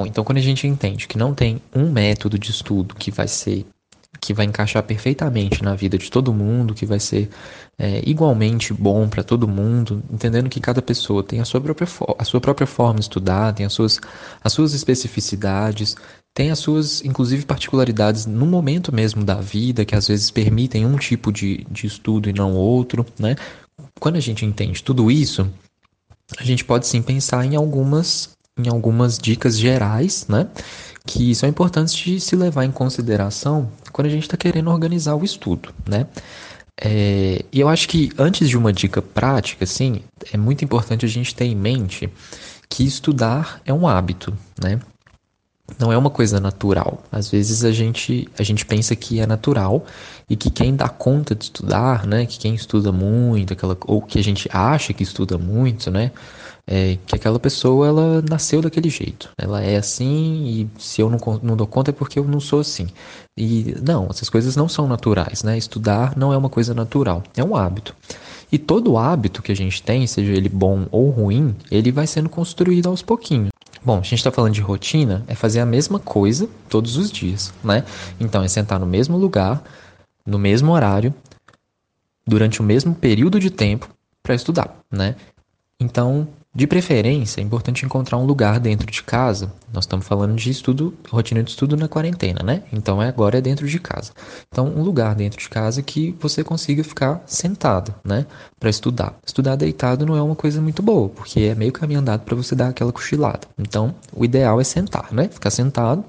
Bom, 0.00 0.06
então, 0.06 0.22
quando 0.22 0.38
a 0.38 0.42
gente 0.42 0.66
entende 0.66 1.08
que 1.08 1.18
não 1.18 1.34
tem 1.34 1.60
um 1.74 1.90
método 1.90 2.38
de 2.38 2.50
estudo 2.50 2.94
que 2.94 3.10
vai 3.10 3.26
ser 3.26 3.66
que 4.20 4.34
vai 4.34 4.46
encaixar 4.46 4.82
perfeitamente 4.82 5.62
na 5.62 5.74
vida 5.74 5.96
de 5.96 6.10
todo 6.10 6.32
mundo, 6.32 6.74
que 6.74 6.84
vai 6.84 6.98
ser 6.98 7.28
é, 7.78 8.02
igualmente 8.04 8.72
bom 8.72 9.08
para 9.08 9.22
todo 9.22 9.46
mundo, 9.46 10.02
entendendo 10.10 10.48
que 10.48 10.60
cada 10.60 10.82
pessoa 10.82 11.22
tem 11.22 11.40
a 11.40 11.44
sua 11.44 11.60
própria, 11.60 11.86
a 12.18 12.24
sua 12.24 12.40
própria 12.40 12.66
forma 12.66 12.96
de 12.96 13.02
estudar, 13.02 13.52
tem 13.54 13.64
as 13.64 13.72
suas, 13.72 14.00
as 14.42 14.52
suas 14.52 14.74
especificidades, 14.74 15.96
tem 16.34 16.50
as 16.50 16.58
suas, 16.58 17.04
inclusive, 17.04 17.44
particularidades 17.44 18.26
no 18.26 18.46
momento 18.46 18.94
mesmo 18.94 19.24
da 19.24 19.34
vida, 19.34 19.84
que 19.84 19.96
às 19.96 20.06
vezes 20.06 20.30
permitem 20.30 20.86
um 20.86 20.96
tipo 20.96 21.32
de, 21.32 21.66
de 21.70 21.86
estudo 21.86 22.30
e 22.30 22.32
não 22.32 22.54
outro, 22.54 23.04
né? 23.18 23.34
Quando 23.98 24.16
a 24.16 24.20
gente 24.20 24.44
entende 24.44 24.82
tudo 24.82 25.10
isso, 25.10 25.50
a 26.38 26.44
gente 26.44 26.64
pode 26.64 26.86
sim 26.86 27.02
pensar 27.02 27.44
em 27.44 27.56
algumas, 27.56 28.30
em 28.56 28.68
algumas 28.68 29.18
dicas 29.18 29.58
gerais, 29.58 30.26
né? 30.28 30.48
Que 31.06 31.34
são 31.34 31.48
importantes 31.48 31.94
de 31.94 32.20
se 32.20 32.36
levar 32.36 32.64
em 32.64 32.70
consideração 32.70 33.70
quando 33.92 34.06
a 34.06 34.10
gente 34.10 34.24
está 34.24 34.36
querendo 34.36 34.70
organizar 34.70 35.14
o 35.16 35.24
estudo, 35.24 35.74
né? 35.88 36.06
É, 36.80 37.44
e 37.50 37.58
eu 37.58 37.68
acho 37.68 37.88
que 37.88 38.12
antes 38.16 38.48
de 38.48 38.56
uma 38.56 38.72
dica 38.72 39.02
prática, 39.02 39.64
assim, 39.64 40.02
é 40.32 40.36
muito 40.36 40.64
importante 40.64 41.04
a 41.04 41.08
gente 41.08 41.34
ter 41.34 41.46
em 41.46 41.56
mente 41.56 42.08
que 42.68 42.84
estudar 42.84 43.60
é 43.64 43.72
um 43.72 43.88
hábito, 43.88 44.36
né? 44.62 44.78
Não 45.78 45.92
é 45.92 45.98
uma 45.98 46.10
coisa 46.10 46.40
natural. 46.40 47.02
Às 47.10 47.30
vezes 47.30 47.64
a 47.64 47.72
gente, 47.72 48.28
a 48.38 48.42
gente 48.42 48.64
pensa 48.64 48.94
que 48.96 49.20
é 49.20 49.26
natural 49.26 49.84
e 50.28 50.36
que 50.36 50.50
quem 50.50 50.74
dá 50.74 50.88
conta 50.88 51.34
de 51.34 51.44
estudar, 51.44 52.06
né, 52.06 52.26
que 52.26 52.38
quem 52.38 52.54
estuda 52.54 52.92
muito, 52.92 53.52
aquela, 53.52 53.76
ou 53.86 54.00
que 54.00 54.18
a 54.18 54.22
gente 54.22 54.48
acha 54.52 54.92
que 54.92 55.02
estuda 55.02 55.36
muito, 55.36 55.90
né, 55.90 56.10
é, 56.66 56.98
que 57.06 57.14
aquela 57.14 57.38
pessoa 57.38 57.86
ela 57.86 58.22
nasceu 58.28 58.60
daquele 58.60 58.90
jeito. 58.90 59.30
Ela 59.38 59.62
é 59.62 59.76
assim 59.76 60.44
e 60.46 60.70
se 60.78 61.00
eu 61.00 61.08
não, 61.08 61.18
não 61.42 61.56
dou 61.56 61.66
conta 61.66 61.90
é 61.90 61.94
porque 61.94 62.18
eu 62.18 62.24
não 62.24 62.40
sou 62.40 62.60
assim. 62.60 62.88
E 63.36 63.74
não, 63.82 64.06
essas 64.10 64.28
coisas 64.28 64.56
não 64.56 64.68
são 64.68 64.86
naturais, 64.86 65.42
né? 65.42 65.56
Estudar 65.56 66.16
não 66.16 66.32
é 66.32 66.36
uma 66.36 66.48
coisa 66.48 66.74
natural, 66.74 67.22
é 67.36 67.44
um 67.44 67.56
hábito. 67.56 67.94
E 68.50 68.58
todo 68.58 68.96
hábito 68.96 69.42
que 69.42 69.52
a 69.52 69.56
gente 69.56 69.82
tem, 69.82 70.06
seja 70.06 70.32
ele 70.32 70.48
bom 70.48 70.86
ou 70.90 71.10
ruim, 71.10 71.54
ele 71.70 71.92
vai 71.92 72.06
sendo 72.06 72.28
construído 72.28 72.88
aos 72.88 73.02
pouquinhos. 73.02 73.50
Bom, 73.84 73.98
a 73.98 74.02
gente 74.02 74.14
está 74.14 74.30
falando 74.30 74.54
de 74.54 74.60
rotina, 74.60 75.24
é 75.26 75.34
fazer 75.34 75.60
a 75.60 75.66
mesma 75.66 75.98
coisa 75.98 76.48
todos 76.68 76.96
os 76.96 77.10
dias, 77.10 77.52
né? 77.62 77.84
Então, 78.18 78.42
é 78.42 78.48
sentar 78.48 78.78
no 78.78 78.86
mesmo 78.86 79.16
lugar, 79.16 79.62
no 80.26 80.38
mesmo 80.38 80.72
horário, 80.72 81.14
durante 82.26 82.60
o 82.60 82.64
mesmo 82.64 82.94
período 82.94 83.40
de 83.40 83.50
tempo 83.50 83.88
para 84.22 84.34
estudar, 84.34 84.76
né? 84.90 85.16
Então, 85.80 86.28
de 86.58 86.66
preferência, 86.66 87.40
é 87.40 87.44
importante 87.44 87.86
encontrar 87.86 88.18
um 88.18 88.26
lugar 88.26 88.58
dentro 88.58 88.90
de 88.90 89.00
casa. 89.00 89.52
Nós 89.72 89.84
estamos 89.84 90.04
falando 90.04 90.34
de 90.34 90.50
estudo, 90.50 90.92
rotina 91.08 91.40
de 91.40 91.50
estudo 91.50 91.76
na 91.76 91.86
quarentena, 91.86 92.42
né? 92.42 92.64
Então 92.72 93.00
é 93.00 93.06
agora 93.06 93.38
é 93.38 93.40
dentro 93.40 93.68
de 93.68 93.78
casa. 93.78 94.10
Então, 94.48 94.66
um 94.66 94.82
lugar 94.82 95.14
dentro 95.14 95.38
de 95.38 95.48
casa 95.48 95.80
que 95.84 96.16
você 96.18 96.42
consiga 96.42 96.82
ficar 96.82 97.22
sentado, 97.26 97.94
né, 98.04 98.26
para 98.58 98.68
estudar. 98.68 99.16
Estudar 99.24 99.54
deitado 99.54 100.04
não 100.04 100.16
é 100.16 100.20
uma 100.20 100.34
coisa 100.34 100.60
muito 100.60 100.82
boa, 100.82 101.08
porque 101.08 101.42
é 101.42 101.54
meio 101.54 101.70
caminho 101.70 102.00
andado 102.00 102.22
para 102.24 102.34
você 102.34 102.56
dar 102.56 102.70
aquela 102.70 102.92
cochilada. 102.92 103.46
Então, 103.56 103.94
o 104.12 104.24
ideal 104.24 104.60
é 104.60 104.64
sentar, 104.64 105.12
né? 105.12 105.28
Ficar 105.28 105.50
sentado. 105.50 106.04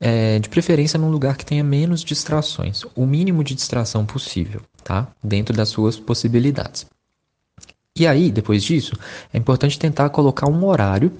É, 0.00 0.38
de 0.38 0.48
preferência 0.48 0.98
num 0.98 1.10
lugar 1.10 1.36
que 1.36 1.44
tenha 1.44 1.62
menos 1.62 2.02
distrações, 2.02 2.84
o 2.96 3.04
mínimo 3.04 3.44
de 3.44 3.54
distração 3.54 4.06
possível, 4.06 4.62
tá? 4.82 5.08
Dentro 5.22 5.54
das 5.54 5.68
suas 5.68 5.98
possibilidades. 5.98 6.86
E 7.98 8.06
aí, 8.06 8.30
depois 8.30 8.62
disso, 8.62 8.94
é 9.32 9.38
importante 9.38 9.78
tentar 9.78 10.08
colocar 10.10 10.48
um 10.48 10.64
horário 10.64 11.12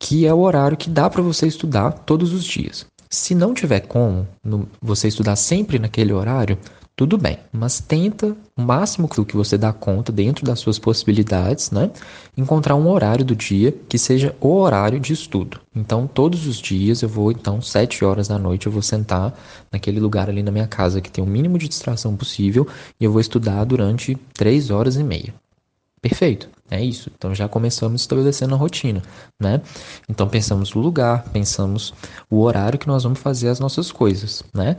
que 0.00 0.26
é 0.26 0.34
o 0.34 0.40
horário 0.40 0.76
que 0.76 0.90
dá 0.90 1.08
para 1.08 1.22
você 1.22 1.46
estudar 1.46 1.92
todos 1.92 2.32
os 2.32 2.44
dias. 2.44 2.86
Se 3.08 3.34
não 3.34 3.54
tiver 3.54 3.80
como 3.80 4.26
no, 4.42 4.68
você 4.82 5.06
estudar 5.06 5.36
sempre 5.36 5.78
naquele 5.78 6.12
horário, 6.12 6.58
tudo 6.96 7.18
bem, 7.18 7.38
mas 7.52 7.80
tenta 7.80 8.36
o 8.56 8.62
máximo 8.62 9.08
que 9.08 9.36
você 9.36 9.58
dá 9.58 9.72
conta 9.72 10.12
dentro 10.12 10.44
das 10.44 10.60
suas 10.60 10.78
possibilidades, 10.78 11.70
né? 11.72 11.90
Encontrar 12.36 12.76
um 12.76 12.88
horário 12.88 13.24
do 13.24 13.34
dia 13.34 13.72
que 13.88 13.98
seja 13.98 14.34
o 14.40 14.54
horário 14.54 15.00
de 15.00 15.12
estudo. 15.12 15.60
Então, 15.74 16.06
todos 16.06 16.46
os 16.46 16.58
dias 16.58 17.02
eu 17.02 17.08
vou, 17.08 17.32
então, 17.32 17.60
sete 17.60 18.04
horas 18.04 18.28
da 18.28 18.38
noite, 18.38 18.66
eu 18.66 18.72
vou 18.72 18.82
sentar 18.82 19.36
naquele 19.72 19.98
lugar 19.98 20.28
ali 20.28 20.42
na 20.42 20.52
minha 20.52 20.68
casa 20.68 21.00
que 21.00 21.10
tem 21.10 21.22
o 21.22 21.26
mínimo 21.26 21.58
de 21.58 21.68
distração 21.68 22.16
possível 22.16 22.66
e 23.00 23.04
eu 23.04 23.10
vou 23.10 23.20
estudar 23.20 23.64
durante 23.64 24.16
três 24.32 24.70
horas 24.70 24.96
e 24.96 25.02
meia. 25.02 25.34
Perfeito, 26.04 26.50
é 26.70 26.84
isso. 26.84 27.10
Então 27.16 27.34
já 27.34 27.48
começamos 27.48 28.02
estabelecendo 28.02 28.54
a 28.54 28.58
rotina, 28.58 29.02
né? 29.40 29.62
Então 30.06 30.28
pensamos 30.28 30.74
o 30.74 30.78
lugar, 30.78 31.24
pensamos 31.32 31.94
o 32.28 32.42
horário 32.42 32.78
que 32.78 32.86
nós 32.86 33.04
vamos 33.04 33.20
fazer 33.20 33.48
as 33.48 33.58
nossas 33.58 33.90
coisas, 33.90 34.42
né? 34.52 34.76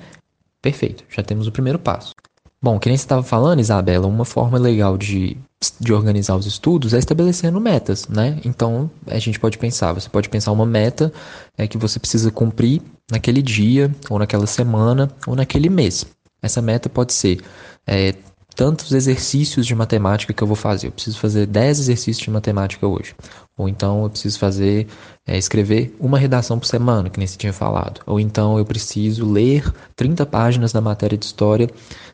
Perfeito, 0.61 1.03
já 1.09 1.23
temos 1.23 1.47
o 1.47 1.51
primeiro 1.51 1.79
passo. 1.79 2.13
Bom, 2.61 2.77
que 2.77 2.88
nem 2.89 2.95
você 2.95 3.05
estava 3.05 3.23
falando, 3.23 3.59
Isabela, 3.59 4.05
uma 4.05 4.23
forma 4.23 4.59
legal 4.59 4.99
de, 4.99 5.35
de 5.79 5.91
organizar 5.91 6.35
os 6.35 6.45
estudos 6.45 6.93
é 6.93 6.99
estabelecendo 6.99 7.59
metas, 7.59 8.07
né? 8.07 8.39
Então 8.45 8.88
a 9.07 9.17
gente 9.17 9.39
pode 9.39 9.57
pensar, 9.57 9.93
você 9.93 10.07
pode 10.07 10.29
pensar 10.29 10.51
uma 10.51 10.65
meta 10.65 11.11
é, 11.57 11.67
que 11.67 11.75
você 11.79 11.97
precisa 11.97 12.29
cumprir 12.29 12.83
naquele 13.09 13.41
dia, 13.41 13.91
ou 14.11 14.19
naquela 14.19 14.45
semana, 14.45 15.09
ou 15.25 15.35
naquele 15.35 15.71
mês. 15.71 16.05
Essa 16.39 16.61
meta 16.61 16.88
pode 16.88 17.13
ser 17.13 17.41
é, 17.88 18.13
tantos 18.55 18.91
exercícios 18.93 19.67
de 19.67 19.75
matemática 19.75 20.33
que 20.33 20.41
eu 20.41 20.47
vou 20.47 20.55
fazer. 20.55 20.87
Eu 20.87 20.91
preciso 20.91 21.19
fazer 21.19 21.45
10 21.45 21.79
exercícios 21.79 22.23
de 22.23 22.31
matemática 22.31 22.87
hoje. 22.87 23.13
Ou 23.57 23.69
então 23.69 24.03
eu 24.03 24.09
preciso 24.09 24.39
fazer, 24.39 24.87
é, 25.27 25.37
escrever 25.37 25.95
uma 25.99 26.17
redação 26.17 26.57
por 26.57 26.65
semana, 26.65 27.09
que 27.09 27.19
nem 27.19 27.27
se 27.27 27.37
tinha 27.37 27.53
falado. 27.53 28.01
Ou 28.06 28.19
então 28.19 28.58
eu 28.58 28.65
preciso 28.65 29.29
ler 29.29 29.71
30 29.95 30.25
páginas 30.25 30.71
da 30.71 30.81
matéria 30.81 31.17
de 31.17 31.25
história 31.25 31.69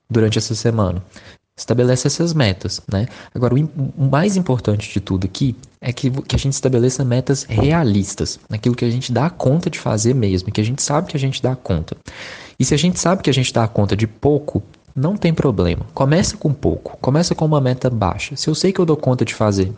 durante 0.10 0.38
essa 0.38 0.56
semana. 0.56 1.04
Estabelece 1.58 2.08
essas 2.08 2.34
metas, 2.34 2.82
né? 2.92 3.08
Agora, 3.36 3.54
o, 3.54 4.10
mais 4.10 4.36
importante 4.36 4.92
de 4.92 5.00
tudo 5.00 5.26
aqui 5.26 5.56
é 5.80 5.94
que, 5.94 6.10
que 6.10 6.36
a 6.36 6.40
gente 6.40 6.54
estabeleça 6.54 7.06
metas 7.06 7.44
realistas, 7.44 8.40
naquilo 8.50 8.76
que 8.76 8.86
a 8.86 8.90
gente 8.90 9.12
dá 9.12 9.30
conta 9.30 9.70
de 9.70 9.78
fazer 9.78 10.16
mesmo, 10.16 10.52
que 10.52 10.62
a 10.62 10.64
gente 10.64 10.82
sabe 10.82 11.10
que 11.10 11.18
a 11.18 11.20
gente 11.20 11.42
dá 11.42 11.56
conta. 11.56 11.96
E 12.58 12.66
se 12.66 12.74
a 12.74 12.78
gente 12.78 13.00
sabe 13.00 13.22
que 13.22 13.30
a 13.30 13.34
gente 13.34 13.54
dá 13.54 13.68
conta 13.68 13.96
de 13.96 14.08
pouco, 14.08 14.64
não 14.96 15.16
tem 15.16 15.34
problema. 15.34 15.86
Começa 15.94 16.38
com 16.38 16.54
pouco. 16.54 16.98
Começa 17.02 17.36
com 17.36 17.46
uma 17.46 17.62
meta 17.62 17.90
baixa. 17.90 18.36
Se 18.36 18.50
eu 18.50 18.56
sei 18.56 18.72
que 18.72 18.80
eu 18.80 18.86
dou 18.86 18.98
conta 18.98 19.26
de 19.26 19.34
fazer 19.34 19.74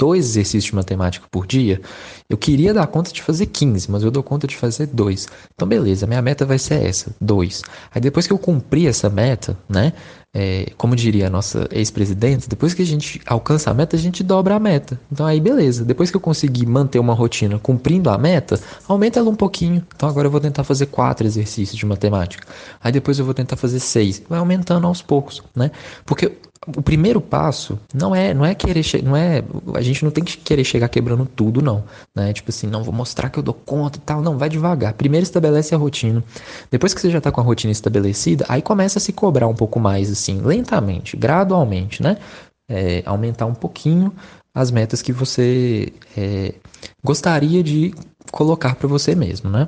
dois 0.00 0.24
exercícios 0.24 0.64
de 0.64 0.74
matemática 0.74 1.26
por 1.30 1.46
dia, 1.46 1.78
eu 2.26 2.38
queria 2.38 2.72
dar 2.72 2.86
conta 2.86 3.12
de 3.12 3.20
fazer 3.20 3.44
15, 3.44 3.90
mas 3.90 4.02
eu 4.02 4.10
dou 4.10 4.22
conta 4.22 4.46
de 4.46 4.56
fazer 4.56 4.86
dois. 4.86 5.28
Então, 5.54 5.68
beleza, 5.68 6.06
minha 6.06 6.22
meta 6.22 6.46
vai 6.46 6.58
ser 6.58 6.82
essa, 6.82 7.14
dois. 7.20 7.62
Aí 7.94 8.00
depois 8.00 8.26
que 8.26 8.32
eu 8.32 8.38
cumprir 8.38 8.88
essa 8.88 9.10
meta, 9.10 9.58
né? 9.68 9.92
É, 10.32 10.70
como 10.76 10.94
diria 10.94 11.26
a 11.26 11.30
nossa 11.30 11.68
ex-presidente, 11.72 12.48
depois 12.48 12.72
que 12.72 12.80
a 12.82 12.86
gente 12.86 13.20
alcança 13.26 13.68
a 13.68 13.74
meta, 13.74 13.96
a 13.96 13.98
gente 13.98 14.22
dobra 14.22 14.54
a 14.54 14.60
meta. 14.60 14.98
Então 15.10 15.26
aí 15.26 15.40
beleza, 15.40 15.84
depois 15.84 16.08
que 16.08 16.16
eu 16.16 16.20
conseguir 16.20 16.66
manter 16.66 17.00
uma 17.00 17.14
rotina 17.14 17.58
cumprindo 17.58 18.08
a 18.08 18.16
meta, 18.16 18.60
aumenta 18.86 19.18
ela 19.18 19.28
um 19.28 19.34
pouquinho. 19.34 19.84
Então 19.94 20.08
agora 20.08 20.28
eu 20.28 20.30
vou 20.30 20.40
tentar 20.40 20.62
fazer 20.62 20.86
quatro 20.86 21.26
exercícios 21.26 21.76
de 21.76 21.84
matemática. 21.84 22.46
Aí 22.80 22.92
depois 22.92 23.18
eu 23.18 23.24
vou 23.24 23.34
tentar 23.34 23.56
fazer 23.56 23.80
seis. 23.80 24.22
Vai 24.28 24.38
aumentando 24.38 24.86
aos 24.86 25.02
poucos, 25.02 25.42
né? 25.54 25.72
Porque 26.06 26.30
o 26.66 26.82
primeiro 26.82 27.22
passo 27.22 27.78
não 27.94 28.14
é 28.14 28.34
não 28.34 28.44
é 28.44 28.54
querer 28.54 28.84
não 29.02 29.16
é 29.16 29.42
a 29.74 29.80
gente 29.80 30.04
não 30.04 30.10
tem 30.10 30.22
que 30.22 30.36
querer 30.36 30.62
chegar 30.62 30.90
quebrando 30.90 31.24
tudo 31.24 31.62
não 31.62 31.82
né? 32.14 32.34
Tipo 32.34 32.50
assim 32.50 32.66
não 32.66 32.82
vou 32.82 32.92
mostrar 32.92 33.30
que 33.30 33.38
eu 33.38 33.42
dou 33.42 33.54
conta 33.54 33.96
e 33.96 34.00
tal. 34.02 34.20
Não 34.20 34.36
vai 34.36 34.48
devagar. 34.48 34.92
Primeiro 34.92 35.24
estabelece 35.24 35.74
a 35.74 35.78
rotina. 35.78 36.22
Depois 36.70 36.92
que 36.92 37.00
você 37.00 37.10
já 37.10 37.18
está 37.18 37.32
com 37.32 37.40
a 37.40 37.44
rotina 37.44 37.72
estabelecida 37.72 38.44
aí 38.48 38.60
começa 38.60 38.98
a 38.98 39.00
se 39.00 39.12
cobrar 39.12 39.46
um 39.46 39.54
pouco 39.54 39.80
mais 39.80 40.10
assim 40.10 40.40
lentamente 40.42 41.16
gradualmente 41.16 42.02
né? 42.02 42.18
É, 42.68 43.02
aumentar 43.06 43.46
um 43.46 43.54
pouquinho 43.54 44.12
as 44.54 44.70
metas 44.70 45.00
que 45.00 45.12
você 45.12 45.92
é, 46.16 46.54
gostaria 47.02 47.62
de 47.62 47.94
colocar 48.30 48.74
para 48.74 48.86
você 48.86 49.14
mesmo 49.14 49.48
né? 49.48 49.66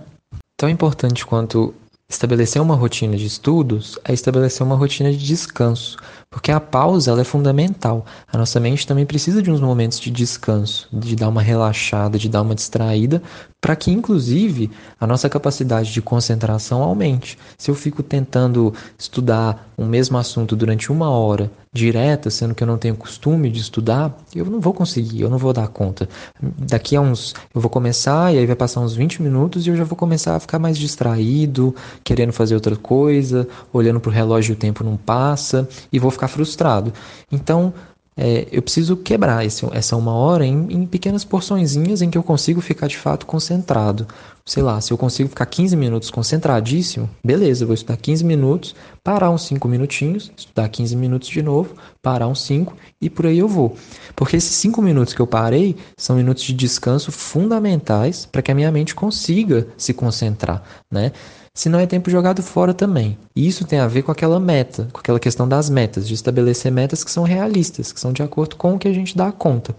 Tão 0.58 0.68
importante 0.68 1.24
quanto 1.24 1.74
estabelecer 2.06 2.60
uma 2.60 2.76
rotina 2.76 3.16
de 3.16 3.24
estudos 3.24 3.98
é 4.04 4.12
estabelecer 4.12 4.64
uma 4.64 4.76
rotina 4.76 5.10
de 5.10 5.18
descanso 5.18 5.96
porque 6.32 6.50
a 6.50 6.58
pausa 6.58 7.10
ela 7.10 7.20
é 7.20 7.24
fundamental. 7.24 8.06
A 8.32 8.38
nossa 8.38 8.58
mente 8.58 8.86
também 8.86 9.04
precisa 9.04 9.42
de 9.42 9.50
uns 9.50 9.60
momentos 9.60 10.00
de 10.00 10.10
descanso, 10.10 10.88
de 10.90 11.14
dar 11.14 11.28
uma 11.28 11.42
relaxada, 11.42 12.18
de 12.18 12.28
dar 12.28 12.40
uma 12.40 12.54
distraída, 12.54 13.22
para 13.60 13.76
que, 13.76 13.92
inclusive, 13.92 14.68
a 14.98 15.06
nossa 15.06 15.28
capacidade 15.28 15.92
de 15.92 16.02
concentração 16.02 16.82
aumente. 16.82 17.38
Se 17.56 17.70
eu 17.70 17.76
fico 17.76 18.02
tentando 18.02 18.74
estudar 18.98 19.72
um 19.78 19.86
mesmo 19.86 20.18
assunto 20.18 20.56
durante 20.56 20.90
uma 20.90 21.10
hora 21.10 21.48
direta, 21.72 22.28
sendo 22.28 22.54
que 22.54 22.62
eu 22.62 22.66
não 22.66 22.76
tenho 22.76 22.94
costume 22.94 23.48
de 23.50 23.60
estudar, 23.60 24.18
eu 24.34 24.44
não 24.44 24.60
vou 24.60 24.74
conseguir, 24.74 25.22
eu 25.22 25.30
não 25.30 25.38
vou 25.38 25.52
dar 25.52 25.68
conta. 25.68 26.08
Daqui 26.40 26.96
a 26.96 27.00
uns. 27.00 27.34
Eu 27.54 27.60
vou 27.60 27.70
começar 27.70 28.34
e 28.34 28.38
aí 28.38 28.46
vai 28.46 28.56
passar 28.56 28.80
uns 28.80 28.94
20 28.94 29.22
minutos 29.22 29.66
e 29.66 29.70
eu 29.70 29.76
já 29.76 29.84
vou 29.84 29.96
começar 29.96 30.36
a 30.36 30.40
ficar 30.40 30.58
mais 30.58 30.76
distraído, 30.76 31.74
querendo 32.04 32.32
fazer 32.32 32.54
outra 32.54 32.76
coisa, 32.76 33.48
olhando 33.72 34.00
para 34.00 34.10
o 34.10 34.12
relógio 34.12 34.52
e 34.52 34.54
o 34.54 34.58
tempo 34.58 34.84
não 34.84 34.96
passa, 34.96 35.68
e 35.92 35.98
vou 35.98 36.10
ficar 36.10 36.21
ficar 36.22 36.28
frustrado. 36.28 36.92
Então, 37.30 37.74
é, 38.14 38.46
eu 38.52 38.60
preciso 38.60 38.96
quebrar 38.96 39.44
esse, 39.44 39.64
essa 39.72 39.96
uma 39.96 40.12
hora 40.12 40.44
em, 40.44 40.66
em 40.70 40.86
pequenas 40.86 41.24
porçõezinhas 41.24 42.02
em 42.02 42.10
que 42.10 42.18
eu 42.18 42.22
consigo 42.22 42.60
ficar 42.60 42.86
de 42.86 42.96
fato 42.96 43.24
concentrado. 43.24 44.06
Sei 44.44 44.62
lá, 44.62 44.80
se 44.80 44.92
eu 44.92 44.98
consigo 44.98 45.28
ficar 45.28 45.46
15 45.46 45.76
minutos 45.76 46.10
concentradíssimo, 46.10 47.08
beleza, 47.24 47.62
eu 47.62 47.68
vou 47.68 47.74
estudar 47.74 47.96
15 47.96 48.24
minutos, 48.24 48.74
parar 49.02 49.30
uns 49.30 49.46
5 49.46 49.66
minutinhos, 49.68 50.30
estudar 50.36 50.68
15 50.68 50.96
minutos 50.96 51.28
de 51.28 51.40
novo, 51.40 51.74
parar 52.02 52.28
uns 52.28 52.42
5 52.42 52.76
e 53.00 53.08
por 53.08 53.26
aí 53.26 53.38
eu 53.38 53.48
vou. 53.48 53.76
Porque 54.14 54.36
esses 54.36 54.54
5 54.56 54.82
minutos 54.82 55.14
que 55.14 55.20
eu 55.20 55.26
parei 55.26 55.76
são 55.96 56.16
minutos 56.16 56.42
de 56.42 56.52
descanso 56.52 57.10
fundamentais 57.10 58.26
para 58.26 58.42
que 58.42 58.50
a 58.50 58.54
minha 58.54 58.70
mente 58.70 58.94
consiga 58.94 59.68
se 59.76 59.94
concentrar, 59.94 60.62
né? 60.90 61.12
Se 61.54 61.68
não 61.68 61.78
é 61.78 61.86
tempo 61.86 62.10
jogado 62.10 62.42
fora 62.42 62.72
também. 62.72 63.18
E 63.36 63.46
isso 63.46 63.66
tem 63.66 63.78
a 63.78 63.86
ver 63.86 64.02
com 64.02 64.12
aquela 64.12 64.40
meta, 64.40 64.88
com 64.92 65.00
aquela 65.00 65.20
questão 65.20 65.46
das 65.46 65.68
metas, 65.68 66.08
de 66.08 66.14
estabelecer 66.14 66.72
metas 66.72 67.04
que 67.04 67.10
são 67.10 67.24
realistas, 67.24 67.92
que 67.92 68.00
são 68.00 68.12
de 68.12 68.22
acordo 68.22 68.56
com 68.56 68.74
o 68.74 68.78
que 68.78 68.88
a 68.88 68.92
gente 68.92 69.16
dá 69.16 69.30
conta. 69.30 69.74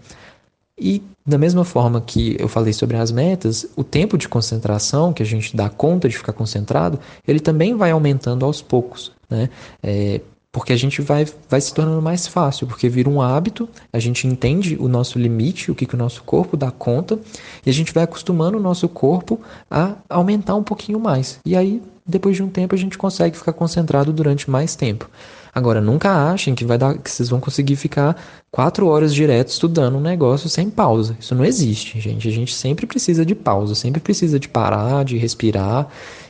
E 0.78 1.02
da 1.26 1.38
mesma 1.38 1.64
forma 1.64 2.02
que 2.02 2.36
eu 2.40 2.48
falei 2.48 2.74
sobre 2.74 2.98
as 2.98 3.12
metas, 3.12 3.66
o 3.76 3.84
tempo 3.84 4.18
de 4.18 4.28
concentração 4.28 5.14
que 5.14 5.24
a 5.24 5.26
gente 5.26 5.56
dá 5.56 5.70
conta 5.70 6.10
de 6.10 6.18
ficar 6.18 6.34
concentrado, 6.34 7.00
ele 7.28 7.40
também 7.40 7.76
vai 7.76 7.92
aumentando 7.92 8.46
aos 8.46 8.62
poucos. 8.62 9.12
Né? 9.30 9.50
É, 9.82 10.22
porque 10.54 10.72
a 10.72 10.78
gente 10.78 11.02
vai, 11.02 11.26
vai 11.50 11.60
se 11.60 11.74
tornando 11.74 12.00
mais 12.00 12.28
fácil, 12.28 12.68
porque 12.68 12.88
vira 12.88 13.10
um 13.10 13.20
hábito, 13.20 13.68
a 13.92 13.98
gente 13.98 14.28
entende 14.28 14.78
o 14.80 14.88
nosso 14.88 15.18
limite, 15.18 15.72
o 15.72 15.76
que, 15.76 15.88
que 15.88 15.96
o 15.96 15.98
nosso 15.98 16.22
corpo 16.24 16.56
dá 16.56 16.70
conta, 16.70 17.20
e 17.66 17.72
a 17.72 17.74
gente 17.74 17.92
vai 17.92 18.04
acostumando 18.04 18.60
o 18.60 18.62
nosso 18.62 18.88
corpo 18.88 19.42
a 19.70 19.96
aumentar 20.08 20.54
um 20.54 20.62
pouquinho 20.62 21.00
mais. 21.00 21.40
E 21.44 21.58
aí, 21.58 21.82
depois 22.06 22.36
de 22.36 22.44
um 22.44 22.50
tempo, 22.50 22.76
a 22.76 22.78
gente 22.78 23.00
consegue 23.00 23.36
ficar 23.36 23.54
concentrado 23.54 24.14
durante 24.14 24.48
mais 24.48 24.76
tempo. 24.76 25.10
Agora, 25.56 25.82
nunca 25.82 26.32
achem 26.32 26.54
que 26.54 26.66
vai 26.66 26.78
dar, 26.78 26.98
que 27.00 27.10
vocês 27.10 27.30
vão 27.30 27.40
conseguir 27.40 27.76
ficar 27.76 28.16
quatro 28.52 28.88
horas 28.88 29.14
direto 29.14 29.50
estudando 29.50 29.98
um 29.98 30.02
negócio 30.02 30.50
sem 30.50 30.70
pausa. 30.70 31.16
Isso 31.20 31.34
não 31.34 31.46
existe, 31.46 32.00
gente. 32.00 32.28
A 32.28 32.32
gente 32.32 32.54
sempre 32.54 32.86
precisa 32.86 33.26
de 33.26 33.34
pausa, 33.34 33.74
sempre 33.74 34.02
precisa 34.02 34.40
de 34.40 34.48
parar, 34.48 35.04
de 35.04 35.18
respirar 35.18 35.88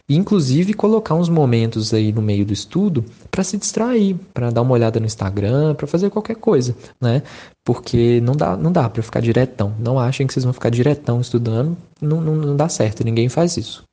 inclusive 0.10 0.74
colocar 0.74 1.16
uns 1.16 1.30
momentos 1.30 1.94
aí 1.94 2.12
no 2.12 2.22
meio 2.22 2.46
do 2.46 2.54
estudo 2.54 3.06
para 3.32 3.44
se 3.44 3.58
distrair, 3.58 4.16
para 4.34 4.50
dar 4.50 4.62
uma 4.62 4.74
olhada 4.74 5.00
no 5.00 5.06
Instagram, 5.06 5.76
para 5.76 5.88
fazer 5.88 6.10
qualquer 6.10 6.36
coisa, 6.36 6.76
né? 7.00 7.24
Porque 7.64 8.20
não 8.22 8.36
dá, 8.36 8.58
não 8.58 8.72
dá 8.72 8.90
para 8.90 9.02
ficar 9.02 9.22
diretão. 9.22 9.74
Não 9.80 9.98
achem 9.98 10.28
que 10.28 10.34
vocês 10.34 10.44
vão 10.44 10.54
ficar 10.54 10.70
diretão 10.70 11.22
estudando, 11.22 11.78
não, 12.02 12.20
não, 12.22 12.36
não 12.36 12.56
dá 12.56 12.68
certo, 12.68 13.04
ninguém 13.04 13.30
faz 13.30 13.58
isso. 13.58 13.84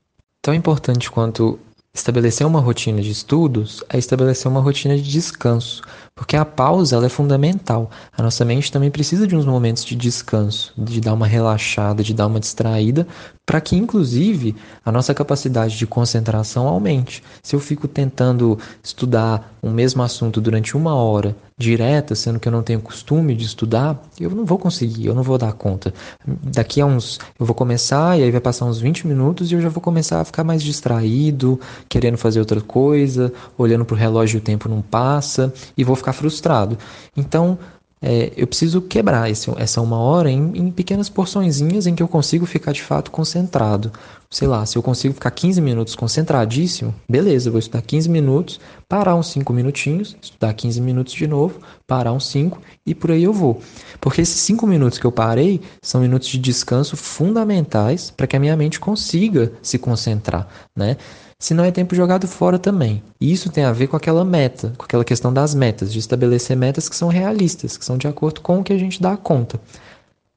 Tão 0.42 0.54
importante 0.54 1.10
quanto 1.10 1.58
Estabelecer 1.92 2.46
uma 2.46 2.60
rotina 2.60 3.02
de 3.02 3.10
estudos 3.10 3.82
é 3.88 3.98
estabelecer 3.98 4.48
uma 4.48 4.60
rotina 4.60 4.96
de 4.96 5.02
descanso, 5.02 5.82
porque 6.14 6.36
a 6.36 6.44
pausa 6.44 6.94
ela 6.94 7.06
é 7.06 7.08
fundamental. 7.08 7.90
A 8.16 8.22
nossa 8.22 8.44
mente 8.44 8.70
também 8.70 8.92
precisa 8.92 9.26
de 9.26 9.34
uns 9.34 9.44
momentos 9.44 9.84
de 9.84 9.96
descanso, 9.96 10.72
de 10.78 11.00
dar 11.00 11.14
uma 11.14 11.26
relaxada, 11.26 12.04
de 12.04 12.14
dar 12.14 12.28
uma 12.28 12.38
distraída, 12.38 13.08
para 13.50 13.60
que, 13.60 13.74
inclusive, 13.74 14.54
a 14.84 14.92
nossa 14.92 15.12
capacidade 15.12 15.76
de 15.76 15.84
concentração 15.84 16.68
aumente. 16.68 17.20
Se 17.42 17.56
eu 17.56 17.58
fico 17.58 17.88
tentando 17.88 18.56
estudar 18.80 19.56
um 19.60 19.72
mesmo 19.72 20.04
assunto 20.04 20.40
durante 20.40 20.76
uma 20.76 20.94
hora 20.94 21.34
direta, 21.58 22.14
sendo 22.14 22.38
que 22.38 22.46
eu 22.46 22.52
não 22.52 22.62
tenho 22.62 22.80
costume 22.80 23.34
de 23.34 23.44
estudar, 23.44 24.00
eu 24.20 24.30
não 24.30 24.44
vou 24.44 24.56
conseguir, 24.56 25.06
eu 25.06 25.16
não 25.16 25.24
vou 25.24 25.36
dar 25.36 25.52
conta. 25.52 25.92
Daqui 26.24 26.80
a 26.80 26.86
uns. 26.86 27.18
Eu 27.40 27.44
vou 27.44 27.52
começar 27.52 28.16
e 28.16 28.22
aí 28.22 28.30
vai 28.30 28.40
passar 28.40 28.66
uns 28.66 28.78
20 28.78 29.08
minutos 29.08 29.50
e 29.50 29.56
eu 29.56 29.60
já 29.60 29.68
vou 29.68 29.82
começar 29.82 30.20
a 30.20 30.24
ficar 30.24 30.44
mais 30.44 30.62
distraído, 30.62 31.58
querendo 31.88 32.18
fazer 32.18 32.38
outra 32.38 32.60
coisa, 32.60 33.32
olhando 33.58 33.84
para 33.84 33.94
o 33.94 33.98
relógio 33.98 34.36
e 34.36 34.38
o 34.38 34.44
tempo 34.44 34.68
não 34.68 34.80
passa, 34.80 35.52
e 35.76 35.82
vou 35.82 35.96
ficar 35.96 36.12
frustrado. 36.12 36.78
Então, 37.16 37.58
é, 38.02 38.32
eu 38.34 38.46
preciso 38.46 38.80
quebrar 38.80 39.30
esse, 39.30 39.50
essa 39.58 39.80
uma 39.80 39.98
hora 39.98 40.30
em, 40.30 40.52
em 40.54 40.70
pequenas 40.70 41.10
porçõezinhas 41.10 41.86
em 41.86 41.94
que 41.94 42.02
eu 42.02 42.08
consigo 42.08 42.46
ficar 42.46 42.72
de 42.72 42.82
fato 42.82 43.10
concentrado. 43.10 43.92
Sei 44.30 44.48
lá, 44.48 44.64
se 44.64 44.78
eu 44.78 44.82
consigo 44.82 45.12
ficar 45.12 45.30
15 45.30 45.60
minutos 45.60 45.94
concentradíssimo, 45.94 46.94
beleza, 47.08 47.48
eu 47.48 47.52
vou 47.52 47.58
estudar 47.58 47.82
15 47.82 48.08
minutos, 48.08 48.60
parar 48.88 49.16
uns 49.16 49.26
5 49.32 49.52
minutinhos, 49.52 50.16
estudar 50.22 50.54
15 50.54 50.80
minutos 50.80 51.12
de 51.12 51.26
novo, 51.26 51.60
parar 51.86 52.12
uns 52.12 52.26
5 52.28 52.58
e 52.86 52.94
por 52.94 53.10
aí 53.10 53.24
eu 53.24 53.32
vou. 53.32 53.60
Porque 54.00 54.22
esses 54.22 54.40
5 54.40 54.66
minutos 54.66 54.98
que 54.98 55.04
eu 55.04 55.12
parei 55.12 55.60
são 55.82 56.00
minutos 56.00 56.28
de 56.28 56.38
descanso 56.38 56.96
fundamentais 56.96 58.10
para 58.10 58.26
que 58.26 58.36
a 58.36 58.40
minha 58.40 58.56
mente 58.56 58.80
consiga 58.80 59.52
se 59.60 59.78
concentrar, 59.78 60.48
né? 60.74 60.96
Se 61.40 61.54
não 61.54 61.64
é 61.64 61.70
tempo 61.70 61.94
jogado 61.94 62.28
fora 62.28 62.58
também. 62.58 63.02
E 63.18 63.32
isso 63.32 63.50
tem 63.50 63.64
a 63.64 63.72
ver 63.72 63.86
com 63.86 63.96
aquela 63.96 64.24
meta, 64.26 64.74
com 64.76 64.84
aquela 64.84 65.04
questão 65.04 65.32
das 65.32 65.54
metas, 65.54 65.90
de 65.90 65.98
estabelecer 65.98 66.54
metas 66.54 66.86
que 66.86 66.94
são 66.94 67.08
realistas, 67.08 67.78
que 67.78 67.84
são 67.84 67.96
de 67.96 68.06
acordo 68.06 68.42
com 68.42 68.60
o 68.60 68.62
que 68.62 68.74
a 68.74 68.78
gente 68.78 69.00
dá 69.00 69.16
conta. 69.16 69.58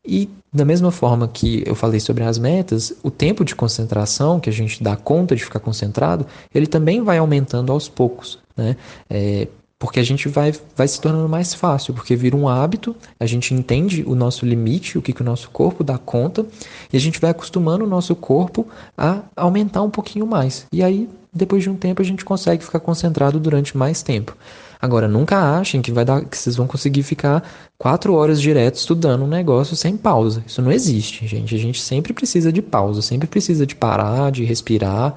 E 0.06 0.30
da 0.52 0.64
mesma 0.64 0.92
forma 0.92 1.28
que 1.28 1.62
eu 1.66 1.76
falei 1.76 2.00
sobre 2.00 2.24
as 2.24 2.38
metas, 2.38 2.94
o 3.04 3.12
tempo 3.12 3.44
de 3.44 3.54
concentração 3.54 4.40
que 4.40 4.50
a 4.50 4.54
gente 4.54 4.82
dá 4.82 4.96
conta 4.96 5.36
de 5.36 5.44
ficar 5.44 5.60
concentrado, 5.60 6.26
ele 6.56 6.68
também 6.68 7.02
vai 7.04 7.18
aumentando 7.18 7.72
aos 7.72 7.90
poucos. 7.90 8.40
Né? 8.56 8.78
É, 9.10 9.48
porque 9.84 10.00
a 10.00 10.04
gente 10.04 10.30
vai, 10.30 10.54
vai 10.78 10.88
se 10.88 11.02
tornando 11.02 11.28
mais 11.28 11.54
fácil, 11.54 11.94
porque 11.94 12.16
vira 12.16 12.38
um 12.38 12.48
hábito, 12.48 12.96
a 13.20 13.26
gente 13.26 13.54
entende 13.54 14.02
o 14.08 14.16
nosso 14.16 14.46
limite, 14.46 14.98
o 14.98 15.02
que, 15.02 15.12
que 15.12 15.22
o 15.22 15.26
nosso 15.26 15.50
corpo 15.50 15.84
dá 15.84 15.98
conta, 15.98 16.46
e 16.94 16.96
a 16.96 17.00
gente 17.02 17.20
vai 17.20 17.32
acostumando 17.32 17.84
o 17.84 17.88
nosso 17.88 18.16
corpo 18.16 18.66
a 18.98 19.24
aumentar 19.36 19.82
um 19.82 19.90
pouquinho 19.90 20.26
mais. 20.26 20.66
E 20.72 20.82
aí, 20.82 21.10
depois 21.34 21.64
de 21.64 21.70
um 21.70 21.76
tempo, 21.76 22.02
a 22.02 22.06
gente 22.06 22.24
consegue 22.24 22.64
ficar 22.64 22.80
concentrado 22.80 23.42
durante 23.42 23.76
mais 23.76 24.02
tempo. 24.02 24.38
Agora, 24.82 25.06
nunca 25.06 25.60
achem 25.60 25.82
que, 25.82 25.92
vai 25.92 26.06
dar, 26.06 26.24
que 26.24 26.38
vocês 26.38 26.56
vão 26.56 26.66
conseguir 26.66 27.04
ficar 27.04 27.44
quatro 27.78 28.14
horas 28.14 28.40
direto 28.40 28.76
estudando 28.76 29.24
um 29.24 29.28
negócio 29.28 29.76
sem 29.76 29.98
pausa. 29.98 30.42
Isso 30.48 30.62
não 30.62 30.72
existe, 30.72 31.28
gente. 31.28 31.54
A 31.56 31.58
gente 31.58 31.82
sempre 31.82 32.14
precisa 32.14 32.54
de 32.54 32.62
pausa, 32.62 33.02
sempre 33.02 33.28
precisa 33.28 33.66
de 33.66 33.76
parar, 33.76 34.32
de 34.32 34.46
respirar 34.46 35.16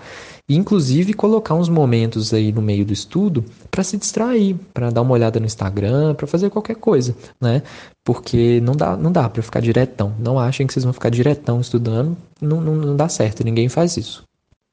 inclusive 0.54 1.12
colocar 1.12 1.54
uns 1.54 1.68
momentos 1.68 2.32
aí 2.32 2.52
no 2.52 2.62
meio 2.62 2.84
do 2.84 2.92
estudo 2.92 3.44
para 3.70 3.82
se 3.82 3.96
distrair, 3.96 4.56
para 4.72 4.90
dar 4.90 5.02
uma 5.02 5.12
olhada 5.12 5.40
no 5.40 5.46
Instagram, 5.46 6.14
para 6.14 6.26
fazer 6.26 6.50
qualquer 6.50 6.76
coisa, 6.76 7.16
né? 7.40 7.62
Porque 8.04 8.60
não 8.60 8.74
dá, 8.76 8.96
não 8.96 9.10
dá 9.10 9.28
para 9.28 9.42
ficar 9.42 9.60
diretão. 9.60 10.14
Não 10.18 10.38
achem 10.38 10.66
que 10.66 10.72
vocês 10.72 10.84
vão 10.84 10.92
ficar 10.92 11.10
diretão 11.10 11.60
estudando, 11.60 12.16
não, 12.40 12.60
não, 12.60 12.74
não 12.76 12.96
dá 12.96 13.08
certo, 13.08 13.42
ninguém 13.44 13.68
faz 13.68 13.96
isso. 13.96 14.22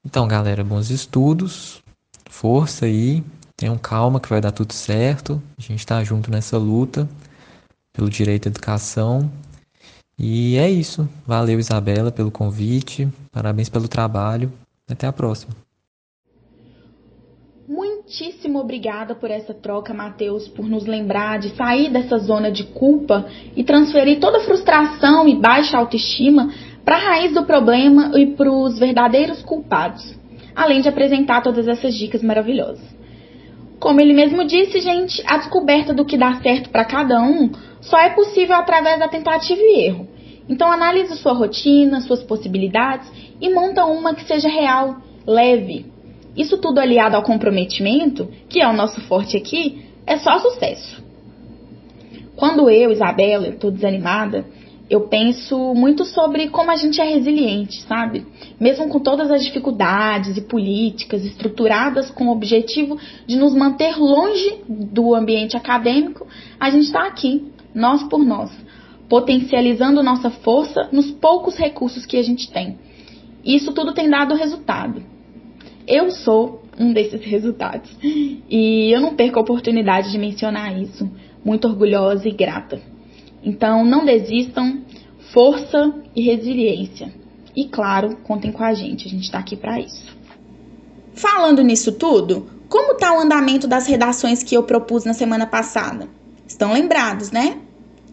Então, 0.06 0.28
galera, 0.28 0.62
bons 0.62 0.90
estudos, 0.90 1.82
força 2.30 2.84
aí, 2.84 3.24
tenham 3.56 3.78
calma 3.78 4.20
que 4.20 4.28
vai 4.28 4.40
dar 4.40 4.52
tudo 4.52 4.72
certo. 4.72 5.42
A 5.58 5.62
gente 5.62 5.80
está 5.80 6.02
junto 6.04 6.30
nessa 6.30 6.58
luta 6.58 7.08
pelo 7.92 8.10
direito 8.10 8.46
à 8.46 8.50
educação. 8.50 9.30
E 10.18 10.56
é 10.56 10.70
isso. 10.70 11.08
Valeu, 11.26 11.58
Isabela, 11.58 12.12
pelo 12.12 12.30
convite. 12.30 13.08
Parabéns 13.32 13.68
pelo 13.68 13.88
trabalho. 13.88 14.52
Até 14.88 15.06
a 15.06 15.12
próxima. 15.12 15.54
Muitíssimo 18.16 18.60
obrigada 18.60 19.16
por 19.16 19.28
essa 19.28 19.52
troca, 19.52 19.92
Matheus, 19.92 20.46
por 20.46 20.68
nos 20.68 20.86
lembrar 20.86 21.40
de 21.40 21.48
sair 21.56 21.90
dessa 21.90 22.16
zona 22.18 22.48
de 22.48 22.62
culpa 22.62 23.26
e 23.56 23.64
transferir 23.64 24.20
toda 24.20 24.38
a 24.38 24.42
frustração 24.42 25.26
e 25.26 25.34
baixa 25.34 25.76
autoestima 25.76 26.48
para 26.84 26.94
a 26.94 27.00
raiz 27.00 27.34
do 27.34 27.42
problema 27.42 28.12
e 28.16 28.26
para 28.26 28.48
os 28.52 28.78
verdadeiros 28.78 29.42
culpados, 29.42 30.14
além 30.54 30.80
de 30.80 30.88
apresentar 30.88 31.42
todas 31.42 31.66
essas 31.66 31.92
dicas 31.92 32.22
maravilhosas. 32.22 32.84
Como 33.80 34.00
ele 34.00 34.12
mesmo 34.12 34.44
disse, 34.44 34.78
gente, 34.80 35.20
a 35.26 35.38
descoberta 35.38 35.92
do 35.92 36.04
que 36.04 36.16
dá 36.16 36.36
certo 36.36 36.70
para 36.70 36.84
cada 36.84 37.20
um 37.20 37.50
só 37.80 37.98
é 37.98 38.10
possível 38.10 38.54
através 38.54 38.96
da 38.96 39.08
tentativa 39.08 39.60
e 39.60 39.86
erro. 39.86 40.06
Então 40.48 40.70
analise 40.70 41.16
sua 41.16 41.32
rotina, 41.32 42.00
suas 42.00 42.22
possibilidades 42.22 43.10
e 43.40 43.52
monta 43.52 43.84
uma 43.84 44.14
que 44.14 44.24
seja 44.24 44.48
real, 44.48 44.98
leve. 45.26 45.93
Isso 46.36 46.58
tudo 46.58 46.80
aliado 46.80 47.16
ao 47.16 47.22
comprometimento, 47.22 48.28
que 48.48 48.60
é 48.60 48.68
o 48.68 48.72
nosso 48.72 49.00
forte 49.02 49.36
aqui, 49.36 49.84
é 50.06 50.16
só 50.18 50.38
sucesso. 50.38 51.02
Quando 52.36 52.68
eu, 52.68 52.90
Isabela, 52.90 53.48
estou 53.48 53.70
desanimada, 53.70 54.44
eu 54.90 55.02
penso 55.02 55.72
muito 55.74 56.04
sobre 56.04 56.48
como 56.48 56.70
a 56.70 56.76
gente 56.76 57.00
é 57.00 57.04
resiliente, 57.04 57.82
sabe? 57.82 58.26
Mesmo 58.60 58.88
com 58.88 59.00
todas 59.00 59.30
as 59.30 59.42
dificuldades 59.42 60.36
e 60.36 60.42
políticas 60.42 61.24
estruturadas 61.24 62.10
com 62.10 62.26
o 62.26 62.32
objetivo 62.32 62.98
de 63.26 63.36
nos 63.36 63.54
manter 63.54 63.96
longe 63.96 64.60
do 64.68 65.14
ambiente 65.14 65.56
acadêmico, 65.56 66.26
a 66.60 66.68
gente 66.70 66.84
está 66.84 67.06
aqui, 67.06 67.50
nós 67.74 68.02
por 68.02 68.22
nós, 68.24 68.50
potencializando 69.08 70.02
nossa 70.02 70.30
força 70.30 70.88
nos 70.92 71.10
poucos 71.10 71.56
recursos 71.56 72.04
que 72.04 72.16
a 72.16 72.22
gente 72.22 72.50
tem. 72.50 72.78
Isso 73.44 73.72
tudo 73.72 73.94
tem 73.94 74.08
dado 74.10 74.34
resultado. 74.34 75.13
Eu 75.86 76.10
sou 76.10 76.62
um 76.78 76.92
desses 76.92 77.20
resultados 77.24 77.90
e 78.02 78.90
eu 78.94 79.00
não 79.00 79.14
perco 79.14 79.38
a 79.38 79.42
oportunidade 79.42 80.10
de 80.10 80.18
mencionar 80.18 80.80
isso, 80.80 81.10
muito 81.44 81.68
orgulhosa 81.68 82.28
e 82.28 82.32
grata. 82.32 82.80
Então, 83.42 83.84
não 83.84 84.04
desistam, 84.04 84.82
força 85.32 85.94
e 86.16 86.22
resiliência. 86.22 87.12
E 87.54 87.66
claro, 87.66 88.16
contem 88.24 88.50
com 88.50 88.64
a 88.64 88.72
gente, 88.72 89.06
a 89.06 89.10
gente 89.10 89.24
está 89.24 89.38
aqui 89.38 89.56
para 89.56 89.78
isso. 89.78 90.16
Falando 91.12 91.62
nisso 91.62 91.92
tudo, 91.92 92.46
como 92.68 92.94
está 92.94 93.16
o 93.16 93.20
andamento 93.20 93.68
das 93.68 93.86
redações 93.86 94.42
que 94.42 94.56
eu 94.56 94.62
propus 94.62 95.04
na 95.04 95.12
semana 95.12 95.46
passada? 95.46 96.08
Estão 96.46 96.72
lembrados, 96.72 97.30
né? 97.30 97.58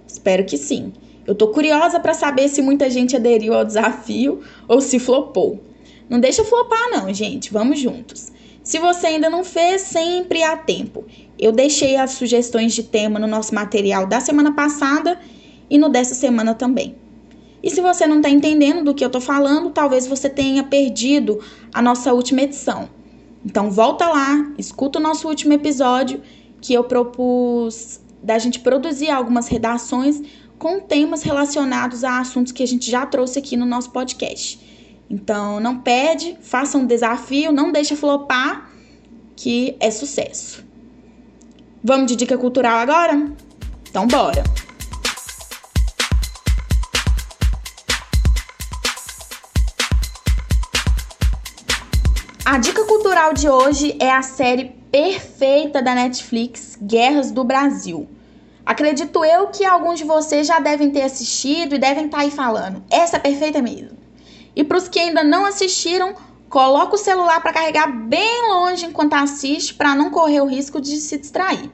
Espero 0.05 0.45
que 0.45 0.57
sim. 0.57 0.91
Eu 1.25 1.33
tô 1.33 1.47
curiosa 1.47 1.99
para 1.99 2.13
saber 2.13 2.49
se 2.49 2.61
muita 2.61 2.89
gente 2.89 3.15
aderiu 3.15 3.53
ao 3.53 3.63
desafio 3.63 4.41
ou 4.67 4.81
se 4.81 4.99
flopou. 4.99 5.70
Não 6.11 6.19
deixa 6.19 6.43
flopar 6.43 6.89
não, 6.91 7.13
gente. 7.13 7.53
Vamos 7.53 7.79
juntos. 7.79 8.33
Se 8.61 8.77
você 8.79 9.07
ainda 9.07 9.29
não 9.29 9.45
fez, 9.45 9.83
sempre 9.83 10.43
há 10.43 10.57
tempo. 10.57 11.05
Eu 11.39 11.53
deixei 11.53 11.95
as 11.95 12.11
sugestões 12.11 12.73
de 12.73 12.83
tema 12.83 13.17
no 13.17 13.27
nosso 13.27 13.55
material 13.55 14.05
da 14.05 14.19
semana 14.19 14.53
passada 14.53 15.17
e 15.69 15.77
no 15.77 15.87
dessa 15.87 16.13
semana 16.13 16.53
também. 16.53 16.97
E 17.63 17.69
se 17.69 17.79
você 17.79 18.05
não 18.05 18.17
está 18.17 18.29
entendendo 18.29 18.83
do 18.83 18.93
que 18.93 19.05
eu 19.05 19.07
estou 19.07 19.21
falando, 19.21 19.69
talvez 19.69 20.05
você 20.05 20.29
tenha 20.29 20.65
perdido 20.65 21.39
a 21.73 21.81
nossa 21.81 22.11
última 22.11 22.41
edição. 22.41 22.89
Então 23.45 23.71
volta 23.71 24.05
lá, 24.05 24.51
escuta 24.57 24.99
o 24.99 25.01
nosso 25.01 25.29
último 25.29 25.53
episódio 25.53 26.21
que 26.59 26.73
eu 26.73 26.83
propus 26.83 28.01
da 28.21 28.37
gente 28.37 28.59
produzir 28.59 29.09
algumas 29.09 29.47
redações 29.47 30.21
com 30.59 30.81
temas 30.81 31.23
relacionados 31.23 32.03
a 32.03 32.19
assuntos 32.19 32.51
que 32.51 32.61
a 32.61 32.67
gente 32.67 32.91
já 32.91 33.05
trouxe 33.05 33.39
aqui 33.39 33.55
no 33.55 33.65
nosso 33.65 33.91
podcast. 33.91 34.59
Então 35.11 35.59
não 35.59 35.77
perde, 35.77 36.37
faça 36.41 36.77
um 36.77 36.85
desafio, 36.85 37.51
não 37.51 37.69
deixa 37.69 37.97
flopar, 37.97 38.71
que 39.35 39.75
é 39.77 39.91
sucesso. 39.91 40.63
Vamos 41.83 42.07
de 42.07 42.15
dica 42.15 42.37
cultural 42.37 42.77
agora? 42.77 43.29
Então 43.89 44.07
bora! 44.07 44.41
A 52.45 52.57
dica 52.57 52.85
cultural 52.85 53.33
de 53.33 53.49
hoje 53.49 53.97
é 53.99 54.11
a 54.11 54.21
série 54.21 54.75
perfeita 54.89 55.81
da 55.81 55.93
Netflix, 55.93 56.77
Guerras 56.81 57.31
do 57.31 57.43
Brasil. 57.43 58.07
Acredito 58.65 59.25
eu 59.25 59.47
que 59.47 59.65
alguns 59.65 59.99
de 59.99 60.05
vocês 60.05 60.47
já 60.47 60.61
devem 60.61 60.89
ter 60.89 61.01
assistido 61.01 61.75
e 61.75 61.79
devem 61.79 62.05
estar 62.05 62.19
tá 62.19 62.23
aí 62.23 62.31
falando. 62.31 62.81
Essa 62.89 63.17
é 63.17 63.19
perfeita 63.19 63.61
mesmo. 63.61 64.00
E 64.55 64.63
para 64.63 64.77
os 64.77 64.87
que 64.87 64.99
ainda 64.99 65.23
não 65.23 65.45
assistiram, 65.45 66.15
Coloca 66.51 66.95
o 66.95 66.97
celular 66.97 67.39
para 67.41 67.53
carregar 67.53 67.87
bem 67.87 68.49
longe 68.49 68.85
enquanto 68.85 69.13
assiste 69.13 69.73
para 69.73 69.95
não 69.95 70.09
correr 70.09 70.41
o 70.41 70.45
risco 70.45 70.81
de 70.81 70.97
se 70.97 71.17
distrair. 71.17 71.71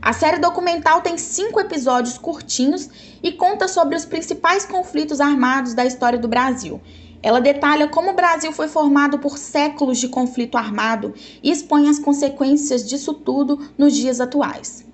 A 0.00 0.12
série 0.12 0.38
documental 0.38 1.00
tem 1.00 1.18
cinco 1.18 1.58
episódios 1.58 2.16
curtinhos 2.16 2.88
e 3.20 3.32
conta 3.32 3.66
sobre 3.66 3.96
os 3.96 4.04
principais 4.04 4.64
conflitos 4.64 5.20
armados 5.20 5.74
da 5.74 5.84
história 5.84 6.20
do 6.20 6.28
Brasil. 6.28 6.80
Ela 7.20 7.40
detalha 7.40 7.88
como 7.88 8.12
o 8.12 8.14
Brasil 8.14 8.52
foi 8.52 8.68
formado 8.68 9.18
por 9.18 9.36
séculos 9.36 9.98
de 9.98 10.06
conflito 10.06 10.56
armado 10.56 11.12
e 11.42 11.50
expõe 11.50 11.88
as 11.88 11.98
consequências 11.98 12.88
disso 12.88 13.12
tudo 13.12 13.58
nos 13.76 13.92
dias 13.92 14.20
atuais. 14.20 14.86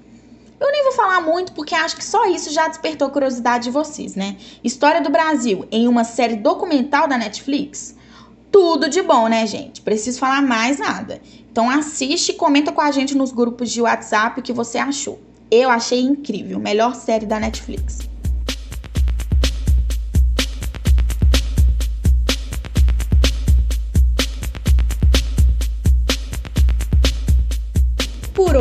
Eu 0.58 0.72
nem 0.72 0.84
vou 0.84 0.92
falar 0.92 1.20
muito 1.20 1.52
porque 1.52 1.74
acho 1.74 1.96
que 1.96 2.04
só 2.04 2.26
isso 2.26 2.50
já 2.50 2.66
despertou 2.68 3.10
curiosidade 3.10 3.64
de 3.64 3.70
vocês, 3.70 4.14
né? 4.14 4.36
História 4.64 5.02
do 5.02 5.10
Brasil 5.10 5.66
em 5.70 5.86
uma 5.86 6.04
série 6.04 6.36
documental 6.36 7.06
da 7.06 7.18
Netflix? 7.18 7.96
tudo 8.56 8.88
de 8.88 9.02
bom, 9.02 9.28
né, 9.28 9.46
gente? 9.46 9.82
Preciso 9.82 10.18
falar 10.18 10.40
mais 10.40 10.78
nada. 10.78 11.20
Então 11.52 11.68
assiste 11.68 12.30
e 12.30 12.34
comenta 12.34 12.72
com 12.72 12.80
a 12.80 12.90
gente 12.90 13.14
nos 13.14 13.30
grupos 13.30 13.70
de 13.70 13.82
WhatsApp 13.82 14.40
o 14.40 14.42
que 14.42 14.50
você 14.50 14.78
achou. 14.78 15.20
Eu 15.50 15.68
achei 15.68 16.00
incrível, 16.00 16.58
melhor 16.58 16.94
série 16.94 17.26
da 17.26 17.38
Netflix. 17.38 17.98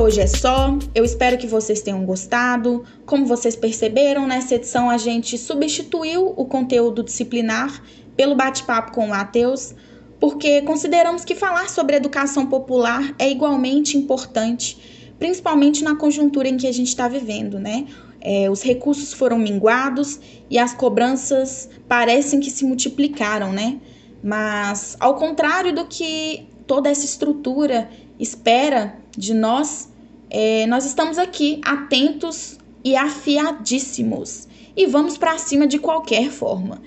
Hoje 0.06 0.22
é 0.22 0.28
só. 0.28 0.78
Eu 0.94 1.04
espero 1.04 1.36
que 1.36 1.48
vocês 1.48 1.82
tenham 1.82 2.06
gostado. 2.06 2.84
Como 3.08 3.26
vocês 3.26 3.56
perceberam, 3.56 4.28
nessa 4.28 4.54
edição 4.54 4.88
a 4.88 4.98
gente 4.98 5.36
substituiu 5.36 6.32
o 6.38 6.46
conteúdo 6.46 7.02
disciplinar 7.02 7.82
pelo 8.16 8.36
bate-papo 8.36 8.92
com 8.92 9.06
o 9.06 9.10
Matheus, 9.10 9.74
porque 10.20 10.62
consideramos 10.62 11.26
que 11.26 11.34
falar 11.34 11.70
sobre 11.70 11.96
educação 11.96 12.46
popular 12.46 13.16
é 13.18 13.32
igualmente 13.32 13.98
importante, 13.98 14.78
principalmente 15.18 15.84
na 15.84 15.96
conjuntura 15.96 16.48
em 16.48 16.56
que 16.56 16.68
a 16.68 16.72
gente 16.72 16.90
está 16.90 17.08
vivendo, 17.08 17.60
né? 17.60 17.88
É, 18.22 18.48
os 18.48 18.62
recursos 18.62 19.12
foram 19.12 19.40
minguados 19.40 20.20
e 20.52 20.60
as 20.60 20.76
cobranças 20.76 21.68
parecem 21.88 22.40
que 22.40 22.52
se 22.52 22.64
multiplicaram, 22.64 23.52
né? 23.52 23.80
Mas, 24.24 24.96
ao 25.00 25.16
contrário 25.16 25.74
do 25.74 25.86
que 25.86 26.48
toda 26.68 26.90
essa 26.90 27.06
estrutura 27.06 27.90
espera 28.20 28.98
de 29.18 29.34
nós, 29.34 29.90
é, 30.38 30.68
nós 30.68 30.84
estamos 30.84 31.18
aqui 31.18 31.62
atentos 31.64 32.58
e 32.84 32.98
afiadíssimos 32.98 34.50
e 34.76 34.86
vamos 34.86 35.18
para 35.18 35.38
cima 35.38 35.66
de 35.66 35.80
qualquer 35.80 36.30
forma. 36.30 36.82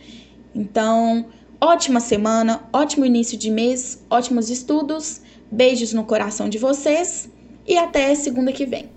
Então, 0.54 1.24
ótima 1.58 1.98
semana, 1.98 2.68
ótimo 2.70 3.06
início 3.06 3.38
de 3.38 3.50
mês, 3.50 4.04
ótimos 4.10 4.50
estudos, 4.50 5.22
beijos 5.50 5.94
no 5.94 6.04
coração 6.04 6.46
de 6.46 6.58
vocês 6.58 7.30
e 7.66 7.78
até 7.78 8.14
segunda 8.14 8.52
que 8.52 8.66
vem. 8.66 8.90